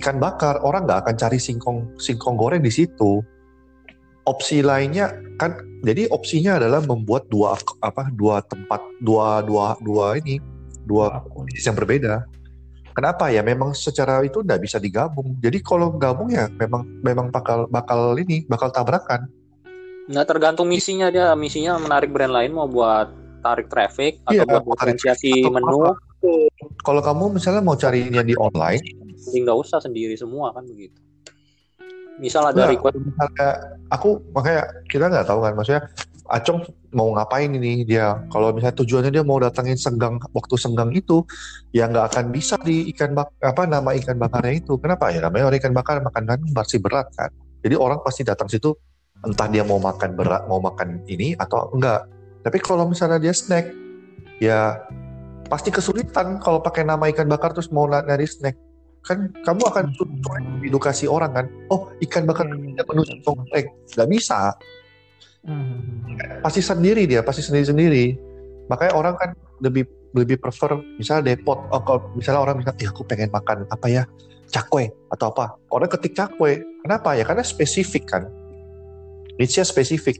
ikan 0.01 0.17
bakar 0.17 0.55
orang 0.59 0.83
nggak 0.83 0.99
akan 1.05 1.15
cari 1.15 1.37
singkong 1.37 1.77
singkong 1.95 2.35
goreng 2.35 2.59
di 2.59 2.69
situ. 2.69 3.21
Opsi 4.21 4.61
lainnya 4.61 5.09
kan, 5.35 5.57
jadi 5.81 6.05
opsinya 6.09 6.61
adalah 6.61 6.81
membuat 6.81 7.25
dua 7.27 7.57
apa 7.81 8.05
dua 8.13 8.41
tempat 8.45 8.77
dua 9.01 9.41
dua 9.41 9.73
dua 9.81 10.13
ini 10.15 10.37
dua 10.85 11.25
bisnis 11.41 11.65
yang 11.65 11.73
berbeda. 11.75 12.25
Kenapa 12.91 13.31
ya? 13.31 13.39
Memang 13.41 13.71
secara 13.71 14.19
itu 14.23 14.43
nggak 14.43 14.61
bisa 14.61 14.77
digabung. 14.77 15.39
Jadi 15.39 15.63
kalau 15.63 15.95
gabung 15.95 16.31
ya 16.31 16.51
memang 16.51 16.83
memang 16.99 17.31
bakal 17.31 17.65
bakal 17.71 18.15
ini 18.19 18.43
bakal 18.45 18.71
tabrakan. 18.71 19.31
Nah 20.11 20.27
tergantung 20.27 20.67
misinya 20.67 21.07
dia, 21.07 21.31
misinya 21.39 21.79
menarik 21.79 22.11
brand 22.11 22.35
lain 22.35 22.51
mau 22.51 22.67
buat 22.67 23.07
tarik 23.41 23.71
traffic 23.71 24.21
atau 24.27 24.35
Iya, 24.35 24.43
buat 24.43 24.63
mau 24.67 24.75
tarik 24.75 24.99
diferensiasi 24.99 25.31
atau 25.41 25.51
menu, 25.55 25.77
apa. 25.87 25.91
Kalau 26.85 27.01
kamu 27.01 27.23
misalnya 27.41 27.61
mau 27.65 27.73
carinya 27.79 28.21
di 28.21 28.37
online, 28.37 28.83
nggak 29.31 29.57
usah 29.57 29.79
sendiri 29.81 30.13
semua 30.13 30.53
kan 30.53 30.67
begitu. 30.67 30.97
Misal 32.21 32.53
ada 32.53 32.67
Nggak, 32.67 32.71
request, 32.77 32.97
misalnya 33.01 33.49
aku 33.89 34.09
makanya 34.29 34.63
kita 34.85 35.05
nggak 35.09 35.25
tahu 35.25 35.39
kan 35.41 35.53
maksudnya 35.57 35.83
Acong 36.31 36.63
mau 36.95 37.11
ngapain 37.11 37.51
ini? 37.51 37.83
Dia 37.83 38.23
kalau 38.31 38.55
misalnya 38.55 38.79
tujuannya 38.79 39.11
dia 39.11 39.23
mau 39.27 39.35
datangin 39.35 39.75
senggang 39.75 40.15
waktu 40.31 40.55
senggang 40.55 40.87
itu 40.95 41.27
ya 41.75 41.91
nggak 41.91 42.15
akan 42.15 42.25
bisa 42.31 42.55
di 42.63 42.87
ikan 42.95 43.11
bak 43.11 43.35
apa 43.43 43.67
nama 43.67 43.91
ikan 43.99 44.15
bakarnya 44.15 44.63
itu. 44.63 44.79
Kenapa? 44.79 45.11
Ya 45.11 45.19
namanya 45.19 45.51
orang 45.51 45.59
ikan 45.59 45.75
bakar 45.75 45.99
makanan 45.99 46.39
masih 46.55 46.79
berat 46.79 47.11
kan. 47.19 47.35
Jadi 47.59 47.75
orang 47.75 47.99
pasti 47.99 48.23
datang 48.23 48.47
situ 48.47 48.71
entah 49.27 49.45
dia 49.51 49.67
mau 49.67 49.77
makan 49.77 50.15
berat 50.15 50.47
mau 50.47 50.63
makan 50.63 51.03
ini 51.11 51.35
atau 51.35 51.67
enggak. 51.75 52.07
Tapi 52.47 52.57
kalau 52.63 52.87
misalnya 52.87 53.19
dia 53.19 53.35
snack 53.35 53.67
ya 54.39 54.79
pasti 55.51 55.67
kesulitan 55.67 56.39
kalau 56.39 56.63
pakai 56.63 56.87
nama 56.87 57.11
ikan 57.11 57.27
bakar 57.27 57.51
terus 57.51 57.67
mau 57.75 57.91
nyari 57.91 58.23
snack. 58.23 58.55
Kan 59.03 59.35
kamu 59.43 59.67
akan 59.67 59.85
sulit 59.99 60.15
edukasi 60.63 61.11
orang 61.11 61.35
kan. 61.35 61.45
Oh 61.67 61.91
ikan 62.07 62.23
bakar 62.23 62.47
betul, 62.47 63.03
singkong 63.03 63.43
goreng 63.51 63.67
nggak 63.99 64.07
bisa 64.07 64.55
Pasti 66.45 66.61
sendiri 66.61 67.09
dia 67.09 67.25
pasti 67.25 67.41
sendiri 67.41 67.65
sendiri 67.65 68.05
makanya 68.69 68.93
orang 68.93 69.15
kan 69.17 69.29
lebih 69.61 69.89
lebih 70.13 70.37
prefer 70.37 70.77
misalnya 70.99 71.33
depot 71.33 71.57
oh, 71.71 71.81
kalau 71.81 72.01
misalnya 72.13 72.41
orang 72.45 72.61
bilang 72.61 72.77
ya 72.77 72.91
aku 72.93 73.01
pengen 73.07 73.31
makan 73.33 73.65
apa 73.73 73.87
ya 73.89 74.03
cakwe 74.51 74.91
atau 75.09 75.31
apa. 75.31 75.55
Orang 75.71 75.87
ketik 75.87 76.13
cakwe 76.13 76.59
kenapa? 76.83 77.15
Ya 77.15 77.23
karena 77.23 77.41
spesifik 77.41 78.11
kan. 78.11 78.27
Niche 79.39 79.63
spesifik. 79.63 80.19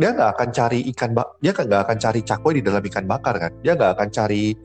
Dia 0.00 0.16
nggak 0.16 0.40
akan 0.40 0.48
cari 0.56 0.80
ikan 0.94 1.12
bak 1.12 1.36
dia 1.44 1.52
kan 1.52 1.68
nggak 1.68 1.82
akan 1.84 1.98
cari 2.00 2.20
cakwe 2.24 2.50
di 2.56 2.62
dalam 2.64 2.80
ikan 2.80 3.04
bakar 3.04 3.36
kan? 3.36 3.52
Dia 3.60 3.76
nggak 3.76 3.92
akan 3.98 4.08
cari 4.08 4.56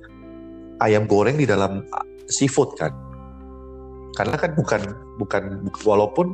ayam 0.79 1.03
goreng 1.09 1.35
di 1.35 1.49
dalam 1.49 1.83
ah, 1.91 2.05
seafood 2.29 2.77
kan? 2.79 2.93
Karena 4.15 4.37
kan 4.39 4.55
bukan 4.55 4.81
bukan 5.19 5.43
walaupun 5.83 6.31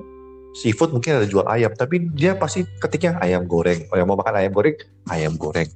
seafood 0.55 0.95
mungkin 0.95 1.23
ada 1.23 1.27
jual 1.27 1.45
ayam 1.47 1.71
tapi 1.75 2.07
dia 2.13 2.35
pasti 2.35 2.63
ketiknya 2.79 3.19
ayam 3.23 3.47
goreng. 3.47 3.87
Oh 3.91 3.97
yang 3.99 4.07
mau 4.07 4.19
makan 4.19 4.35
ayam 4.37 4.51
goreng 4.53 4.77
ayam 5.11 5.33
goreng. 5.35 5.67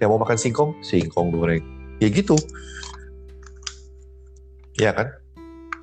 Yang 0.00 0.08
mau 0.12 0.20
makan 0.20 0.36
singkong 0.36 0.70
singkong 0.84 1.32
goreng. 1.32 1.62
Ya 2.00 2.08
gitu. 2.12 2.36
Ya 4.76 4.92
kan? 4.92 5.08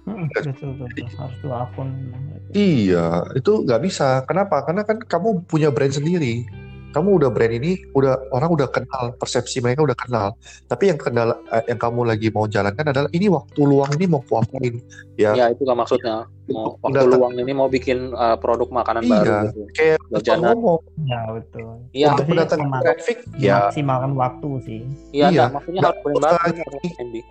Hmm, 0.03 0.28
betul, 0.30 0.51
betul, 0.51 0.70
betul. 0.84 1.07
Harus 1.16 1.38
dua 1.39 1.55
akun. 1.64 1.89
iya 2.53 3.24
itu 3.34 3.64
nggak 3.64 3.82
bisa. 3.82 4.22
Kenapa? 4.28 4.61
Karena 4.68 4.84
kan 4.84 4.99
kamu 5.01 5.47
punya 5.47 5.72
brand 5.72 5.95
sendiri 5.95 6.62
kamu 6.93 7.09
udah 7.17 7.29
brand 7.29 7.51
ini 7.51 7.81
udah 7.91 8.29
orang 8.29 8.53
udah 8.53 8.69
kenal 8.69 9.11
persepsi 9.17 9.59
mereka 9.59 9.81
udah 9.81 9.97
kenal 9.97 10.27
tapi 10.65 10.87
yang 10.87 10.97
kendala 10.97 11.33
eh, 11.49 11.65
yang 11.67 11.75
kamu 11.75 12.05
lagi 12.05 12.29
mau 12.29 12.45
jalankan 12.45 12.85
adalah 12.85 13.09
ini 13.09 13.27
waktu 13.27 13.59
luang 13.59 13.89
ini 13.91 14.05
mau 14.05 14.21
kuapain 14.21 14.77
ya 15.17 15.33
ya 15.33 15.45
itu 15.49 15.65
kan 15.65 15.73
maksudnya. 15.73 16.29
Mau 16.43 16.75
waktu 16.83 16.99
Datang. 16.99 17.15
luang 17.15 17.33
ini 17.33 17.51
mau 17.55 17.71
bikin 17.71 18.11
uh, 18.11 18.35
produk 18.35 18.67
makanan 18.67 19.01
Iya. 19.01 19.11
baru 19.15 19.31
gitu. 19.47 19.61
kayak 19.73 19.97
Jajanan. 20.11 20.19
Betul 20.19 20.59
ngomong 20.59 20.81
Ya 21.03 21.21
betul. 21.31 21.67
Iya, 21.95 22.07
untuk 22.11 22.27
mendatangkan 22.27 22.79
traffic 22.83 23.17
ya 23.33 23.55
Maksimalkan 23.63 24.11
waktu 24.13 24.49
sih. 24.61 24.79
Iya, 25.15 25.27
Iya. 25.31 25.43
nah, 25.47 25.49
maksudnya 25.55 25.81
harus. 25.87 26.99
Andy. 26.99 27.21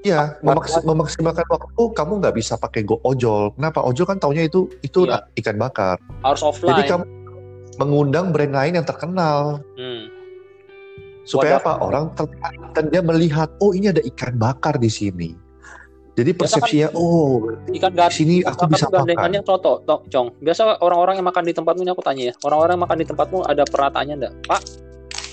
Iya, 0.00 0.40
memaks- 0.40 0.80
memaksimalkan 0.80 1.44
waktu 1.44 1.82
kamu 1.92 2.12
nggak 2.18 2.34
bisa 2.34 2.56
pakai 2.56 2.82
go 2.82 2.96
ojol. 3.04 3.52
Kenapa? 3.52 3.84
Ojol 3.84 4.08
kan 4.08 4.16
taunya 4.16 4.42
itu 4.42 4.64
itu 4.80 5.04
Iya. 5.04 5.28
ikan 5.36 5.60
bakar. 5.60 6.00
Harus 6.24 6.40
Jadi 6.40 6.48
offline. 6.50 6.88
kamu 6.88 7.04
mengundang 7.78 8.32
brand 8.32 8.50
lain 8.50 8.80
yang 8.80 8.86
terkenal 8.86 9.60
Hmm. 9.76 10.10
supaya 11.22 11.60
Wadah. 11.60 11.62
apa? 11.62 11.72
Orang 11.84 12.04
tertarik 12.16 12.62
dan 12.74 12.84
dia 12.88 13.02
melihat, 13.04 13.48
oh 13.60 13.70
ini 13.70 13.92
ada 13.92 14.02
ikan 14.02 14.34
bakar 14.34 14.80
di 14.80 14.88
sini. 14.88 15.30
Jadi 16.18 16.34
persepsinya, 16.34 16.90
oh 16.92 17.54
Ikan 17.70 17.94
di 17.94 18.02
sini 18.12 18.34
aku 18.42 18.66
bisa 18.66 18.90
makan. 18.90 19.06
gandengannya 19.06 19.40
soto, 19.40 19.80
tok, 19.86 20.10
cong. 20.10 20.34
Biasa 20.42 20.82
orang-orang 20.82 21.22
yang 21.22 21.26
makan 21.30 21.44
di 21.46 21.54
tempatmu 21.54 21.80
ini 21.86 21.92
aku 21.94 22.02
tanya 22.04 22.22
ya. 22.28 22.34
Orang-orang 22.44 22.76
yang 22.76 22.84
makan 22.84 22.98
di 23.00 23.06
tempatmu 23.08 23.38
ada 23.46 23.62
pernah 23.64 23.90
tanya 23.94 24.12
enggak? 24.20 24.34
Pak, 24.44 24.60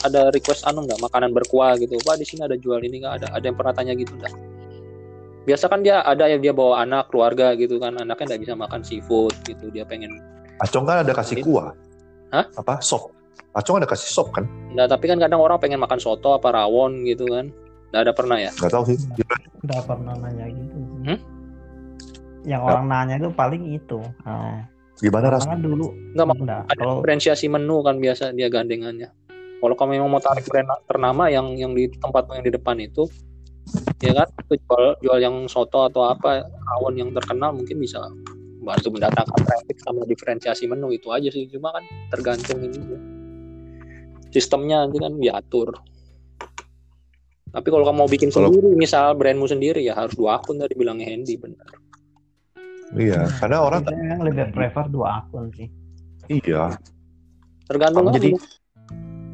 ada 0.06 0.22
request 0.32 0.64
anu 0.64 0.86
enggak 0.88 1.02
makanan 1.02 1.34
berkuah 1.34 1.76
gitu. 1.82 1.98
Pak, 2.06 2.16
di 2.22 2.26
sini 2.30 2.46
ada 2.46 2.56
jual 2.56 2.80
ini 2.86 3.04
enggak 3.04 3.20
ada? 3.20 3.28
Ada 3.36 3.44
yang 3.52 3.58
pernah 3.58 3.74
tanya 3.76 3.94
gitu 3.98 4.16
enggak? 4.16 4.32
Biasa 5.44 5.66
kan 5.68 5.80
dia 5.80 6.04
ada 6.04 6.24
yang 6.28 6.40
dia 6.46 6.52
bawa 6.52 6.84
anak 6.84 7.08
keluarga 7.08 7.56
gitu 7.56 7.80
kan 7.80 7.96
anaknya 7.96 8.36
nggak 8.36 8.42
bisa 8.44 8.54
makan 8.56 8.80
seafood 8.84 9.32
gitu 9.48 9.72
dia 9.72 9.88
pengen 9.88 10.20
Acong 10.60 10.84
kan 10.84 11.04
ada 11.04 11.12
kasih 11.12 11.40
kuah. 11.40 11.72
Hah? 12.32 12.46
Apa? 12.60 12.80
Sop. 12.84 13.14
Acong 13.58 13.82
ada 13.82 13.90
kasih 13.90 14.10
sop 14.14 14.30
kan? 14.38 14.46
Nah, 14.78 14.86
tapi 14.86 15.10
kan 15.10 15.18
kadang 15.18 15.42
orang 15.42 15.58
pengen 15.58 15.82
makan 15.82 15.98
soto 15.98 16.38
apa 16.38 16.54
rawon 16.54 17.02
gitu 17.10 17.26
kan. 17.26 17.50
Nggak 17.90 18.02
ada 18.06 18.14
pernah 18.14 18.38
ya? 18.38 18.52
Gak 18.54 18.70
tahu 18.70 18.84
sih. 18.94 18.98
Udah 19.66 19.82
pernah 19.82 20.14
nanya 20.20 20.46
gitu. 20.52 20.78
Hmm? 21.10 21.20
Yang 22.46 22.62
Nggak. 22.62 22.70
orang 22.70 22.86
nanya 22.86 23.16
itu 23.18 23.30
paling 23.34 23.64
itu. 23.74 24.00
Nah, 24.28 24.62
Gimana 24.98 25.30
karena 25.30 25.38
rasanya? 25.38 25.54
kan 25.58 25.60
dulu 25.66 25.86
Nggak, 26.14 26.26
enggak. 26.38 26.62
Ada 26.70 26.78
Kalau 26.78 26.94
diferensiasi 27.02 27.46
menu 27.50 27.76
kan 27.82 27.96
biasa 27.98 28.24
dia 28.38 28.48
gandengannya. 28.50 29.10
Kalau 29.58 29.74
kamu 29.74 29.90
memang 29.98 30.10
mau 30.14 30.22
tarik 30.22 30.46
brand 30.46 30.70
ternama 30.86 31.34
yang 31.34 31.58
yang 31.58 31.74
di 31.74 31.90
tempatmu 31.90 32.38
yang 32.38 32.46
di 32.46 32.54
depan 32.54 32.78
itu, 32.78 33.10
ya 34.06 34.14
kan, 34.14 34.30
itu 34.46 34.54
jual 34.62 34.94
jual 35.02 35.18
yang 35.18 35.50
soto 35.50 35.82
atau 35.90 36.14
apa 36.14 36.46
rawon 36.46 36.94
yang 36.94 37.10
terkenal 37.10 37.58
mungkin 37.58 37.82
bisa 37.82 38.06
bantu 38.68 38.92
mendatangkan 38.92 39.40
traffic 39.48 39.78
sama 39.80 40.04
diferensiasi 40.04 40.68
menu 40.68 40.92
itu 40.92 41.08
aja 41.16 41.32
sih. 41.32 41.48
Cuma 41.48 41.72
kan 41.72 41.84
tergantung 42.12 42.60
ini 42.60 42.80
ya. 42.84 43.00
sistemnya 44.28 44.84
nanti 44.84 45.00
kan 45.00 45.14
diatur. 45.16 45.72
Tapi 47.48 47.68
kalau 47.72 47.88
kamu 47.88 47.98
mau 48.04 48.10
bikin 48.12 48.28
Kalau- 48.28 48.52
sendiri, 48.52 48.76
misal 48.76 49.16
brandmu 49.16 49.48
sendiri 49.48 49.80
ya 49.82 49.96
harus 49.96 50.14
dua 50.20 50.38
akun 50.44 50.60
tadi 50.60 50.76
bilangnya 50.76 51.08
Hendy 51.08 51.40
benar. 51.40 51.72
Iya, 52.92 53.24
karena 53.40 53.64
orang 53.64 53.88
kita 53.88 53.96
yang 53.96 54.22
lebih 54.24 54.52
prefer 54.52 54.86
dua 54.92 55.24
akun 55.24 55.48
sih. 55.56 55.68
iya. 56.28 56.76
Tergantung 57.72 58.12
jadi 58.12 58.36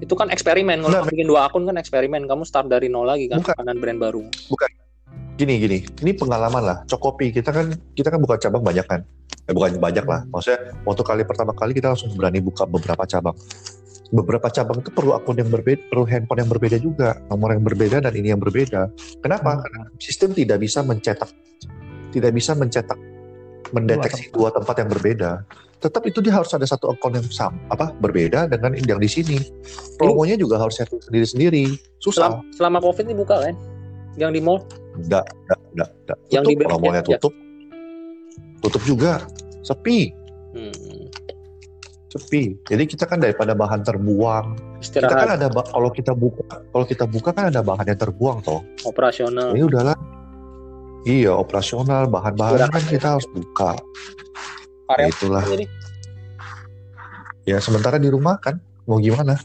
itu 0.03 0.13
kan 0.19 0.27
eksperimen 0.29 0.83
kalau 0.83 1.01
kamu 1.01 1.11
bikin 1.15 1.27
dua 1.31 1.47
akun 1.47 1.63
kan 1.63 1.79
eksperimen 1.79 2.27
kamu 2.27 2.43
start 2.43 2.67
dari 2.67 2.91
nol 2.91 3.07
lagi 3.07 3.31
kan 3.31 3.39
Bukan. 3.39 3.77
brand 3.79 3.99
baru 4.03 4.21
gini 5.43 5.53
gini 5.59 5.77
ini 5.99 6.11
pengalaman 6.15 6.63
lah 6.63 6.77
Cokopi 6.87 7.35
kita 7.35 7.51
kan 7.51 7.75
kita 7.91 8.07
kan 8.07 8.19
buka 8.23 8.39
cabang 8.39 8.63
banyak 8.63 8.87
kan 8.87 9.03
eh, 9.45 9.53
bukan 9.53 9.75
banyak 9.77 10.05
lah 10.07 10.23
maksudnya 10.31 10.71
waktu 10.87 11.03
kali 11.03 11.21
pertama 11.27 11.51
kali 11.51 11.75
kita 11.75 11.91
langsung 11.91 12.15
berani 12.15 12.39
buka 12.39 12.63
beberapa 12.63 13.03
cabang 13.03 13.35
beberapa 14.13 14.47
cabang 14.47 14.79
itu 14.79 14.89
perlu 14.95 15.11
akun 15.11 15.35
yang 15.35 15.51
berbeda 15.51 15.81
perlu 15.91 16.05
handphone 16.07 16.39
yang 16.39 16.51
berbeda 16.51 16.77
juga 16.79 17.19
nomor 17.27 17.51
yang 17.51 17.65
berbeda 17.67 17.97
dan 17.99 18.13
ini 18.15 18.31
yang 18.31 18.39
berbeda 18.39 18.87
kenapa 19.19 19.59
Hmm. 19.59 19.61
karena 19.67 19.81
sistem 19.99 20.29
tidak 20.31 20.57
bisa 20.63 20.79
mencetak 20.79 21.29
tidak 22.15 22.31
bisa 22.31 22.55
mencetak 22.55 22.99
mendeteksi 23.73 24.31
dua 24.31 24.53
tempat 24.53 24.85
yang 24.85 24.89
berbeda 24.89 25.43
tetap 25.83 26.07
itu 26.07 26.23
dia 26.23 26.31
harus 26.31 26.47
ada 26.55 26.63
satu 26.63 26.95
akun 26.95 27.19
yang 27.19 27.27
sama 27.27 27.59
apa 27.67 27.91
berbeda 27.99 28.47
dengan 28.47 28.71
yang 28.79 29.03
di 29.03 29.11
sini. 29.11 29.35
Promonya 29.99 30.39
juga 30.39 30.55
harus 30.55 30.79
setting 30.79 31.03
sendiri-sendiri. 31.03 31.75
Susah. 31.99 32.39
Selama, 32.39 32.55
selama 32.55 32.77
covid 32.79 33.03
ini 33.11 33.15
buka 33.19 33.35
kan? 33.43 33.55
Yang 34.15 34.31
di 34.31 34.41
mall? 34.47 34.63
Enggak, 34.93 35.25
enggak, 35.25 35.59
enggak, 35.73 35.89
enggak. 35.97 36.17
Yang 36.29 36.43
Tutup, 36.43 36.53
di 36.53 36.63
kalau 36.63 36.77
mallnya 36.79 37.01
ya? 37.01 37.07
tutup. 37.09 37.33
Tutup 38.61 38.83
juga. 38.85 39.13
Sepi, 39.63 39.99
Hmm. 40.53 41.07
sepi. 42.07 42.43
Jadi 42.67 42.83
kita 42.85 43.09
kan 43.09 43.17
daripada 43.17 43.57
bahan 43.57 43.81
terbuang. 43.81 44.77
Kita 44.83 45.07
kan 45.09 45.33
Istirahat 45.33 45.39
ada 45.39 45.47
kalau 45.65 45.89
kita 45.89 46.11
buka, 46.13 46.43
kalau 46.69 46.85
kita 46.85 47.05
buka 47.07 47.29
kan 47.31 47.49
ada 47.49 47.63
bahan 47.63 47.85
yang 47.87 47.99
terbuang 47.99 48.43
toh. 48.43 48.61
operasional. 48.83 49.55
Ini 49.55 49.65
udahlah. 49.65 49.97
Iya, 51.03 51.35
operasional, 51.35 52.07
bahan-bahan 52.07 52.69
kan 52.69 52.83
kita 52.85 53.17
harus 53.17 53.27
buka. 53.27 53.75
Ya, 53.75 55.09
Karyawan 55.09 55.11
itulah. 55.11 55.43
jadi 55.43 55.65
Ya 57.43 57.57
sementara 57.59 57.99
di 57.99 58.07
rumah 58.07 58.39
kan 58.39 58.55
mau 58.85 58.99
gimana? 58.99 59.35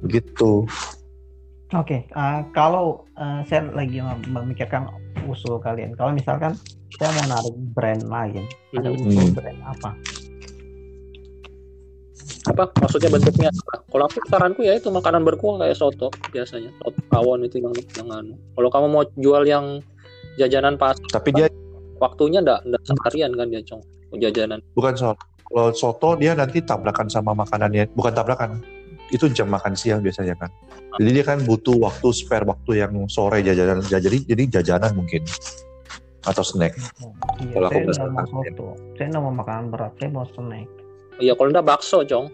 Begitu. 0.00 0.64
Oke, 1.74 2.06
eh, 2.06 2.40
kalau 2.54 3.02
eh, 3.18 3.42
saya 3.50 3.66
lagi 3.74 3.98
mem- 3.98 4.30
memikirkan 4.30 4.86
usul 5.26 5.58
kalian. 5.58 5.98
Kalau 5.98 6.14
misalkan 6.14 6.54
saya 6.94 7.10
mau 7.10 7.26
narik 7.26 7.50
brand 7.74 8.06
lain, 8.06 8.46
ada 8.70 8.90
Hmm. 8.94 9.02
usul 9.02 9.26
Hmm. 9.26 9.34
brand 9.34 9.60
apa? 9.66 9.90
apa 12.44 12.68
maksudnya 12.76 13.08
bentuknya 13.08 13.48
apa? 13.48 13.88
Kalau 13.88 14.04
aku 14.04 14.18
saranku 14.28 14.60
ya 14.62 14.76
itu 14.76 14.92
makanan 14.92 15.24
berkuah 15.24 15.64
kayak 15.64 15.74
soto 15.74 16.12
biasanya. 16.28 16.70
Soto 16.78 17.00
tawon 17.08 17.42
itu 17.42 17.56
yang 17.58 17.72
anu. 18.06 18.36
Kalau 18.54 18.68
kamu 18.68 18.86
mau 18.92 19.02
jual 19.16 19.42
yang 19.48 19.80
jajanan 20.36 20.76
pas 20.76 20.94
Tapi 21.08 21.32
dia 21.32 21.48
waktunya 21.96 22.44
ndak 22.44 22.62
ndak 22.68 22.82
seharian 22.84 23.32
kan 23.32 23.48
dia 23.48 23.64
cong 23.64 23.82
jajanan. 24.14 24.60
bukan 24.76 24.94
soto. 24.94 25.24
Kalau 25.44 25.70
soto 25.72 26.08
dia 26.14 26.36
nanti 26.36 26.60
tabrakan 26.60 27.08
sama 27.08 27.32
makanannya, 27.32 27.90
bukan 27.96 28.12
tabrakan. 28.12 28.60
Itu 29.14 29.30
jam 29.30 29.46
makan 29.46 29.78
siang 29.78 30.02
biasanya 30.02 30.34
kan. 30.34 30.50
Jadi 30.98 31.10
dia 31.14 31.24
kan 31.24 31.38
butuh 31.46 31.78
waktu 31.78 32.10
spare 32.10 32.42
waktu 32.42 32.82
yang 32.82 32.92
sore 33.06 33.46
jajanan 33.46 33.78
jadi 33.86 34.18
jadi 34.26 34.42
jajanan 34.60 34.98
mungkin 34.98 35.22
atau 36.26 36.42
snack. 36.42 36.74
Iya, 37.38 37.54
Kalau 37.54 37.68
aku 37.70 37.92
saya 37.94 38.08
nggak 38.10 38.28
mau 38.32 38.42
soto. 38.42 38.68
Saya 38.98 39.06
nggak 39.14 39.22
mau 39.22 39.34
makanan 39.38 39.64
berat, 39.70 39.92
saya 40.02 40.10
mau 40.10 40.26
snack. 40.26 40.68
Iya 41.22 41.32
kalau 41.38 41.48
ndak 41.54 41.66
bakso 41.70 42.02
cong. 42.02 42.26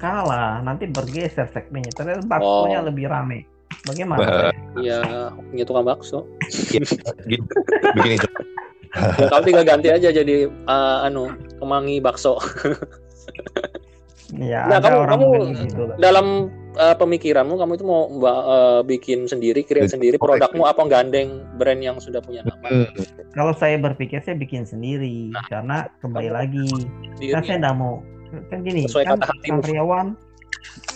Kalah, 0.00 0.64
nanti 0.64 0.88
bergeser 0.88 1.46
segmennya. 1.52 1.92
Ternyata 1.92 2.24
baksonya 2.26 2.80
Oh. 2.80 2.86
lebih 2.88 3.06
rame. 3.06 3.44
Bagaimana? 3.84 4.48
Iya 4.80 5.28
punya 5.52 5.64
tukang 5.68 5.84
bakso. 5.84 6.24
Gitu. 6.72 6.96
Begini 7.92 8.16
kamu 8.92 9.42
tinggal 9.48 9.64
ganti 9.64 9.88
aja 9.88 10.08
jadi 10.12 10.46
eh, 10.48 10.98
anu 11.08 11.32
kemangi 11.56 12.00
bakso. 12.00 12.36
Ya, 14.32 14.64
Nah, 14.64 14.80
ada 14.80 14.88
kamu- 14.88 14.98
orang 14.98 15.10
kamu- 15.12 15.68
gitu. 15.68 15.82
Dalam 15.94 16.26
eh, 16.72 16.96
pemikiranmu 16.96 17.52
kamu 17.52 17.72
itu 17.74 17.84
mau 17.84 18.08
eh, 18.08 18.80
bikin 18.82 19.28
sendiri, 19.28 19.60
create 19.60 19.92
sendiri 19.92 20.16
produk. 20.16 20.48
produkmu 20.48 20.64
apa 20.64 20.82
gandeng 20.88 21.28
brand 21.54 21.76
yang 21.78 22.00
sudah 22.00 22.18
punya 22.18 22.40
nama? 22.42 22.88
Kalau 23.30 23.52
saya 23.52 23.76
berpikir 23.76 24.18
saya 24.18 24.32
bikin 24.34 24.64
sendiri 24.64 25.28
karena 25.46 25.84
kembali 26.00 26.30
lagi 26.30 26.64
Sendiri. 27.12 27.28
kan 27.30 27.42
saya 27.42 27.56
nggak 27.60 27.76
mau 27.76 28.00
kan 28.48 28.58
gini 28.60 28.88
Sesuai 28.88 29.04
kan 29.04 29.18
karyawan 29.20 30.06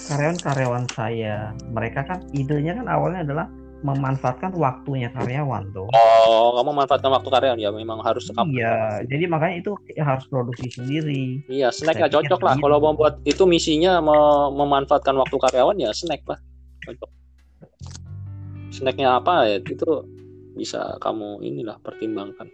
karyawan 0.06 0.36
karyawan 0.40 0.84
saya 0.88 1.36
mereka 1.68 2.00
kan 2.04 2.24
idenya 2.32 2.72
kan 2.72 2.88
awalnya 2.88 3.20
adalah 3.22 3.46
memanfaatkan 3.76 4.52
waktunya 4.52 5.08
karyawan 5.10 5.68
tuh 5.70 5.88
Oh, 5.92 6.56
kamu 6.56 6.72
manfaatkan 6.74 7.10
waktu 7.10 7.28
karyawan 7.28 7.58
ya 7.58 7.70
memang 7.70 8.00
harus 8.00 8.28
kamu. 8.28 8.52
iya 8.52 9.00
jadi 9.02 9.24
makanya 9.26 9.56
itu 9.60 9.72
ya 9.90 10.04
harus 10.06 10.24
produksi 10.26 10.68
sendiri 10.70 11.44
Iya, 11.46 11.68
snack 11.70 11.98
ya 11.98 12.08
cocok 12.08 12.40
lah. 12.40 12.54
Kalau 12.56 12.78
mau 12.78 12.92
buat 12.92 13.20
itu 13.22 13.44
misinya 13.44 14.00
me- 14.00 14.50
memanfaatkan 14.54 15.12
waktu 15.14 15.36
karyawan 15.36 15.76
ya 15.76 15.92
snack 15.92 16.24
lah. 16.24 16.40
Cocok. 16.82 17.10
Snacknya 18.70 19.08
apa 19.14 19.46
ya 19.46 19.56
itu 19.58 19.88
bisa 20.52 20.96
kamu 20.98 21.40
inilah 21.42 21.76
pertimbangkan. 21.80 22.48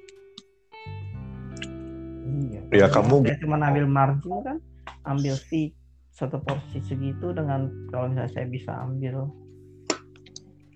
iya 2.42 2.60
Ya, 2.72 2.86
kamu- 2.88 3.22
saya 3.22 3.38
cuma 3.38 3.56
ambil 3.58 3.86
margin 3.86 4.36
kan 4.42 4.56
ambil 5.04 5.36
fee 5.38 5.70
satu 6.10 6.40
porsi 6.40 6.80
segitu 6.80 7.32
dengan 7.32 7.68
kalau 7.88 8.08
misalnya 8.08 8.30
saya 8.30 8.46
bisa 8.46 8.72
ambil 8.76 9.28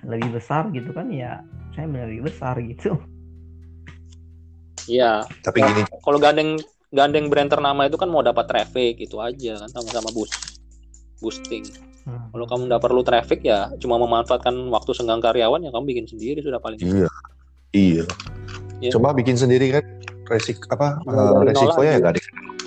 lebih 0.05 0.37
besar 0.37 0.69
gitu 0.75 0.93
kan 0.93 1.09
ya 1.09 1.41
saya 1.73 1.89
lebih 1.89 2.29
besar 2.29 2.59
gitu 2.61 2.99
Iya, 4.87 5.27
Tapi 5.43 5.67
gini, 5.67 5.83
kalau 5.99 6.19
gandeng 6.23 6.63
gandeng 6.95 7.27
brand 7.27 7.51
ternama 7.51 7.91
itu 7.91 7.99
kan 7.99 8.07
mau 8.07 8.23
dapat 8.23 8.47
traffic 8.47 9.03
itu 9.03 9.19
aja 9.19 9.59
kan 9.67 9.71
sama-sama 9.75 10.15
boost 10.15 10.39
boosting. 11.19 11.67
Hmm. 12.07 12.31
Kalau 12.31 12.47
kamu 12.47 12.63
nggak 12.71 12.83
perlu 12.87 13.03
traffic 13.03 13.43
ya 13.43 13.75
cuma 13.83 13.99
memanfaatkan 13.99 14.55
waktu 14.71 14.95
senggang 14.95 15.19
karyawan 15.19 15.67
ya 15.67 15.75
kamu 15.75 15.85
bikin 15.91 16.07
sendiri 16.07 16.39
sudah 16.39 16.63
paling. 16.63 16.79
iya, 16.79 17.11
iya. 17.75 18.05
Iya. 18.79 18.93
Cuma 18.95 19.11
bikin 19.11 19.35
sendiri 19.35 19.75
kan 19.75 19.85
resik 20.31 20.63
apa 20.71 21.03
nol 21.03 21.43
resikonya 21.51 21.99
ya 21.99 21.99
nggak 21.99 22.13
ada. 22.15 22.23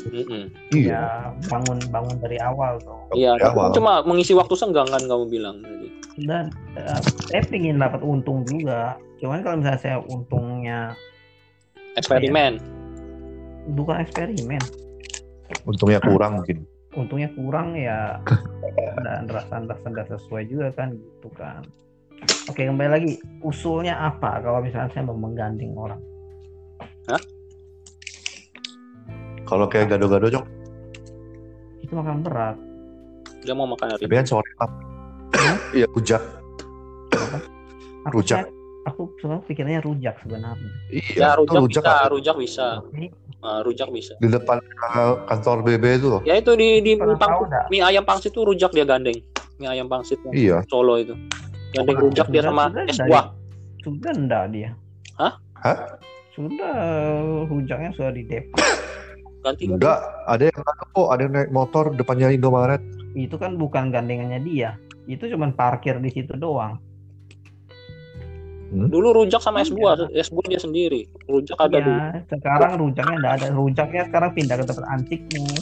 Mm-mm. 0.05 0.43
Iya. 0.69 0.89
ya 0.89 1.03
bangun 1.45 1.77
bangun 1.87 2.17
dari 2.17 2.37
awal 2.37 2.79
tuh 2.79 2.99
Iya, 3.11 3.35
cuma 3.71 3.99
mengisi 4.01 4.31
waktu 4.31 4.53
senggang 4.53 4.87
kan 4.87 5.01
kamu 5.01 5.25
bilang 5.27 5.59
tadi. 5.59 5.87
dan 6.19 6.47
eh, 6.73 6.99
saya 7.25 7.43
pengen 7.45 7.77
dapat 7.77 7.99
untung 8.01 8.43
juga 8.43 8.95
cuman 9.17 9.39
kalau 9.39 9.55
misalnya 9.57 9.79
saya 9.79 9.97
untungnya 10.01 10.95
Eksperimen. 11.95 12.59
bukan 13.69 13.99
eksperimen 13.99 14.61
Untungnya 15.65 15.99
kurang 16.07 16.39
mungkin. 16.39 16.63
untungnya 16.91 17.29
kurang 17.33 17.73
ya 17.73 18.17
dan 19.05 19.27
rasa 19.27 19.61
rasa 19.61 19.85
nggak 19.85 20.07
sesuai 20.09 20.43
juga 20.45 20.67
kan 20.71 20.91
gitu 20.91 21.29
kan 21.31 21.61
oke 22.45 22.57
kembali 22.57 22.89
lagi 22.89 23.11
usulnya 23.39 23.95
apa 23.95 24.41
kalau 24.41 24.59
misalnya 24.59 24.89
saya 24.89 25.03
mau 25.03 25.15
menggandeng 25.15 25.71
orang 25.73 26.01
Kalau 29.49 29.65
kayak 29.65 29.89
gado-gado 29.89 30.29
Jok, 30.29 30.45
itu 31.81 31.89
makan 31.91 32.21
berat 32.21 32.53
Dia 33.41 33.57
mau 33.57 33.65
makan 33.65 33.87
hari 33.89 34.03
tapi 34.03 34.13
kan 34.13 34.25
sore 34.27 34.45
up. 34.59 34.69
Iya, 35.71 35.89
rujak. 35.89 36.21
aku 38.05 38.19
Rujak. 38.19 38.45
aku 38.81 39.01
sebenarnya 39.17 39.43
pikirnya 39.45 39.79
rujak 39.81 40.15
sebenarnya 40.21 40.69
Iya, 40.89 41.15
Ya 41.15 41.29
rujak, 41.33 41.59
rujak 41.61 41.81
bisa, 41.81 41.95
rujak 42.07 42.35
bisa. 42.37 42.67
Ah, 43.39 43.63
rujak 43.63 43.87
bisa. 43.89 44.13
di 44.19 44.27
depan 44.27 44.59
eh, 44.59 45.13
kantor 45.25 45.63
BB 45.63 45.83
itu 45.95 46.07
loh. 46.09 46.21
Ya 46.21 46.35
itu 46.35 46.51
di 46.53 46.83
di 46.83 46.93
pang- 46.99 47.39
mie 47.69 47.79
ayam 47.79 48.03
pangsit 48.03 48.29
itu 48.29 48.43
rujak 48.43 48.69
dia 48.69 48.83
gandeng. 48.83 49.15
Mie 49.57 49.69
ayam 49.69 49.87
pangsit 49.87 50.19
yang 50.21 50.35
Iya. 50.35 50.57
Solo 50.67 50.99
itu. 50.99 51.15
Gandeng 51.71 51.97
Oh, 51.97 52.03
rujak 52.05 52.27
dia 52.27 52.43
sama 52.43 52.67
es 52.83 52.99
buah. 52.99 53.31
sudah 53.79 54.11
enggak 54.11 54.43
dia 54.51 54.69
Hah? 55.15 55.33
Hah? 55.55 55.77
sudah 56.29 56.75
rujaknya 57.47 57.89
sudah 57.95 58.11
di 58.11 58.23
depan 58.25 58.59
Ganti 59.39 59.63
Enggak, 59.65 59.99
ada 60.27 60.43
yang 60.51 60.59
kok, 60.91 61.07
ada 61.09 61.21
yang 61.23 61.33
naik 61.33 61.51
motor 61.51 61.91
depannya 61.93 62.29
Indomaret. 62.29 62.81
itu 63.11 63.35
kan 63.35 63.57
bukan 63.57 63.89
gandengannya 63.89 64.37
dia 64.39 64.69
itu 65.05 65.25
cuman 65.25 65.49
parkir 65.51 65.97
di 65.97 66.13
situ 66.13 66.37
doang 66.37 66.77
Dulu 68.69 69.17
rujak 69.17 69.41
sama 69.41 69.65
es 69.65 69.73
Iya. 69.73 69.77
buah, 69.81 69.93
es 70.13 70.29
buah 70.29 70.45
dia 70.45 70.61
sendiri. 70.61 71.09
Rujak 71.25 71.57
ada 71.57 71.81
dulu. 71.81 71.89
ya 71.89 72.21
sekarang 72.29 72.71
rujaknya 72.77 73.15
enggak 73.17 73.33
ada 73.41 73.47
rujaknya 73.49 74.01
sekarang 74.05 74.29
pindah 74.37 74.55
ke 74.61 74.65
tempat 74.69 74.85
antik 74.87 75.21
nih 75.33 75.57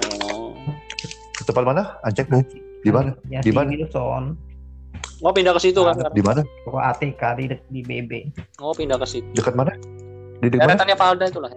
Oh. 0.00 0.52
Ke 1.32 1.42
tempat 1.48 1.64
mana? 1.64 1.96
Ancekmu? 2.04 2.44
Di 2.84 2.92
mana? 2.92 3.16
ya 3.32 3.40
Di 3.40 3.48
mana? 3.48 3.72
Wilson 3.72 4.36
Oh 5.20 5.32
pindah 5.32 5.56
ke 5.56 5.60
situ 5.60 5.80
kan? 5.80 5.96
Di 6.12 6.20
mana? 6.20 6.44
ke 6.44 6.68
ATK 6.68 7.22
di 7.36 7.44
di 7.68 7.80
BB 7.80 8.12
Oh 8.60 8.76
pindah 8.76 9.00
ke 9.00 9.08
situ. 9.08 9.28
Dekat 9.32 9.56
mana? 9.56 9.72
Di 10.40 10.52
dekat 10.52 10.68
mana? 10.68 10.84
Valda 10.84 11.24
itulah. 11.32 11.48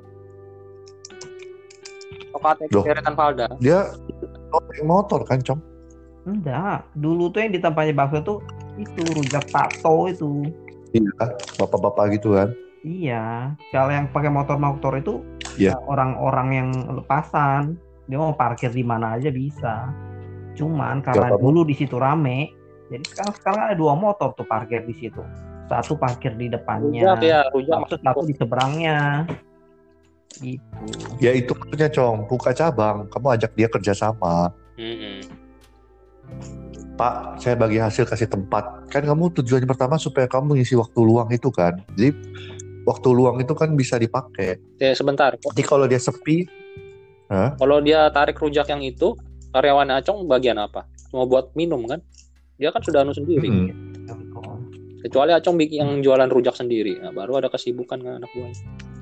Loh. 2.72 2.84
deretan 2.84 3.14
Valda. 3.14 3.48
Dia 3.58 3.94
naik 4.52 4.84
motor 4.84 5.22
kan, 5.24 5.42
Cong? 5.42 5.62
enggak 6.24 6.88
dulu 6.96 7.28
tuh 7.28 7.44
yang 7.44 7.52
di 7.52 7.60
tempatnya 7.60 7.92
bakso 7.92 8.24
tuh 8.24 8.40
itu 8.80 9.04
rujak 9.04 9.44
tato 9.52 10.08
itu 10.08 10.48
Iya, 10.96 11.12
bapak-bapak 11.60 12.16
gitu 12.16 12.40
kan. 12.40 12.48
iya 12.80 13.52
kalau 13.76 13.92
yang 13.92 14.08
pakai 14.08 14.32
motor 14.32 14.56
motor 14.56 14.96
itu 14.96 15.20
Iya. 15.60 15.76
orang-orang 15.84 16.48
yang 16.56 16.70
lepasan 16.96 17.76
dia 18.08 18.16
mau 18.16 18.32
parkir 18.32 18.72
di 18.72 18.88
mana 18.88 19.20
aja 19.20 19.28
bisa 19.30 19.92
cuman 20.56 21.04
karena 21.04 21.28
Siapa? 21.36 21.44
dulu 21.44 21.68
di 21.68 21.76
situ 21.76 22.00
rame 22.00 22.56
jadi 22.88 23.04
sekarang 23.04 23.34
sekarang 23.36 23.62
ada 23.68 23.76
dua 23.76 23.92
motor 23.92 24.32
tuh 24.32 24.48
parkir 24.48 24.80
di 24.88 24.96
situ 24.96 25.20
satu 25.68 26.00
parkir 26.00 26.40
di 26.40 26.48
depannya 26.48 27.04
Rujak 27.04 27.20
ya, 27.20 27.40
rujak 27.52 27.76
satu, 27.76 27.84
maksud 27.84 28.00
satu 28.00 28.22
di 28.24 28.34
seberangnya 28.40 29.28
gitu 30.40 30.62
Ya 31.22 31.32
itu 31.36 31.54
maksudnya, 31.54 31.90
Cong. 31.92 32.26
Buka 32.26 32.52
cabang, 32.56 33.10
kamu 33.10 33.28
ajak 33.38 33.52
dia 33.54 33.68
kerja 33.70 33.94
sama. 33.94 34.50
Mm-mm. 34.80 35.22
Pak, 36.94 37.42
saya 37.42 37.58
bagi 37.58 37.82
hasil 37.82 38.06
kasih 38.06 38.30
tempat. 38.30 38.90
Kan 38.94 39.06
kamu 39.06 39.34
tujuannya 39.34 39.66
pertama 39.66 39.98
supaya 39.98 40.30
kamu 40.30 40.62
ngisi 40.62 40.78
waktu 40.78 41.00
luang 41.02 41.30
itu 41.34 41.50
kan. 41.50 41.82
Jadi 41.98 42.14
waktu 42.86 43.10
luang 43.10 43.42
itu 43.42 43.54
kan 43.58 43.74
bisa 43.74 43.98
dipakai. 43.98 44.62
Ya, 44.78 44.94
sebentar. 44.94 45.34
Jadi 45.34 45.64
kalau 45.66 45.90
dia 45.90 45.98
sepi, 45.98 46.46
Hah? 47.34 47.56
Kalau 47.58 47.82
dia 47.82 48.14
tarik 48.14 48.38
rujak 48.38 48.70
yang 48.70 48.86
itu, 48.86 49.18
karyawan 49.56 49.90
Acong 49.98 50.30
bagian 50.30 50.60
apa? 50.62 50.86
Cuma 51.10 51.26
buat 51.26 51.50
minum 51.58 51.82
kan? 51.90 51.98
Dia 52.62 52.70
kan 52.70 52.86
sudah 52.86 53.02
anu 53.02 53.16
sendiri. 53.16 53.50
Mm-mm. 53.50 53.74
Kecuali 55.02 55.34
Acong 55.34 55.58
bikin 55.60 55.78
yang 55.84 55.92
jualan 56.00 56.30
rujak 56.30 56.54
sendiri. 56.56 57.02
Nah, 57.02 57.12
baru 57.12 57.42
ada 57.42 57.50
kesibukan 57.50 58.00
kan 58.00 58.22
anak 58.22 58.30
buahnya. 58.32 58.93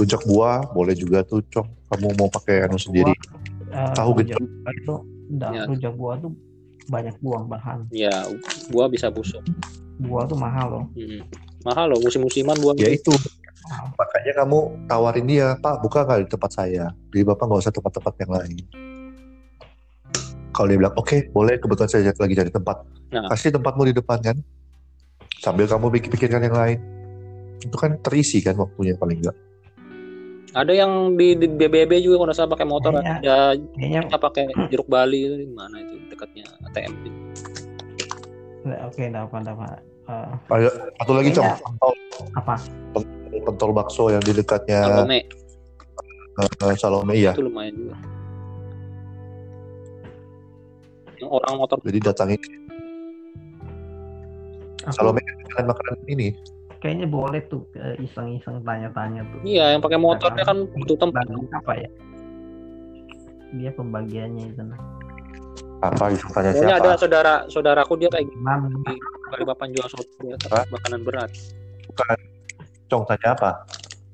Rujak 0.00 0.24
buah 0.24 0.64
boleh 0.72 0.96
juga 0.96 1.20
tuh, 1.20 1.44
Cong. 1.52 1.68
Kamu 1.92 2.16
mau 2.16 2.32
pakai 2.32 2.64
anu 2.64 2.80
sendiri. 2.80 3.12
Eh, 3.70 3.92
Tahu 3.92 4.10
gitu. 4.24 4.40
buah 4.40 4.72
itu 4.72 4.94
enggak, 5.30 5.50
Ya. 5.52 5.62
rujak 5.68 5.94
buah 5.94 6.16
tuh 6.24 6.32
banyak 6.88 7.14
buang 7.20 7.44
bahan. 7.46 7.86
Ya, 7.92 8.24
buah 8.72 8.88
bisa 8.88 9.12
busuk. 9.12 9.44
Buah 10.00 10.24
tuh 10.24 10.40
mahal 10.40 10.66
loh. 10.72 10.84
Hmm. 10.96 11.20
Mahal 11.62 11.92
loh, 11.92 12.00
musim-musiman 12.00 12.56
buah. 12.56 12.74
Ya 12.80 12.88
itu. 12.88 13.12
Makanya 13.94 14.32
kamu 14.42 14.58
tawarin 14.88 15.26
dia, 15.28 15.54
Pak, 15.60 15.84
buka 15.84 16.02
nggak 16.02 16.26
di 16.26 16.28
tempat 16.32 16.50
saya? 16.50 16.90
Jadi 17.12 17.22
Bapak 17.22 17.44
nggak 17.46 17.60
usah 17.62 17.74
tempat-tempat 17.76 18.14
yang 18.24 18.32
lain. 18.32 18.56
Kalau 20.50 20.66
dia 20.66 20.78
bilang, 20.82 20.94
oke, 20.98 21.30
boleh, 21.30 21.62
kebetulan 21.62 21.88
saya 21.88 22.10
lagi 22.10 22.34
cari 22.34 22.50
tempat. 22.50 22.76
Nah. 23.14 23.30
Kasih 23.30 23.54
tempatmu 23.54 23.86
di 23.86 23.94
depan 23.94 24.18
kan. 24.18 24.36
Sambil 25.38 25.70
kamu 25.70 25.94
pikir-pikirkan 25.94 26.42
yang 26.42 26.56
lain. 26.56 26.78
Itu 27.62 27.76
kan 27.78 28.00
terisi 28.02 28.42
kan 28.42 28.58
waktunya 28.58 28.98
paling 28.98 29.22
enggak. 29.22 29.36
Ada 30.50 30.72
yang 30.74 31.14
di, 31.14 31.38
di 31.38 31.46
BBB 31.46 32.02
juga 32.02 32.16
kalau 32.20 32.34
salah 32.34 32.50
pakai 32.50 32.66
motor. 32.66 32.92
Kayaknya- 32.96 33.22
Ya, 33.22 33.38
Kayaknya 33.54 34.00
kita 34.06 34.18
pakai 34.18 34.42
jeruk 34.70 34.88
Bali 34.88 35.18
itu 35.22 35.36
di 35.38 35.48
mana 35.48 35.78
itu 35.78 35.94
dekatnya 36.08 36.44
ATM. 36.66 36.92
Nggak, 38.60 38.80
oke, 38.84 39.00
enggak 39.00 39.24
apa 39.24 39.36
enggak 39.38 39.54
apa. 39.56 39.66
Eh, 40.10 40.28
Ada 40.50 40.68
satu 40.98 41.12
lagi, 41.14 41.28
Cong. 41.30 41.46
Pentol, 41.46 41.92
apa? 42.34 42.54
pentol 43.30 43.70
bakso 43.70 44.10
yang 44.10 44.18
di 44.20 44.34
dekatnya 44.34 44.82
Salome 44.82 45.22
eh, 46.34 46.74
Salome, 46.74 47.14
iya. 47.14 47.30
itu 47.30 47.46
lumayan 47.46 47.72
juga. 47.72 47.96
Yang 51.14 51.30
orang 51.30 51.52
motor 51.54 51.76
Jadi 51.78 51.98
datangin 52.00 52.40
Salome 54.90 55.20
kan 55.52 55.64
makanan 55.64 55.96
ini. 56.08 56.34
Kayaknya 56.80 57.06
boleh 57.06 57.44
tuh 57.46 57.68
eh, 57.76 58.00
iseng-iseng 58.00 58.64
tanya-tanya 58.64 59.20
tuh. 59.28 59.40
Iya, 59.44 59.76
yang 59.76 59.84
pakai 59.84 60.00
motornya 60.00 60.44
kan 60.48 60.64
butuh 60.64 60.96
tempat. 60.96 61.24
Apa 61.52 61.72
ya? 61.76 61.88
Dia 63.54 63.70
pembagiannya 63.76 64.44
itu 64.56 64.62
nah. 64.64 64.80
Apa 65.80 66.12
itu 66.12 66.24
tanya 66.36 66.52
siapa? 66.52 66.76
ada 66.76 66.90
saudara 66.96 67.34
saudaraku 67.48 67.96
dia 68.00 68.08
kayak 68.12 68.28
gitu. 68.28 68.36
Gimana? 68.36 68.68
Kali 69.30 69.44
bapak 69.46 69.66
jual 69.72 69.86
soto 69.88 70.28
Hah? 70.52 70.64
makanan 70.68 71.00
berat. 71.04 71.30
Cong 72.90 73.04
tanya 73.06 73.28
apa? 73.36 73.50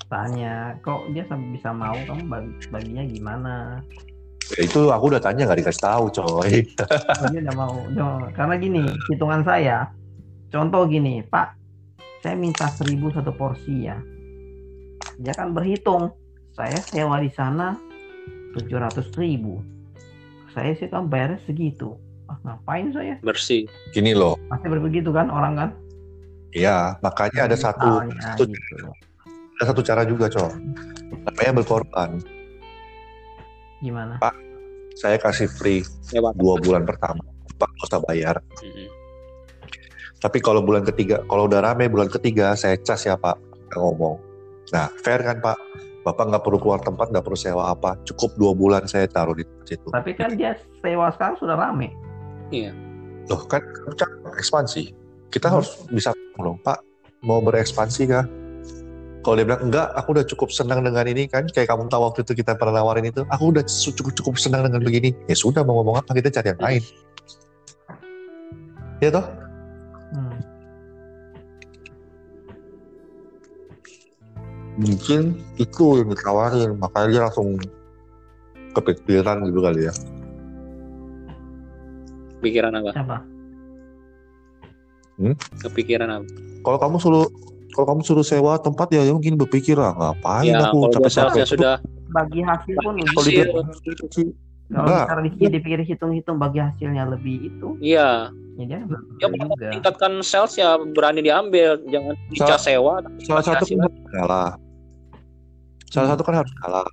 Tanya, 0.06 0.78
kok 0.86 1.10
dia 1.10 1.26
sampai 1.26 1.50
bisa 1.58 1.74
mau 1.74 1.98
kamu 2.06 2.30
bagi, 2.30 2.52
baginya 2.70 3.02
gimana? 3.10 3.54
Ya, 4.54 4.62
itu 4.62 4.80
aku 4.94 5.10
udah 5.10 5.18
tanya 5.18 5.50
nggak 5.50 5.66
dikasih 5.66 5.82
tahu, 5.82 6.04
coy. 6.14 6.62
Dia 7.34 7.40
udah 7.42 7.54
mau. 7.58 7.74
Dia- 7.90 8.30
Karena 8.38 8.54
gini, 8.54 8.86
hitungan 9.10 9.42
saya. 9.42 9.90
Contoh 10.46 10.86
gini, 10.86 11.26
Pak, 11.26 11.58
saya 12.26 12.34
minta 12.34 12.66
seribu 12.74 13.14
satu 13.14 13.30
porsi 13.30 13.86
ya. 13.86 14.02
Dia 15.22 15.30
kan 15.30 15.54
berhitung. 15.54 16.10
Saya 16.58 16.74
sewa 16.82 17.22
di 17.22 17.30
sana 17.30 17.78
tujuh 18.58 18.82
ratus 18.82 19.14
ribu. 19.14 19.62
Saya 20.50 20.74
sih 20.74 20.90
kan 20.90 21.06
bayarnya 21.06 21.38
segitu. 21.46 21.94
Ah, 22.26 22.34
ngapain 22.42 22.90
saya? 22.90 23.22
Bersih. 23.22 23.70
Gini 23.94 24.10
loh. 24.10 24.34
Pasti 24.50 24.66
begitu 24.66 25.14
kan 25.14 25.30
orang 25.30 25.54
kan? 25.54 25.70
Iya, 26.50 26.98
makanya 26.98 27.46
ada 27.46 27.54
satu 27.54 28.02
Misalnya 28.02 28.34
satu, 28.34 28.42
gitu. 28.50 28.90
ada 29.54 29.64
satu 29.70 29.80
cara 29.86 30.02
juga, 30.02 30.26
Cok. 30.26 30.52
Namanya 31.30 31.52
berkorban. 31.62 32.10
Gimana? 33.78 34.18
Saya 34.98 35.14
kasih 35.22 35.46
free 35.46 35.86
dua 36.34 36.58
bulan 36.58 36.82
pertama. 36.82 37.22
Pak 37.54 37.70
nggak 37.70 37.86
usah 37.86 38.02
bayar. 38.02 38.36
Tapi 40.26 40.42
kalau 40.42 40.58
bulan 40.58 40.82
ketiga, 40.82 41.22
kalau 41.30 41.46
udah 41.46 41.62
rame 41.62 41.86
bulan 41.86 42.10
ketiga, 42.10 42.58
saya 42.58 42.74
cas 42.82 43.06
ya 43.06 43.14
Pak. 43.14 43.38
Nggak 43.70 43.78
ngomong. 43.78 44.18
Nah, 44.74 44.90
fair 45.06 45.22
kan 45.22 45.38
Pak? 45.38 45.54
Bapak 46.02 46.34
nggak 46.34 46.42
perlu 46.42 46.58
keluar 46.58 46.82
tempat, 46.82 47.14
nggak 47.14 47.22
perlu 47.22 47.38
sewa 47.38 47.70
apa. 47.70 47.94
Cukup 48.02 48.34
dua 48.34 48.50
bulan 48.50 48.90
saya 48.90 49.06
taruh 49.06 49.38
di 49.38 49.46
situ. 49.62 49.86
Tapi 49.94 50.18
kan 50.18 50.34
dia 50.34 50.58
sewa 50.82 51.14
sekarang 51.14 51.38
sudah 51.38 51.54
rame. 51.54 51.94
Loh 53.30 53.46
kan 53.46 53.62
kan 53.94 54.10
ekspansi. 54.34 54.90
Kita 55.30 55.46
harus 55.46 55.86
bisa 55.94 56.10
ngomong, 56.34 56.58
Pak, 56.66 56.82
mau 57.22 57.38
berekspansi 57.38 58.10
kah? 58.10 58.26
Kalau 59.22 59.34
dia 59.38 59.46
bilang 59.46 59.62
enggak, 59.70 59.94
aku 59.94 60.10
udah 60.10 60.26
cukup 60.26 60.50
senang 60.50 60.82
dengan 60.82 61.06
ini 61.06 61.30
kan, 61.30 61.46
kayak 61.54 61.70
kamu 61.70 61.86
tahu 61.86 62.02
waktu 62.02 62.26
itu 62.26 62.42
kita 62.42 62.58
pernah 62.58 62.82
nawarin 62.82 63.06
itu, 63.06 63.22
aku 63.30 63.54
udah 63.54 63.62
cukup 63.62 64.10
cukup 64.18 64.34
senang 64.42 64.66
dengan 64.66 64.82
begini. 64.82 65.14
Ya 65.30 65.38
sudah 65.38 65.62
mau 65.62 65.78
ngomong 65.82 66.02
apa 66.02 66.18
kita 66.18 66.34
cari 66.34 66.50
yang 66.50 66.62
lain. 66.62 66.82
Ya 68.98 69.14
toh? 69.14 69.45
Mungkin 74.76 75.20
itu 75.56 75.84
yang 76.04 76.08
ditawarin, 76.12 76.76
makanya 76.76 77.08
dia 77.08 77.20
langsung 77.28 77.56
kepikiran 78.76 79.40
gitu 79.48 79.60
kali 79.64 79.88
ya. 79.88 79.92
Pikiran 82.44 82.76
apa? 82.76 82.90
Siapa? 82.92 83.16
Kepikiran 85.64 86.20
apa? 86.20 86.28
Kalau 86.60 86.78
kamu 86.78 86.96
suruh 87.00 87.26
kalau 87.72 87.86
kamu 87.92 88.02
suruh 88.04 88.24
sewa 88.24 88.56
tempat 88.56 88.88
ya, 88.92 89.04
ya 89.04 89.12
mungkin 89.12 89.36
berpikir 89.36 89.76
lah 89.76 89.92
ngapain 89.96 90.48
Ya, 90.48 90.64
aku 90.64 90.88
capek-capek 90.92 91.12
salesnya 91.12 91.46
sudah 91.48 91.74
Bagi 92.06 92.40
hasil 92.40 92.76
pun. 92.80 92.96
Kalau 92.96 93.20
hasil. 93.20 93.28
dia- 93.28 94.32
Kalau 94.66 94.88
misalnya 94.90 95.22
dipikir, 95.30 95.48
dipikir 95.52 95.80
hitung-hitung 95.86 96.36
bagi 96.42 96.58
hasilnya 96.58 97.06
lebih 97.06 97.54
itu, 97.54 97.78
Iya, 97.78 98.34
ya 98.58 98.64
dia 98.66 98.78
ya 99.22 99.70
tingkatkan 99.70 100.18
sales 100.26 100.58
ya 100.58 100.74
berani 100.74 101.22
diambil, 101.22 101.78
jangan 101.86 102.14
dicas 102.34 102.66
sewa. 102.66 102.98
salah 103.22 103.44
satu 103.46 103.62
hasil. 103.62 103.78
Salah 105.96 106.12
satu 106.12 106.28
kan 106.28 106.44
harus 106.44 106.52
kalah. 106.60 106.84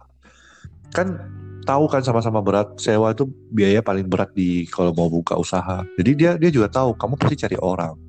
Kan 0.95 1.19
tahu 1.67 1.91
kan 1.91 1.99
sama-sama 1.99 2.39
berat 2.39 2.71
sewa 2.79 3.11
itu 3.11 3.27
biaya 3.51 3.83
paling 3.83 4.07
berat 4.07 4.31
di 4.31 4.63
kalau 4.71 4.95
mau 4.95 5.11
buka 5.11 5.35
usaha. 5.35 5.83
Jadi 5.99 6.11
dia 6.15 6.31
dia 6.39 6.47
juga 6.47 6.71
tahu 6.71 6.95
kamu 6.95 7.19
pasti 7.19 7.35
cari 7.35 7.59
orang. 7.59 7.99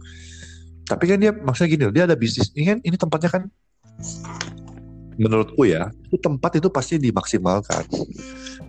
Tapi 0.86 1.05
kan 1.11 1.18
dia 1.18 1.34
maksudnya 1.34 1.70
gini 1.74 1.84
dia 1.90 2.07
ada 2.07 2.14
bisnis. 2.14 2.55
Ini 2.55 2.62
kan 2.62 2.78
ini 2.86 2.95
tempatnya 2.95 3.26
kan 3.26 3.42
menurutku 5.14 5.62
ya, 5.66 5.90
itu 6.11 6.18
tempat 6.18 6.59
itu 6.59 6.70
pasti 6.70 6.99
dimaksimalkan. 6.99 7.86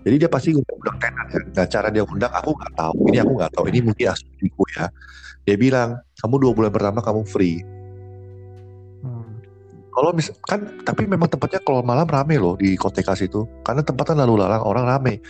Jadi 0.06 0.16
dia 0.18 0.30
pasti 0.30 0.54
undang 0.54 0.98
tenan 0.98 1.26
kan. 1.30 1.44
Nah 1.54 1.66
cara 1.70 1.94
dia 1.94 2.02
undang 2.06 2.34
aku 2.34 2.58
nggak 2.58 2.74
tahu. 2.74 2.98
Ini 3.14 3.18
aku 3.22 3.32
nggak 3.38 3.52
tahu. 3.54 3.66
Ini 3.70 3.80
mungkin 3.86 4.06
asumsiku 4.14 4.64
ya. 4.78 4.90
Dia 5.46 5.58
bilang 5.62 6.02
kamu 6.18 6.36
dua 6.42 6.52
bulan 6.58 6.72
pertama 6.74 7.06
kamu 7.06 7.22
free. 7.26 7.62
Hmm. 9.96 10.04
Kalau 10.04 10.12
mis 10.12 10.28
kan 10.44 10.60
tapi 10.84 11.08
memang 11.08 11.32
tempatnya 11.32 11.64
kalau 11.64 11.80
malam 11.80 12.04
rame 12.04 12.36
loh 12.36 12.60
di 12.60 12.76
Kotekas 12.76 13.24
itu 13.24 13.48
karena 13.64 13.80
tempatnya 13.80 14.28
lalu 14.28 14.44
lalang 14.44 14.68
orang 14.68 14.84
rame 14.84 15.24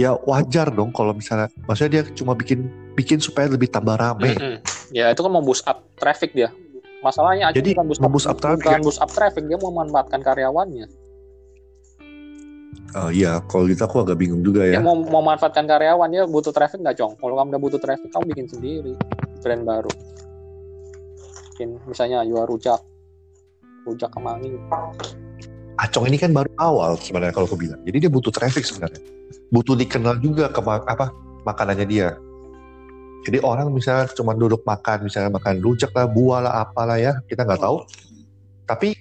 ya 0.00 0.16
wajar 0.24 0.72
dong 0.72 0.88
kalau 0.96 1.12
misalnya 1.12 1.52
maksudnya 1.68 2.00
dia 2.00 2.02
cuma 2.16 2.32
bikin 2.32 2.64
bikin 2.96 3.20
supaya 3.20 3.52
lebih 3.52 3.68
tambah 3.68 3.92
rame 3.92 4.32
Mm-mm. 4.32 4.56
Ya 4.94 5.12
itu 5.12 5.20
kan 5.20 5.28
mau 5.28 5.44
boost 5.44 5.68
up 5.68 5.84
traffic 6.00 6.32
dia. 6.32 6.48
Masalahnya 7.04 7.52
Aceh 7.52 7.60
Jadi, 7.60 7.76
bukan 7.76 7.86
boost 7.92 8.00
up, 8.00 8.10
boost 8.10 8.28
up 8.30 8.38
traffic 8.40 8.64
bukan 8.64 8.80
ya? 8.80 8.84
boost 8.84 9.00
up 9.04 9.10
traffic, 9.12 9.42
dia 9.46 9.58
mau 9.60 9.70
memanfaatkan 9.70 10.20
karyawannya. 10.24 10.86
Oh 12.96 13.10
iya 13.12 13.44
kalau 13.44 13.68
gitu 13.68 13.84
aku 13.84 14.08
agak 14.08 14.16
bingung 14.16 14.40
juga 14.40 14.64
Dia 14.64 14.78
ya 14.78 14.80
mau 14.80 14.96
mau 14.96 15.20
memanfaatkan 15.20 15.68
karyawan 15.68 16.08
dia 16.08 16.22
butuh 16.24 16.54
traffic 16.54 16.80
nggak 16.80 16.96
cong? 16.96 17.12
Kalau 17.20 17.34
kamu 17.36 17.48
udah 17.52 17.62
butuh 17.62 17.80
traffic, 17.82 18.08
kamu 18.08 18.24
bikin 18.32 18.46
sendiri 18.48 18.94
brand 19.44 19.62
baru. 19.68 19.92
Bikin 21.52 21.68
misalnya 21.84 22.24
jual 22.24 22.46
rujak, 22.48 22.80
rujak 23.86 24.10
kemangi. 24.10 24.58
Acong 25.78 26.10
ini 26.10 26.18
kan 26.18 26.34
baru 26.34 26.50
awal 26.58 26.98
sebenarnya 26.98 27.32
kalau 27.36 27.46
aku 27.46 27.56
bilang. 27.56 27.78
Jadi 27.86 27.96
dia 28.02 28.10
butuh 28.10 28.34
traffic 28.34 28.66
sebenarnya. 28.66 28.98
Butuh 29.54 29.78
dikenal 29.78 30.18
juga 30.18 30.50
ke 30.50 30.60
apa 30.60 31.14
makanannya 31.46 31.86
dia. 31.86 32.18
Jadi 33.26 33.42
orang 33.42 33.70
misalnya 33.70 34.10
cuma 34.14 34.34
duduk 34.34 34.62
makan 34.62 35.06
misalnya 35.06 35.34
makan 35.34 35.58
rujak 35.58 35.90
lah 35.94 36.06
buah 36.06 36.46
lah 36.46 36.52
apalah 36.66 36.98
ya 36.98 37.14
kita 37.26 37.42
nggak 37.46 37.62
tahu. 37.62 37.82
Tapi 38.66 38.94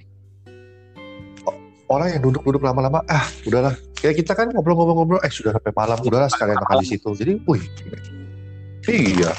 orang 1.90 2.18
yang 2.18 2.22
duduk-duduk 2.26 2.62
lama-lama 2.62 3.02
ah 3.10 3.26
udahlah. 3.46 3.74
Kayak 3.98 4.22
kita 4.22 4.32
kan 4.38 4.50
ngobrol-ngobrol-ngobrol 4.54 5.22
eh 5.26 5.32
sudah 5.34 5.54
sampai 5.54 5.74
malam 5.74 5.98
udahlah 6.02 6.30
sekalian 6.30 6.58
makan 6.62 6.78
di 6.86 6.88
situ. 6.94 7.10
Jadi 7.18 7.32
wih 7.46 7.64
iya. 8.90 9.32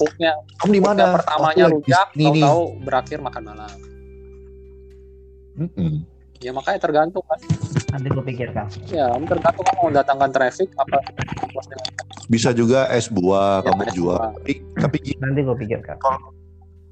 Hooknya, 0.00 0.32
kamu 0.64 0.70
di 0.72 0.82
mana? 0.82 1.12
pertamanya 1.12 1.64
rujak, 1.68 2.08
tahu-tahu 2.16 2.60
berakhir 2.88 3.18
makan 3.20 3.42
malam. 3.52 3.89
Mm-mm. 5.60 5.92
Ya 6.40 6.50
makanya 6.50 6.80
tergantung 6.80 7.20
kan. 7.22 7.36
Nanti 7.92 8.06
gue 8.08 8.24
pikirkan. 8.24 8.64
Ya 8.88 9.12
tergantung 9.12 9.60
kamu 9.60 9.76
mau 9.76 9.86
mendatangkan 9.92 10.30
traffic 10.32 10.72
apa 10.74 10.98
bisa 12.26 12.54
juga 12.54 12.86
es 12.88 13.10
buah 13.10 13.60
Ya, 13.60 13.66
kamu 13.68 13.82
es 13.84 13.92
jual. 13.92 14.16
buah. 14.16 14.32
tapi 14.38 14.52
tapi 14.74 14.98
Nanti 15.20 15.40
gue 15.42 15.56
pikirkan. 15.58 15.96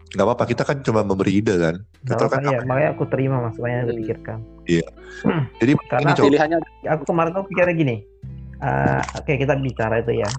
nggak 0.09 0.25
apa-apa 0.25 0.45
kita 0.47 0.64
kan 0.64 0.81
cuma 0.81 1.01
memberi 1.01 1.37
ide 1.37 1.53
kan? 1.55 1.75
Kita 2.01 2.25
kan 2.27 2.41
apa, 2.41 2.49
ya, 2.51 2.59
makanya 2.62 2.91
aku 2.93 3.05
terima 3.07 3.45
masukannya 3.45 3.79
Hmm. 3.79 3.91
dipikirkan 3.93 4.39
jadi 5.61 5.73
Karena 5.87 6.01
ini 6.01 6.09
aku- 6.09 6.16
coba 6.16 6.27
Pilihannya 6.29 6.59
aku 6.89 7.03
kemarin 7.05 7.31
tuh 7.31 7.45
pikirnya 7.47 7.75
gini. 7.75 7.97
Eh, 8.59 9.01
oke 9.14 9.33
kita 9.35 9.55
bicara 9.55 10.01
itu 10.01 10.12
ya. 10.14 10.31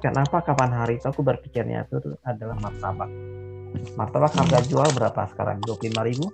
Kenapa 0.00 0.40
kapan 0.40 0.72
hari 0.74 0.96
itu 0.96 1.06
aku 1.06 1.20
berpikirnya 1.20 1.84
itu 1.86 2.00
adalah 2.22 2.56
martabak? 2.58 3.08
Martabak 3.94 4.32
harga 4.32 4.58
jual 4.62 4.88
berapa 4.90 5.28
sekarang? 5.28 5.60
25.000 5.62 6.00
ribu 6.02 6.26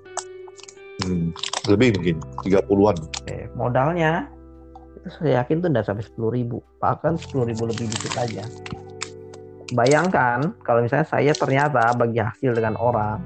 hmm, 0.98 1.26
lebih 1.66 1.88
mungkin 1.94 2.16
30-an 2.42 2.96
Oke, 2.96 3.36
modalnya 3.52 4.30
itu 4.96 5.08
saya 5.12 5.42
yakin 5.42 5.60
tuh 5.60 5.68
udah 5.68 5.84
sampai 5.84 6.04
10.000 6.04 6.36
ribu 6.36 6.58
bahkan 6.78 7.14
10.000 7.14 7.44
ribu 7.44 7.62
lebih 7.66 7.86
dikit 7.88 8.14
aja 8.16 8.44
bayangkan 9.68 10.54
kalau 10.62 10.80
misalnya 10.80 11.06
saya 11.06 11.32
ternyata 11.34 11.90
bagi 11.92 12.22
hasil 12.22 12.54
dengan 12.54 12.78
orang 12.78 13.18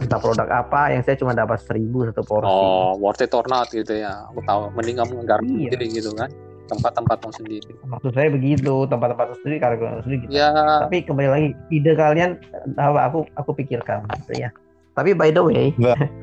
entah 0.00 0.18
produk 0.18 0.48
apa 0.48 0.90
yang 0.90 1.02
saya 1.02 1.14
cuma 1.14 1.32
dapat 1.32 1.60
1000 1.60 2.10
satu 2.10 2.22
porsi 2.24 2.48
oh 2.48 2.96
worth 2.96 3.20
it 3.20 3.32
or 3.32 3.44
not 3.46 3.70
gitu 3.70 3.92
ya. 3.94 4.26
Aku 4.30 4.42
tahu. 4.42 4.70
Mending 4.74 4.98
kamu 4.98 5.12
nggarap 5.22 5.42
Iya. 5.44 5.70
sendiri 5.70 5.86
gitu 5.90 6.10
kan. 6.14 6.30
Tempat-tempatmu 6.62 7.30
sendiri. 7.36 7.70
maksud 7.84 8.12
saya 8.14 8.28
begitu 8.32 8.86
tempat-tempat 8.86 9.36
sendiri 9.42 9.56
karena 9.60 10.00
sendiri 10.00 10.18
gitu. 10.24 10.30
Ya 10.32 10.48
tapi 10.54 11.04
kembali 11.04 11.28
lagi 11.28 11.48
ide 11.68 11.92
kalian 11.92 12.30
apa 12.78 13.10
aku 13.10 13.18
aku 13.36 13.50
pikirkan 13.52 14.06
gitu 14.24 14.40
ya 14.40 14.50
tapi 14.92 15.12
by 15.12 15.28
the 15.28 15.42
way 15.42 15.70
Enggak. 15.76 15.98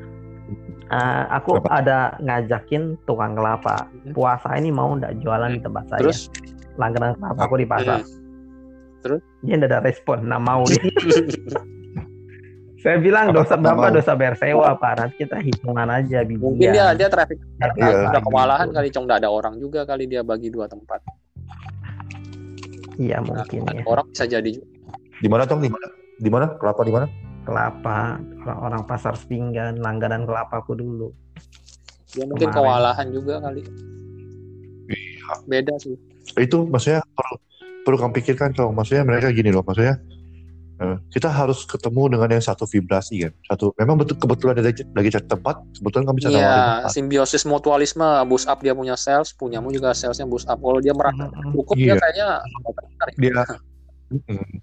eh, 0.90 1.24
aku 1.30 1.56
Apa? 1.56 1.68
ada 1.76 1.98
ngajakin 2.18 2.82
tukang 3.04 3.32
kelapa 3.32 3.86
Mhm. 3.96 4.12
puasa 4.12 4.54
ini 4.54 4.68
mau 4.68 4.90
ndak 4.92 5.18
jualan 5.18 5.50
di 5.50 5.60
tempat 5.60 5.84
saya 5.88 6.00
terus 6.02 6.26
langganan 6.74 7.14
kelapa 7.14 7.40
aku 7.40 7.54
di 7.56 7.66
pasar 7.66 8.00
Hmm. 9.00 9.16
dia 9.40 9.54
ndak 9.56 9.68
ada 9.68 9.78
respon 9.82 10.18
nah 10.22 10.36
mau 10.36 10.60
dia 10.62 10.76
saya 12.80 12.96
bilang 12.96 13.28
Apa- 13.28 13.36
dosa 13.38 13.54
apa 13.54 13.64
bapak 13.66 13.80
mau? 13.82 13.94
dosa 13.94 14.12
bayar 14.14 14.34
sewa 14.34 14.68
pak 14.74 14.92
nanti 14.94 15.14
kita 15.20 15.36
hitungan 15.38 15.88
aja 15.88 16.18
bibian 16.20 16.40
mungkin 16.42 16.68
dia 16.70 16.86
dia 16.92 17.08
traffic 17.08 17.36
Iya. 17.76 18.08
udah 18.08 18.20
kewalahan 18.20 18.66
Gitu. 18.66 18.76
kali 18.76 18.88
cong 18.90 19.04
nggak 19.06 19.18
ada 19.18 19.30
orang 19.30 19.54
juga 19.56 19.80
kali 19.84 20.04
dia 20.04 20.20
bagi 20.20 20.48
dua 20.48 20.64
tempat. 20.64 21.00
iya 22.96 23.16
Nah, 23.16 23.32
mungkin 23.32 23.60
ada 23.64 23.72
ya 23.74 23.82
orang 23.86 24.06
bisa 24.06 24.24
jadi 24.26 24.50
juga. 24.50 24.66
di 25.14 25.28
mana 25.28 25.42
tong 25.44 25.60
di 25.60 25.68
mana 25.68 25.86
di 26.18 26.30
mana 26.30 26.46
kelapa 26.54 26.82
di 26.82 26.92
mana 26.92 27.06
kelapa 27.42 28.16
orang-orang 28.40 28.82
pasar 28.84 29.14
sepinggan 29.14 29.76
langganan 29.76 30.22
kelapaku 30.22 30.74
dulu 30.74 31.08
Dia 32.08 32.24
mungkin 32.24 32.46
Kemarin. 32.46 32.58
kewalahan 32.58 33.06
juga 33.08 33.34
kali. 33.38 33.62
Beda 35.46 35.74
sih. 35.78 35.94
itu 36.36 36.58
maksudnya 36.64 37.02
perlu 37.08 37.36
perlu 37.80 37.96
kamu 37.96 38.12
pikirkan 38.14 38.50
tong 38.50 38.70
maksudnya 38.70 39.02
mereka 39.02 39.30
gini 39.30 39.48
loh 39.48 39.62
maksudnya 39.62 39.98
eh, 40.76 40.96
kita 41.08 41.26
harus 41.26 41.62
ketemu 41.64 42.12
dengan 42.12 42.28
yang 42.32 42.44
satu 42.44 42.62
vibrasi 42.64 43.14
kan 43.20 43.32
satu 43.44 43.70
memang 43.74 43.94
betul 43.96 44.14
kebetulan 44.16 44.54
ada 44.54 44.66
lagi 44.68 45.08
cari 45.08 45.22
tempat 45.24 45.56
kebetulan 45.72 46.04
kamu 46.04 46.16
bisa 46.16 46.28
nawarin 46.28 46.42
Iya, 46.42 46.58
tempat 46.76 46.90
simbiosis 46.92 47.42
mutualisme, 47.44 48.06
boost 48.26 48.46
up 48.46 48.58
dia 48.58 48.72
punya 48.72 48.94
sales, 48.94 49.30
punyamu 49.32 49.70
juga 49.70 49.90
salesnya 49.90 50.22
boost 50.24 50.46
up. 50.46 50.56
Kalau 50.56 50.78
dia 50.78 50.90
merasa 50.92 51.24
cukup 51.48 51.74
Iya. 51.74 51.84
dia 51.84 51.94
kayaknya 51.96 52.26
nggak 52.42 52.72
tertarik. 52.76 53.14
dia 53.16 53.32
Mm. 54.10 54.58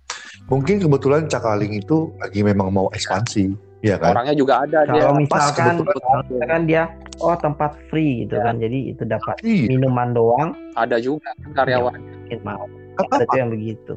Mungkin 0.48 0.80
kebetulan 0.80 1.28
Cakaling 1.28 1.76
itu 1.76 2.12
lagi 2.18 2.40
memang 2.42 2.72
mau 2.72 2.88
ekspansi 2.90 3.52
ya 3.80 4.00
kan 4.00 4.16
Orangnya 4.16 4.36
juga 4.36 4.64
ada 4.64 4.84
dia. 4.84 5.04
kalau 5.06 5.14
pas 5.28 5.52
misalkan 5.52 5.74
kebetulan. 5.78 6.24
misalkan 6.26 6.62
dia 6.66 6.84
oh 7.20 7.36
tempat 7.36 7.72
free 7.88 8.26
gitu 8.26 8.36
Ya. 8.36 8.44
kan 8.50 8.56
jadi 8.58 8.80
itu 8.92 9.04
dapat 9.04 9.36
Iya, 9.44 9.66
minuman 9.70 10.12
doang 10.12 10.50
Ada 10.74 10.98
juga 10.98 11.30
kan 11.46 11.64
karyawan. 11.64 12.00
mungkin 12.00 12.40
mau 12.44 12.64
ada 12.98 13.24
tuh 13.24 13.38
yang 13.38 13.52
begitu 13.52 13.96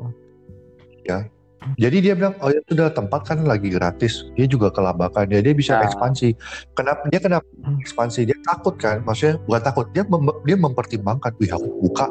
Jadi 1.77 2.01
dia 2.01 2.17
bilang, 2.17 2.33
oh 2.41 2.49
ya 2.49 2.57
sudah 2.65 2.89
tempat 2.89 3.21
kan 3.29 3.45
lagi 3.45 3.69
gratis. 3.69 4.25
Dia 4.33 4.49
juga 4.49 4.73
kelabakan, 4.73 5.29
ya 5.29 5.45
dia 5.45 5.53
bisa 5.53 5.77
Nah. 5.77 5.85
ekspansi. 5.85 6.33
Kenapa 6.73 7.05
dia 7.13 7.21
kenapa 7.21 7.45
ekspansi? 7.85 8.25
Dia 8.25 8.39
takut 8.41 8.81
kan, 8.81 9.05
maksudnya 9.05 9.37
bukan 9.45 9.61
takut. 9.61 9.87
Dia 9.93 10.09
mem- 10.09 10.41
dia 10.49 10.57
mempertimbangkan, 10.57 11.37
wih 11.37 11.53
aku 11.53 11.69
buka 11.85 12.09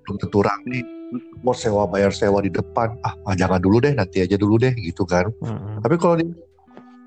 belum 0.00 0.16
tentu 0.16 0.40
rame. 0.40 0.80
Mau 1.42 1.56
sewa 1.56 1.88
bayar 1.90 2.14
sewa 2.14 2.38
di 2.38 2.52
depan, 2.52 2.94
ah, 3.02 3.14
ah, 3.26 3.34
jangan 3.34 3.58
dulu 3.58 3.82
deh, 3.82 3.90
nanti 3.96 4.22
aja 4.22 4.38
dulu 4.38 4.60
deh 4.60 4.70
gitu 4.78 5.02
kan. 5.02 5.26
Mm-mm. 5.42 5.82
Tapi 5.82 5.94
kalau 5.98 6.14
dia 6.22 6.30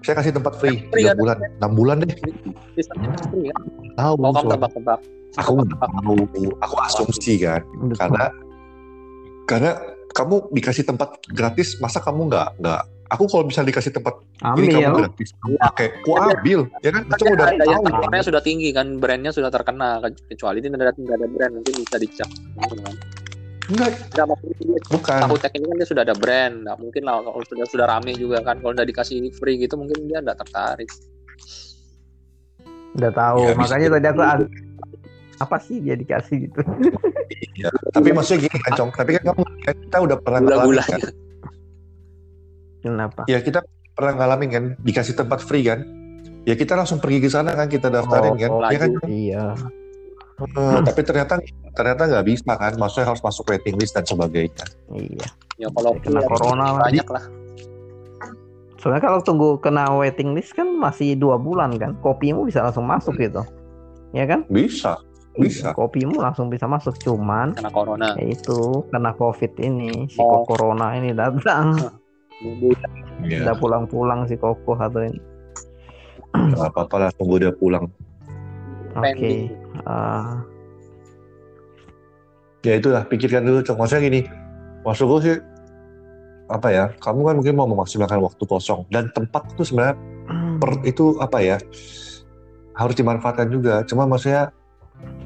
saya 0.04 0.20
kasih 0.20 0.36
tempat 0.36 0.60
free 0.60 0.84
Free 0.92 1.08
tiga 1.08 1.16
ada. 1.16 1.20
bulan, 1.24 1.38
enam 1.64 1.72
bulan 1.72 1.96
deh. 2.04 2.12
Sistemnya 2.76 3.16
free 3.32 3.48
ya. 3.48 3.56
Tahu, 3.96 4.14
Mau 4.20 4.36
kamu 4.36 4.50
tebak-tebak. 4.52 5.00
aku 5.34 5.52
nggak 5.66 5.80
tahu, 5.82 6.18
aku 6.62 6.76
asumsi 6.86 7.42
kan, 7.42 7.62
Betul. 7.66 7.98
karena 7.98 8.26
karena 9.50 9.72
kamu 10.14 10.36
dikasih 10.54 10.86
tempat 10.86 11.10
gratis, 11.34 11.82
masa 11.82 11.98
kamu 12.04 12.30
nggak 12.30 12.62
nggak? 12.62 12.84
Aku 13.18 13.30
kalau 13.30 13.46
bisa 13.46 13.62
dikasih 13.62 13.94
tempat 13.94 14.18
ini 14.58 14.74
kamu 14.74 14.90
ambil 14.90 15.06
gratis 15.06 15.30
kamu 15.38 15.56
pakai 15.62 15.88
ku 16.02 16.12
ambil 16.18 16.60
ya 16.82 16.90
kan 16.90 17.04
kamu 17.14 17.34
udah 17.38 17.46
ada 17.46 17.64
yang 17.66 17.82
tahu 17.86 18.22
sudah 18.26 18.42
tinggi 18.42 18.70
kan, 18.74 18.98
brandnya 18.98 19.30
sudah 19.34 19.50
terkenal. 19.54 20.02
Kecuali 20.30 20.62
ini 20.62 20.74
ada 20.74 20.94
nggak 20.94 21.18
ada 21.18 21.28
brand, 21.30 21.54
mungkin 21.62 21.74
bisa 21.86 21.98
dicek. 22.02 22.30
Gitu 22.30 22.76
kan. 22.82 22.94
Enggak. 23.74 23.90
Nggak 24.14 24.26
maksudnya 24.30 24.56
dia 24.62 24.80
bukan. 24.88 25.20
tahu 25.26 25.36
tech 25.42 25.54
ini 25.58 25.66
kan 25.66 25.76
dia 25.82 25.88
sudah 25.90 26.04
ada 26.06 26.16
brand, 26.16 26.56
nggak 26.64 26.78
mungkin 26.78 27.02
lah 27.04 27.14
kalau 27.26 27.44
sudah 27.50 27.66
sudah 27.68 27.86
rame 27.90 28.12
juga 28.16 28.38
kan. 28.46 28.62
Kalau 28.62 28.74
udah 28.78 28.86
dikasih 28.86 29.18
free 29.36 29.58
gitu 29.58 29.76
mungkin 29.76 30.06
dia 30.06 30.22
nggak 30.22 30.38
tertarik. 30.46 30.90
udah 32.94 33.10
tahu. 33.10 33.42
Ya, 33.50 33.54
makanya 33.58 33.88
tadi 33.98 34.06
aku 34.06 34.22
apa 35.42 35.58
sih 35.66 35.82
dia 35.82 35.98
dikasih 35.98 36.48
gitu? 36.50 36.62
Ya. 37.54 37.70
tapi 37.94 38.10
maksudnya 38.14 38.50
gini 38.50 38.58
kan 38.62 38.74
Cong. 38.78 38.90
Tapi 38.94 39.10
kan 39.18 39.22
kamu 39.34 39.42
kan 39.66 39.76
kita 39.78 39.98
udah 40.02 40.18
pernah 40.22 40.40
ngalamin 40.42 40.58
Gula-gulanya. 40.74 40.98
kan? 40.98 41.14
Kenapa? 42.82 43.22
Ya 43.30 43.40
kita 43.42 43.60
pernah 43.94 44.14
ngalamin 44.18 44.50
kan? 44.50 44.64
Dikasih 44.82 45.14
tempat 45.18 45.42
free 45.42 45.66
kan? 45.66 45.86
Ya 46.50 46.54
kita 46.58 46.74
langsung 46.78 47.02
pergi 47.02 47.22
ke 47.22 47.30
sana 47.30 47.54
kan? 47.54 47.70
Kita 47.70 47.94
daftarin 47.94 48.38
kan? 48.38 48.50
Oh, 48.50 48.62
ya 48.70 48.78
kan 48.78 48.90
laju. 48.94 49.06
iya 49.10 49.46
Eh, 50.34 50.80
tapi 50.82 51.02
ternyata 51.02 51.38
ternyata 51.72 52.02
nggak 52.10 52.26
bisa 52.26 52.52
kan. 52.54 52.74
Maksudnya 52.74 53.08
harus 53.10 53.22
masuk 53.22 53.46
waiting 53.48 53.78
list 53.78 53.94
dan 53.94 54.04
sebagainya. 54.04 54.66
Iya. 54.90 55.28
Ya 55.58 55.68
kalau 55.70 55.94
Kena 55.98 56.22
corona 56.24 56.66
lah. 56.74 56.86
banyak 56.86 57.08
lah. 57.08 57.26
soalnya 58.76 59.00
kalau 59.00 59.24
tunggu 59.24 59.56
kena 59.64 59.88
waiting 59.96 60.36
list 60.36 60.52
kan 60.52 60.68
masih 60.68 61.16
dua 61.16 61.40
bulan 61.40 61.78
kan. 61.78 61.96
Kopimu 62.00 62.44
bisa 62.44 62.60
langsung 62.62 62.84
masuk 62.84 63.16
gitu. 63.16 63.40
Ya 64.12 64.28
kan? 64.28 64.44
Bisa 64.50 65.00
bisa. 65.34 65.72
Iya, 65.72 65.74
kopimu 65.74 66.20
langsung 66.20 66.52
bisa 66.52 66.68
masuk. 66.68 66.94
Cuman 67.00 67.56
Kena 67.56 67.72
corona. 67.72 68.14
ya 68.20 68.26
itu 68.30 68.84
kena 68.90 69.16
covid 69.16 69.50
ini 69.58 70.06
si 70.06 70.20
Oh. 70.20 70.44
corona 70.44 70.94
ini 70.94 71.10
datang. 71.10 71.80
Ya. 73.24 73.40
Udah 73.42 73.56
pulang-pulang 73.56 74.28
si 74.28 74.36
koko 74.36 74.76
atau 74.76 75.00
ini. 75.00 75.18
Apa-apa 76.34 76.96
lah 77.00 77.12
tunggu 77.14 77.40
dia 77.40 77.50
pulang. 77.50 77.88
Oke. 78.94 79.00
Pending. 79.00 79.63
Ah, 79.84 80.46
ya 82.62 82.78
itulah 82.78 83.04
pikirkan 83.10 83.44
dulu 83.44 83.66
Cong 83.66 83.82
maksudnya 83.82 84.06
gini 84.06 84.22
maksud 84.86 85.10
gue 85.10 85.20
sih 85.26 85.38
apa 86.48 86.68
ya 86.70 86.86
kamu 87.02 87.20
kan 87.26 87.36
mungkin 87.42 87.56
mau 87.58 87.68
memaksimalkan 87.68 88.22
waktu 88.22 88.44
kosong 88.46 88.86
dan 88.94 89.10
tempat 89.16 89.50
itu 89.58 89.66
sebenarnya 89.66 89.98
per, 90.62 90.72
itu 90.86 91.18
apa 91.18 91.42
ya 91.42 91.58
harus 92.74 92.96
dimanfaatkan 92.98 93.48
juga. 93.54 93.86
Cuma 93.86 94.10
maksudnya 94.10 94.50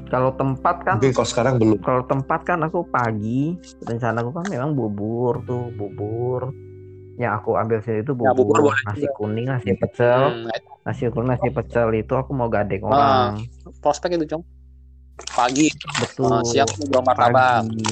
kalau 0.08 0.32
tempat 0.40 0.76
kan 0.88 0.96
mungkin 0.96 1.12
kalau 1.12 1.28
sekarang 1.28 1.54
belum. 1.60 1.78
kalau 1.84 2.02
tempat 2.08 2.40
kan 2.48 2.58
aku 2.64 2.80
pagi 2.88 3.60
rencana 3.84 4.24
aku 4.24 4.32
kan 4.40 4.46
memang 4.48 4.72
bubur 4.72 5.44
tuh 5.44 5.68
bubur. 5.76 6.52
Yang 7.18 7.32
aku 7.42 7.50
ambil 7.58 7.78
sini 7.82 8.00
itu 8.06 8.12
Ya, 8.14 8.30
bubur, 8.30 8.62
bubur 8.62 8.70
boleh 8.70 8.82
nasi 8.86 9.06
kuning 9.18 9.46
nasi 9.50 9.74
pecel. 9.74 10.32
Hmm, 10.32 10.48
nasi 10.88 11.04
kuning 11.12 11.28
nasi 11.28 11.48
pecel 11.52 11.92
itu 11.92 12.16
aku 12.16 12.32
mau 12.32 12.48
gadeng 12.48 12.80
Ah, 12.88 13.36
orang. 13.36 13.44
prospek 13.84 14.16
itu, 14.16 14.24
Cong. 14.32 14.42
Pagi, 15.36 15.68
betul. 16.00 16.32
Eh, 16.32 16.42
siang 16.48 16.68
mau 16.72 16.86
jual 16.88 17.02
martabak. 17.04 17.60
pagi. 17.68 17.88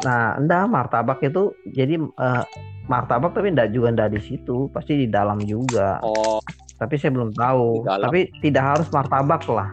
Nah 0.00 0.40
enggak 0.40 0.62
martabak 0.72 1.18
itu 1.20 1.42
jadi 1.76 2.00
eh, 2.00 2.44
martabak 2.88 3.36
tapi 3.36 3.52
enggak 3.52 3.70
juga 3.76 3.92
enggak 3.92 4.10
di 4.16 4.20
situ 4.24 4.72
pasti 4.72 4.96
di 4.96 5.06
dalam 5.12 5.44
juga. 5.44 6.00
Oh, 6.00 6.40
tapi 6.80 6.96
saya 6.96 7.12
belum 7.12 7.36
tahu. 7.36 7.84
Tapi 7.84 8.32
tidak 8.40 8.64
harus 8.64 8.88
martabak 8.88 9.44
lah 9.44 9.68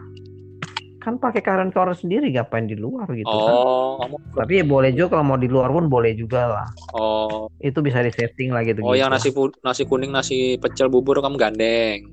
kan 1.07 1.15
pakai 1.15 1.39
karen 1.39 1.71
karen 1.71 1.95
sendiri 1.95 2.27
ngapain 2.35 2.67
di 2.67 2.75
luar 2.75 3.07
gitu 3.15 3.31
kan 3.31 3.53
oh, 3.55 3.95
kamu 4.03 4.15
tapi 4.35 4.59
ya 4.59 4.63
boleh 4.67 4.91
juga 4.91 5.15
kalau 5.15 5.23
mau 5.23 5.39
di 5.39 5.47
luar 5.47 5.71
pun 5.71 5.87
boleh 5.87 6.11
juga 6.19 6.41
lah 6.51 6.67
oh, 6.91 7.47
itu 7.63 7.79
bisa 7.79 8.03
di 8.03 8.11
setting 8.11 8.51
lah 8.51 8.67
gitu 8.67 8.83
oh 8.83 8.91
yang 8.91 9.07
nasi 9.07 9.31
nasi 9.63 9.87
kuning, 9.87 10.11
nasi 10.11 10.59
pecel 10.59 10.91
bubur 10.91 11.23
kamu 11.23 11.39
gandeng. 11.39 12.11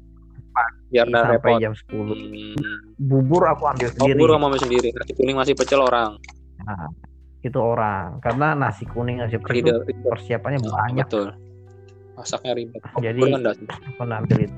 Biar 0.87 1.11
nggak 1.11 1.27
sampai 1.27 1.51
repot. 1.51 1.59
jam 1.59 1.75
10 1.75 2.55
Hmm. 2.55 2.79
bubur 2.95 3.43
aku 3.51 3.67
ambil 3.67 3.91
Oh, 3.91 3.95
sendiri 3.99 4.15
bubur 4.15 4.29
kamu 4.39 4.45
ambil 4.47 4.61
sendiri. 4.63 4.89
Nasi 4.95 5.13
kuning, 5.19 5.35
nasi 5.35 5.53
pecel 5.59 5.81
orang. 5.83 6.15
Nah, 6.63 6.87
itu 7.43 7.59
orang 7.59 8.23
karena 8.23 8.55
nasi 8.55 8.87
kuning 8.87 9.19
nasi 9.19 9.43
pecel 9.43 9.75
Ribet, 9.75 9.91
ribet. 9.91 10.07
persiapannya 10.07 10.63
banyak 10.63 11.07
Betul. 11.11 11.35
Masaknya 12.15 12.55
ribet. 12.55 12.79
Jadi- 13.03 13.27
kan 13.27 13.43
aku 13.43 14.03
ambil 14.07 14.39
itu 14.47 14.55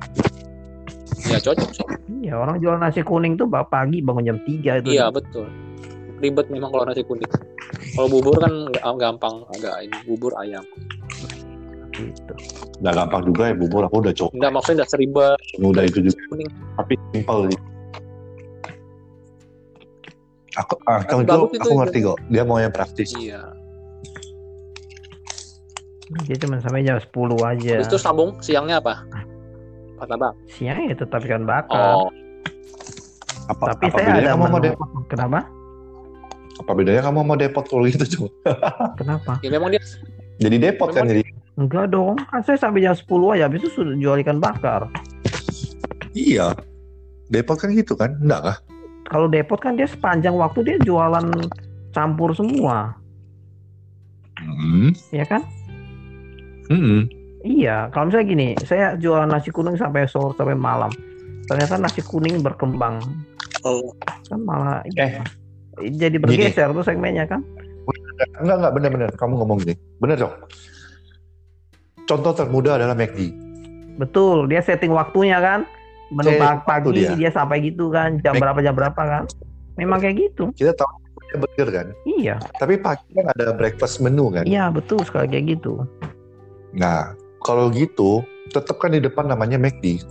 ya 1.33 1.41
cocok 1.41 1.71
sih. 1.73 1.96
Iya 2.09 2.35
orang 2.35 2.57
jual 2.57 2.77
nasi 2.77 3.01
kuning 3.01 3.35
tuh 3.35 3.45
ba- 3.45 3.67
pagi 3.67 3.99
bangun 3.99 4.25
jam 4.25 4.39
3 4.41 4.81
itu 4.81 4.89
Iya 4.93 5.11
betul. 5.11 5.47
Ribet 6.17 6.49
memang 6.49 6.71
kalau 6.71 6.85
nasi 6.85 7.03
kuning. 7.03 7.29
Kalau 7.93 8.09
bubur 8.09 8.39
kan 8.39 8.53
nggak- 8.69 8.97
gampang 8.97 9.45
agak 9.53 9.75
ini 9.83 9.97
bubur 10.05 10.33
ayam. 10.37 10.65
gitu 11.93 12.33
Nggak 12.79 12.95
gampang 12.95 13.23
juga 13.25 13.43
ya 13.49 13.55
bubur. 13.55 13.83
Aku 13.85 13.97
udah 14.01 14.13
coba. 14.13 14.31
Enggak 14.33 14.51
maksudnya 14.53 14.77
udah 14.77 14.89
seribet 14.89 15.39
Mudah 15.59 15.83
itu 15.83 15.99
juga. 16.03 16.21
kuning. 16.31 16.51
Tapi 16.77 16.93
simpel 17.11 17.39
sih. 17.49 17.61
Aku, 20.57 20.73
ah, 20.89 21.05
Tapi 21.05 21.21
itu, 21.21 21.37
aku 21.61 21.75
ngerti 21.77 21.99
kok. 22.01 22.17
Dia 22.33 22.43
mau 22.43 22.57
yang 22.57 22.73
praktis. 22.73 23.13
Iya. 23.13 23.43
dia 26.23 26.39
cuma 26.39 26.63
sampai 26.63 26.87
jam 26.87 27.03
10 27.03 27.11
aja 27.43 27.83
Terus 27.83 27.91
itu 27.91 27.99
sambung 27.99 28.39
siangnya 28.39 28.79
apa? 28.79 29.03
Martabak. 29.97 30.33
siang 30.47 30.79
ya 30.83 30.95
tetap 30.95 31.21
ikan 31.21 31.43
bakar 31.43 31.97
Oh, 31.97 32.09
Apa, 33.47 33.73
tapi 33.73 33.85
apa 33.87 33.95
saya 33.95 34.07
bedanya 34.09 34.21
ada 34.21 34.33
kamu 34.33 34.45
mau 34.47 34.61
depot? 34.61 34.89
kenapa 35.07 35.39
Apa 36.57 36.71
bedanya 36.73 37.03
kamu 37.03 37.19
mau 37.23 37.37
depot 37.37 37.65
kalau 37.65 37.85
gitu 37.87 38.05
cuma? 38.09 38.29
kenapa 38.95 39.33
ya 39.39 39.49
memang 39.49 39.69
dia 39.71 39.81
Jadi 40.37 40.57
depot 40.59 40.89
kan 40.89 41.03
Memang- 41.03 41.11
jadi. 41.17 41.23
enggak 41.57 41.87
dong 41.89 42.17
kan 42.23 42.41
saya 42.43 42.59
sampai 42.59 42.81
jam 42.83 42.93
10 42.93 43.09
aja 43.33 43.45
habis 43.45 43.61
itu 43.61 43.71
sudah 43.73 43.95
jual 43.95 44.17
ikan 44.19 44.37
bakar 44.37 44.89
Iya. 46.13 46.57
Depot 47.27 47.55
kan 47.55 47.69
gitu 47.71 47.93
kan? 47.93 48.17
Enggak 48.19 48.41
kah? 48.43 48.57
kalau 49.05 49.27
depot 49.27 49.57
kan 49.57 49.73
dia 49.73 49.85
sepanjang 49.85 50.35
waktu 50.35 50.61
dia 50.63 50.77
jualan 50.81 51.27
campur 51.91 52.33
semua 52.33 52.93
Hmm. 54.37 54.93
ya 55.09 55.25
kan 55.25 55.41
Hmm. 56.67 57.07
Iya, 57.47 57.77
kalau 57.95 58.11
misalnya 58.11 58.27
gini, 58.27 58.49
saya 58.67 58.99
jualan 58.99 59.31
nasi 59.31 59.55
kuning 59.55 59.79
sampai 59.79 60.11
sore 60.11 60.35
sampai 60.35 60.59
malam. 60.59 60.91
Ternyata 61.47 61.79
nasi 61.79 62.03
kuning 62.03 62.43
berkembang, 62.43 62.99
oh, 63.63 63.95
kan 64.27 64.43
malah 64.43 64.83
Eh. 64.99 65.23
jadi 65.95 66.19
bergeser 66.19 66.75
tuh 66.75 66.83
segmennya 66.83 67.23
kan. 67.31 67.39
Enggak, 68.43 68.57
enggak, 68.59 68.73
benar-benar. 68.75 69.11
Kamu 69.15 69.39
ngomong 69.39 69.63
gini. 69.63 69.79
Benar 70.03 70.17
dong. 70.19 70.35
Contoh 72.07 72.33
termudah 72.35 72.83
adalah 72.83 72.99
McD. 72.99 73.31
Betul, 73.95 74.51
dia 74.51 74.59
setting 74.59 74.91
waktunya 74.91 75.39
kan. 75.39 75.63
Menu 76.11 76.39
pagi 76.63 77.03
dia. 77.03 77.15
dia. 77.15 77.31
sampai 77.31 77.63
gitu 77.63 77.91
kan, 77.91 78.19
jam 78.23 78.35
Make- 78.35 78.43
berapa 78.43 78.59
jam 78.63 78.75
berapa 78.75 79.03
kan. 79.03 79.25
Memang 79.75 79.99
kayak 80.03 80.19
gitu. 80.19 80.51
Kita 80.55 80.75
tahu 80.75 80.91
dia 81.27 81.37
burger 81.39 81.69
kan. 81.71 81.87
Iya, 82.07 82.37
Tapi 82.59 82.79
pagi 82.79 83.07
kan 83.13 83.27
ada 83.35 83.51
breakfast 83.53 83.99
menu 83.99 84.31
kan. 84.31 84.47
iya 84.47 84.71
betul 84.71 85.03
sekali 85.03 85.27
kayak 85.27 85.59
gitu. 85.59 85.83
Nah, 86.79 87.11
kalau 87.47 87.71
gitu, 87.71 88.27
tetap 88.51 88.83
kan 88.83 88.91
di 88.91 88.99
depan 88.99 89.31
namanya 89.31 89.55
McD. 89.55 90.03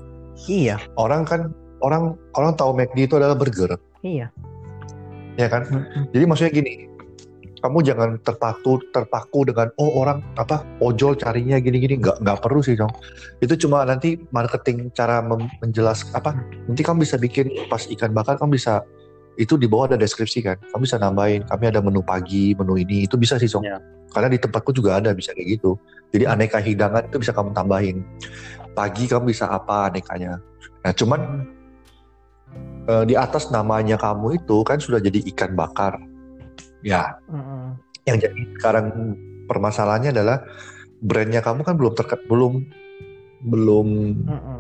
Iya, 0.47 0.79
Orang 0.95 1.27
kan 1.27 1.51
orang 1.83 2.15
orang 2.39 2.55
tahu 2.55 2.71
McD 2.71 3.11
itu 3.11 3.15
adalah 3.19 3.36
burger, 3.36 3.75
iya. 3.99 4.31
ya 5.36 5.47
kan? 5.51 5.67
Mm-mm. 5.67 6.07
Jadi 6.15 6.23
maksudnya 6.23 6.51
gini, 6.55 6.73
kamu 7.59 7.83
jangan 7.83 8.09
terpaku 8.23 8.79
terpaku 8.95 9.47
dengan 9.47 9.67
oh 9.81 9.99
orang 9.99 10.23
apa 10.39 10.63
ojol 10.79 11.17
carinya 11.19 11.59
gini-gini 11.59 11.99
nggak 11.99 12.23
nggak 12.23 12.39
perlu 12.39 12.63
sih 12.63 12.79
dong. 12.79 12.91
Itu 13.43 13.59
cuma 13.67 13.83
nanti 13.83 14.21
marketing 14.31 14.91
cara 14.95 15.19
mem- 15.19 15.51
menjelas 15.59 16.07
apa 16.15 16.36
nanti 16.71 16.81
kamu 16.83 17.03
bisa 17.03 17.19
bikin 17.19 17.51
pas 17.67 17.83
ikan 17.89 18.15
bakar 18.15 18.39
kamu 18.39 18.55
bisa 18.55 18.83
itu 19.36 19.59
di 19.59 19.67
bawah 19.67 19.91
ada 19.91 19.97
deskripsi 19.99 20.39
kan. 20.45 20.57
Kamu 20.71 20.83
bisa 20.88 20.99
nambahin 20.99 21.43
kami 21.47 21.63
ada 21.67 21.83
menu 21.83 21.99
pagi, 22.05 22.55
menu 22.55 22.79
ini 22.79 23.07
itu 23.07 23.19
bisa 23.19 23.36
sih 23.36 23.51
Song. 23.51 23.67
Ya. 23.67 23.79
Karena 24.16 24.32
di 24.32 24.39
tempatku 24.39 24.72
juga 24.72 25.03
ada 25.03 25.11
bisa 25.11 25.36
kayak 25.36 25.59
gitu. 25.59 25.76
Jadi 26.16 26.24
aneka 26.24 26.63
hidangan 26.63 27.03
itu 27.11 27.20
bisa 27.20 27.36
kamu 27.36 27.51
tambahin. 27.51 27.99
Pagi 28.72 29.11
kamu 29.11 29.36
bisa 29.36 29.51
apa 29.51 29.91
anekanya. 29.91 30.39
Nah 30.80 30.91
cuman 30.95 31.43
eh, 32.88 33.03
di 33.03 33.20
atas 33.20 33.51
namanya 33.51 33.99
kamu 33.99 34.39
itu 34.39 34.63
kan 34.63 34.80
sudah 34.80 35.03
jadi 35.03 35.20
ikan 35.36 35.51
bakar. 35.51 35.99
Ya, 36.86 37.18
Mm-mm. 37.28 37.82
yang 38.05 38.22
jadi 38.22 38.41
sekarang 38.61 39.18
permasalahannya 39.49 40.13
adalah 40.13 40.45
brandnya 41.01 41.41
kamu 41.41 41.66
kan 41.66 41.76
belum 41.82 41.97
terkenal 41.97 42.24
belum 42.30 42.53
belum 43.41 43.88
Mm-mm. 44.24 44.59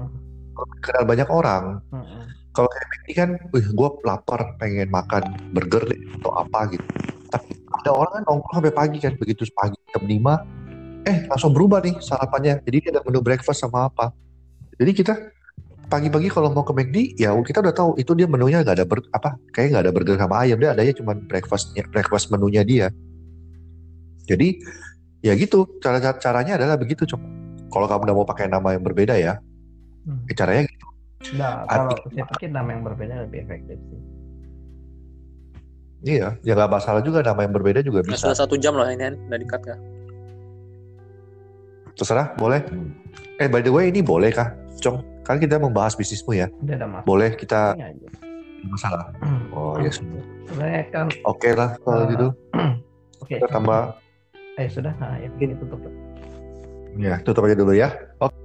kenal 0.81 1.05
banyak 1.05 1.29
orang. 1.29 1.85
Mm-mm. 1.93 2.44
Kalau 2.55 2.71
kayak 2.71 2.87
McD 2.87 3.07
kan, 3.11 3.29
wih 3.51 3.65
gue 3.67 3.89
lapar 4.07 4.55
pengen 4.55 4.87
makan 4.87 5.23
burger 5.51 5.83
deh 5.91 5.99
atau 6.23 6.31
apa 6.39 6.71
gitu. 6.71 6.85
Tapi 7.27 7.51
ada 7.83 7.91
orang 7.91 8.11
kan 8.15 8.23
nongkrong 8.31 8.55
sampai 8.63 8.71
pagi 8.71 8.97
kan, 9.03 9.13
begitu 9.19 9.43
pagi 9.51 9.75
jam 9.91 10.03
5, 10.07 10.39
eh 11.03 11.27
langsung 11.27 11.51
berubah 11.51 11.83
nih 11.83 11.99
sarapannya. 11.99 12.63
Jadi 12.63 12.77
dia 12.79 12.89
ada 12.95 13.01
menu 13.03 13.19
breakfast 13.19 13.59
sama 13.59 13.91
apa. 13.91 14.15
Jadi 14.79 14.91
kita 14.95 15.13
pagi-pagi 15.91 16.31
kalau 16.31 16.49
mau 16.49 16.63
ke 16.63 16.73
McD, 16.73 16.97
ya 17.19 17.35
kita 17.35 17.61
udah 17.61 17.75
tahu 17.75 17.89
itu 17.99 18.11
dia 18.17 18.25
menunya 18.25 18.65
gak 18.65 18.81
ada 18.81 18.85
ber, 18.87 19.05
apa, 19.13 19.37
kayak 19.53 19.75
gak 19.75 19.83
ada 19.85 19.91
burger 19.93 20.15
sama 20.17 20.47
ayam, 20.47 20.57
dia 20.57 20.73
adanya 20.73 20.93
cuma 20.97 21.13
breakfastnya, 21.13 21.85
breakfast 21.91 22.33
menunya 22.33 22.65
dia. 22.65 22.87
Jadi 24.25 24.63
ya 25.21 25.37
gitu, 25.37 25.77
cara 25.83 26.01
caranya 26.17 26.57
adalah 26.57 26.79
begitu 26.79 27.05
cok. 27.05 27.21
Kalau 27.69 27.85
kamu 27.85 28.01
udah 28.09 28.15
mau 28.15 28.25
pakai 28.25 28.49
nama 28.49 28.73
yang 28.73 28.81
berbeda 28.81 29.19
ya, 29.19 29.37
Hmm. 30.05 30.21
eh, 30.29 30.35
caranya 30.37 30.69
gitu. 30.69 30.84
Nah, 31.33 31.65
kalau 31.65 31.97
saya 32.05 32.25
pikir 32.29 32.49
nama 32.49 32.69
yang 32.69 32.83
berbeda 32.83 33.25
lebih 33.25 33.41
efektif 33.41 33.81
sih. 33.81 34.01
Iya, 36.05 36.37
ya 36.39 36.53
nggak 36.53 36.69
masalah 36.69 37.01
juga 37.01 37.25
nama 37.25 37.41
yang 37.41 37.49
berbeda 37.51 37.81
juga 37.81 38.05
bisa. 38.05 38.29
sudah 38.29 38.37
satu 38.37 38.53
jam 38.55 38.77
loh 38.77 38.85
ini 38.85 39.01
kan 39.01 39.17
udah 39.25 39.39
di 39.41 39.47
cut 39.47 39.61
ya. 39.65 39.77
Terserah, 41.95 42.35
boleh. 42.35 42.61
Eh, 43.39 43.47
by 43.47 43.63
the 43.63 43.71
way, 43.71 43.87
ini 43.87 44.03
boleh 44.03 44.29
kah, 44.29 44.51
Cong? 44.77 45.01
Kan 45.23 45.39
kita 45.39 45.57
membahas 45.57 45.95
bisnismu 45.95 46.35
ya. 46.35 46.51
Udah 46.61 46.75
ada 46.75 46.85
mas. 46.85 47.01
Boleh 47.03 47.33
kita 47.33 47.73
Ini 47.73 47.89
aja. 47.89 48.07
masalah. 48.67 49.05
Oh, 49.49 49.79
ya 49.79 49.89
sudah. 49.89 50.21
Sebenarnya 50.45 50.83
kan, 50.91 51.07
Oke 51.23 51.49
lah 51.51 51.73
kalau 51.81 52.03
Ah. 52.03 52.09
gitu. 52.11 52.27
oke. 53.23 53.31
Kita 53.31 53.47
tambah. 53.47 53.95
Eh 54.55 54.67
sudah, 54.69 54.93
nah, 54.95 55.17
ya 55.17 55.31
begini 55.31 55.57
tutup. 55.57 55.81
Ya, 56.95 57.17
tutup 57.23 57.41
aja 57.43 57.55
dulu 57.55 57.73
ya. 57.73 57.89
Oke. 58.21 58.35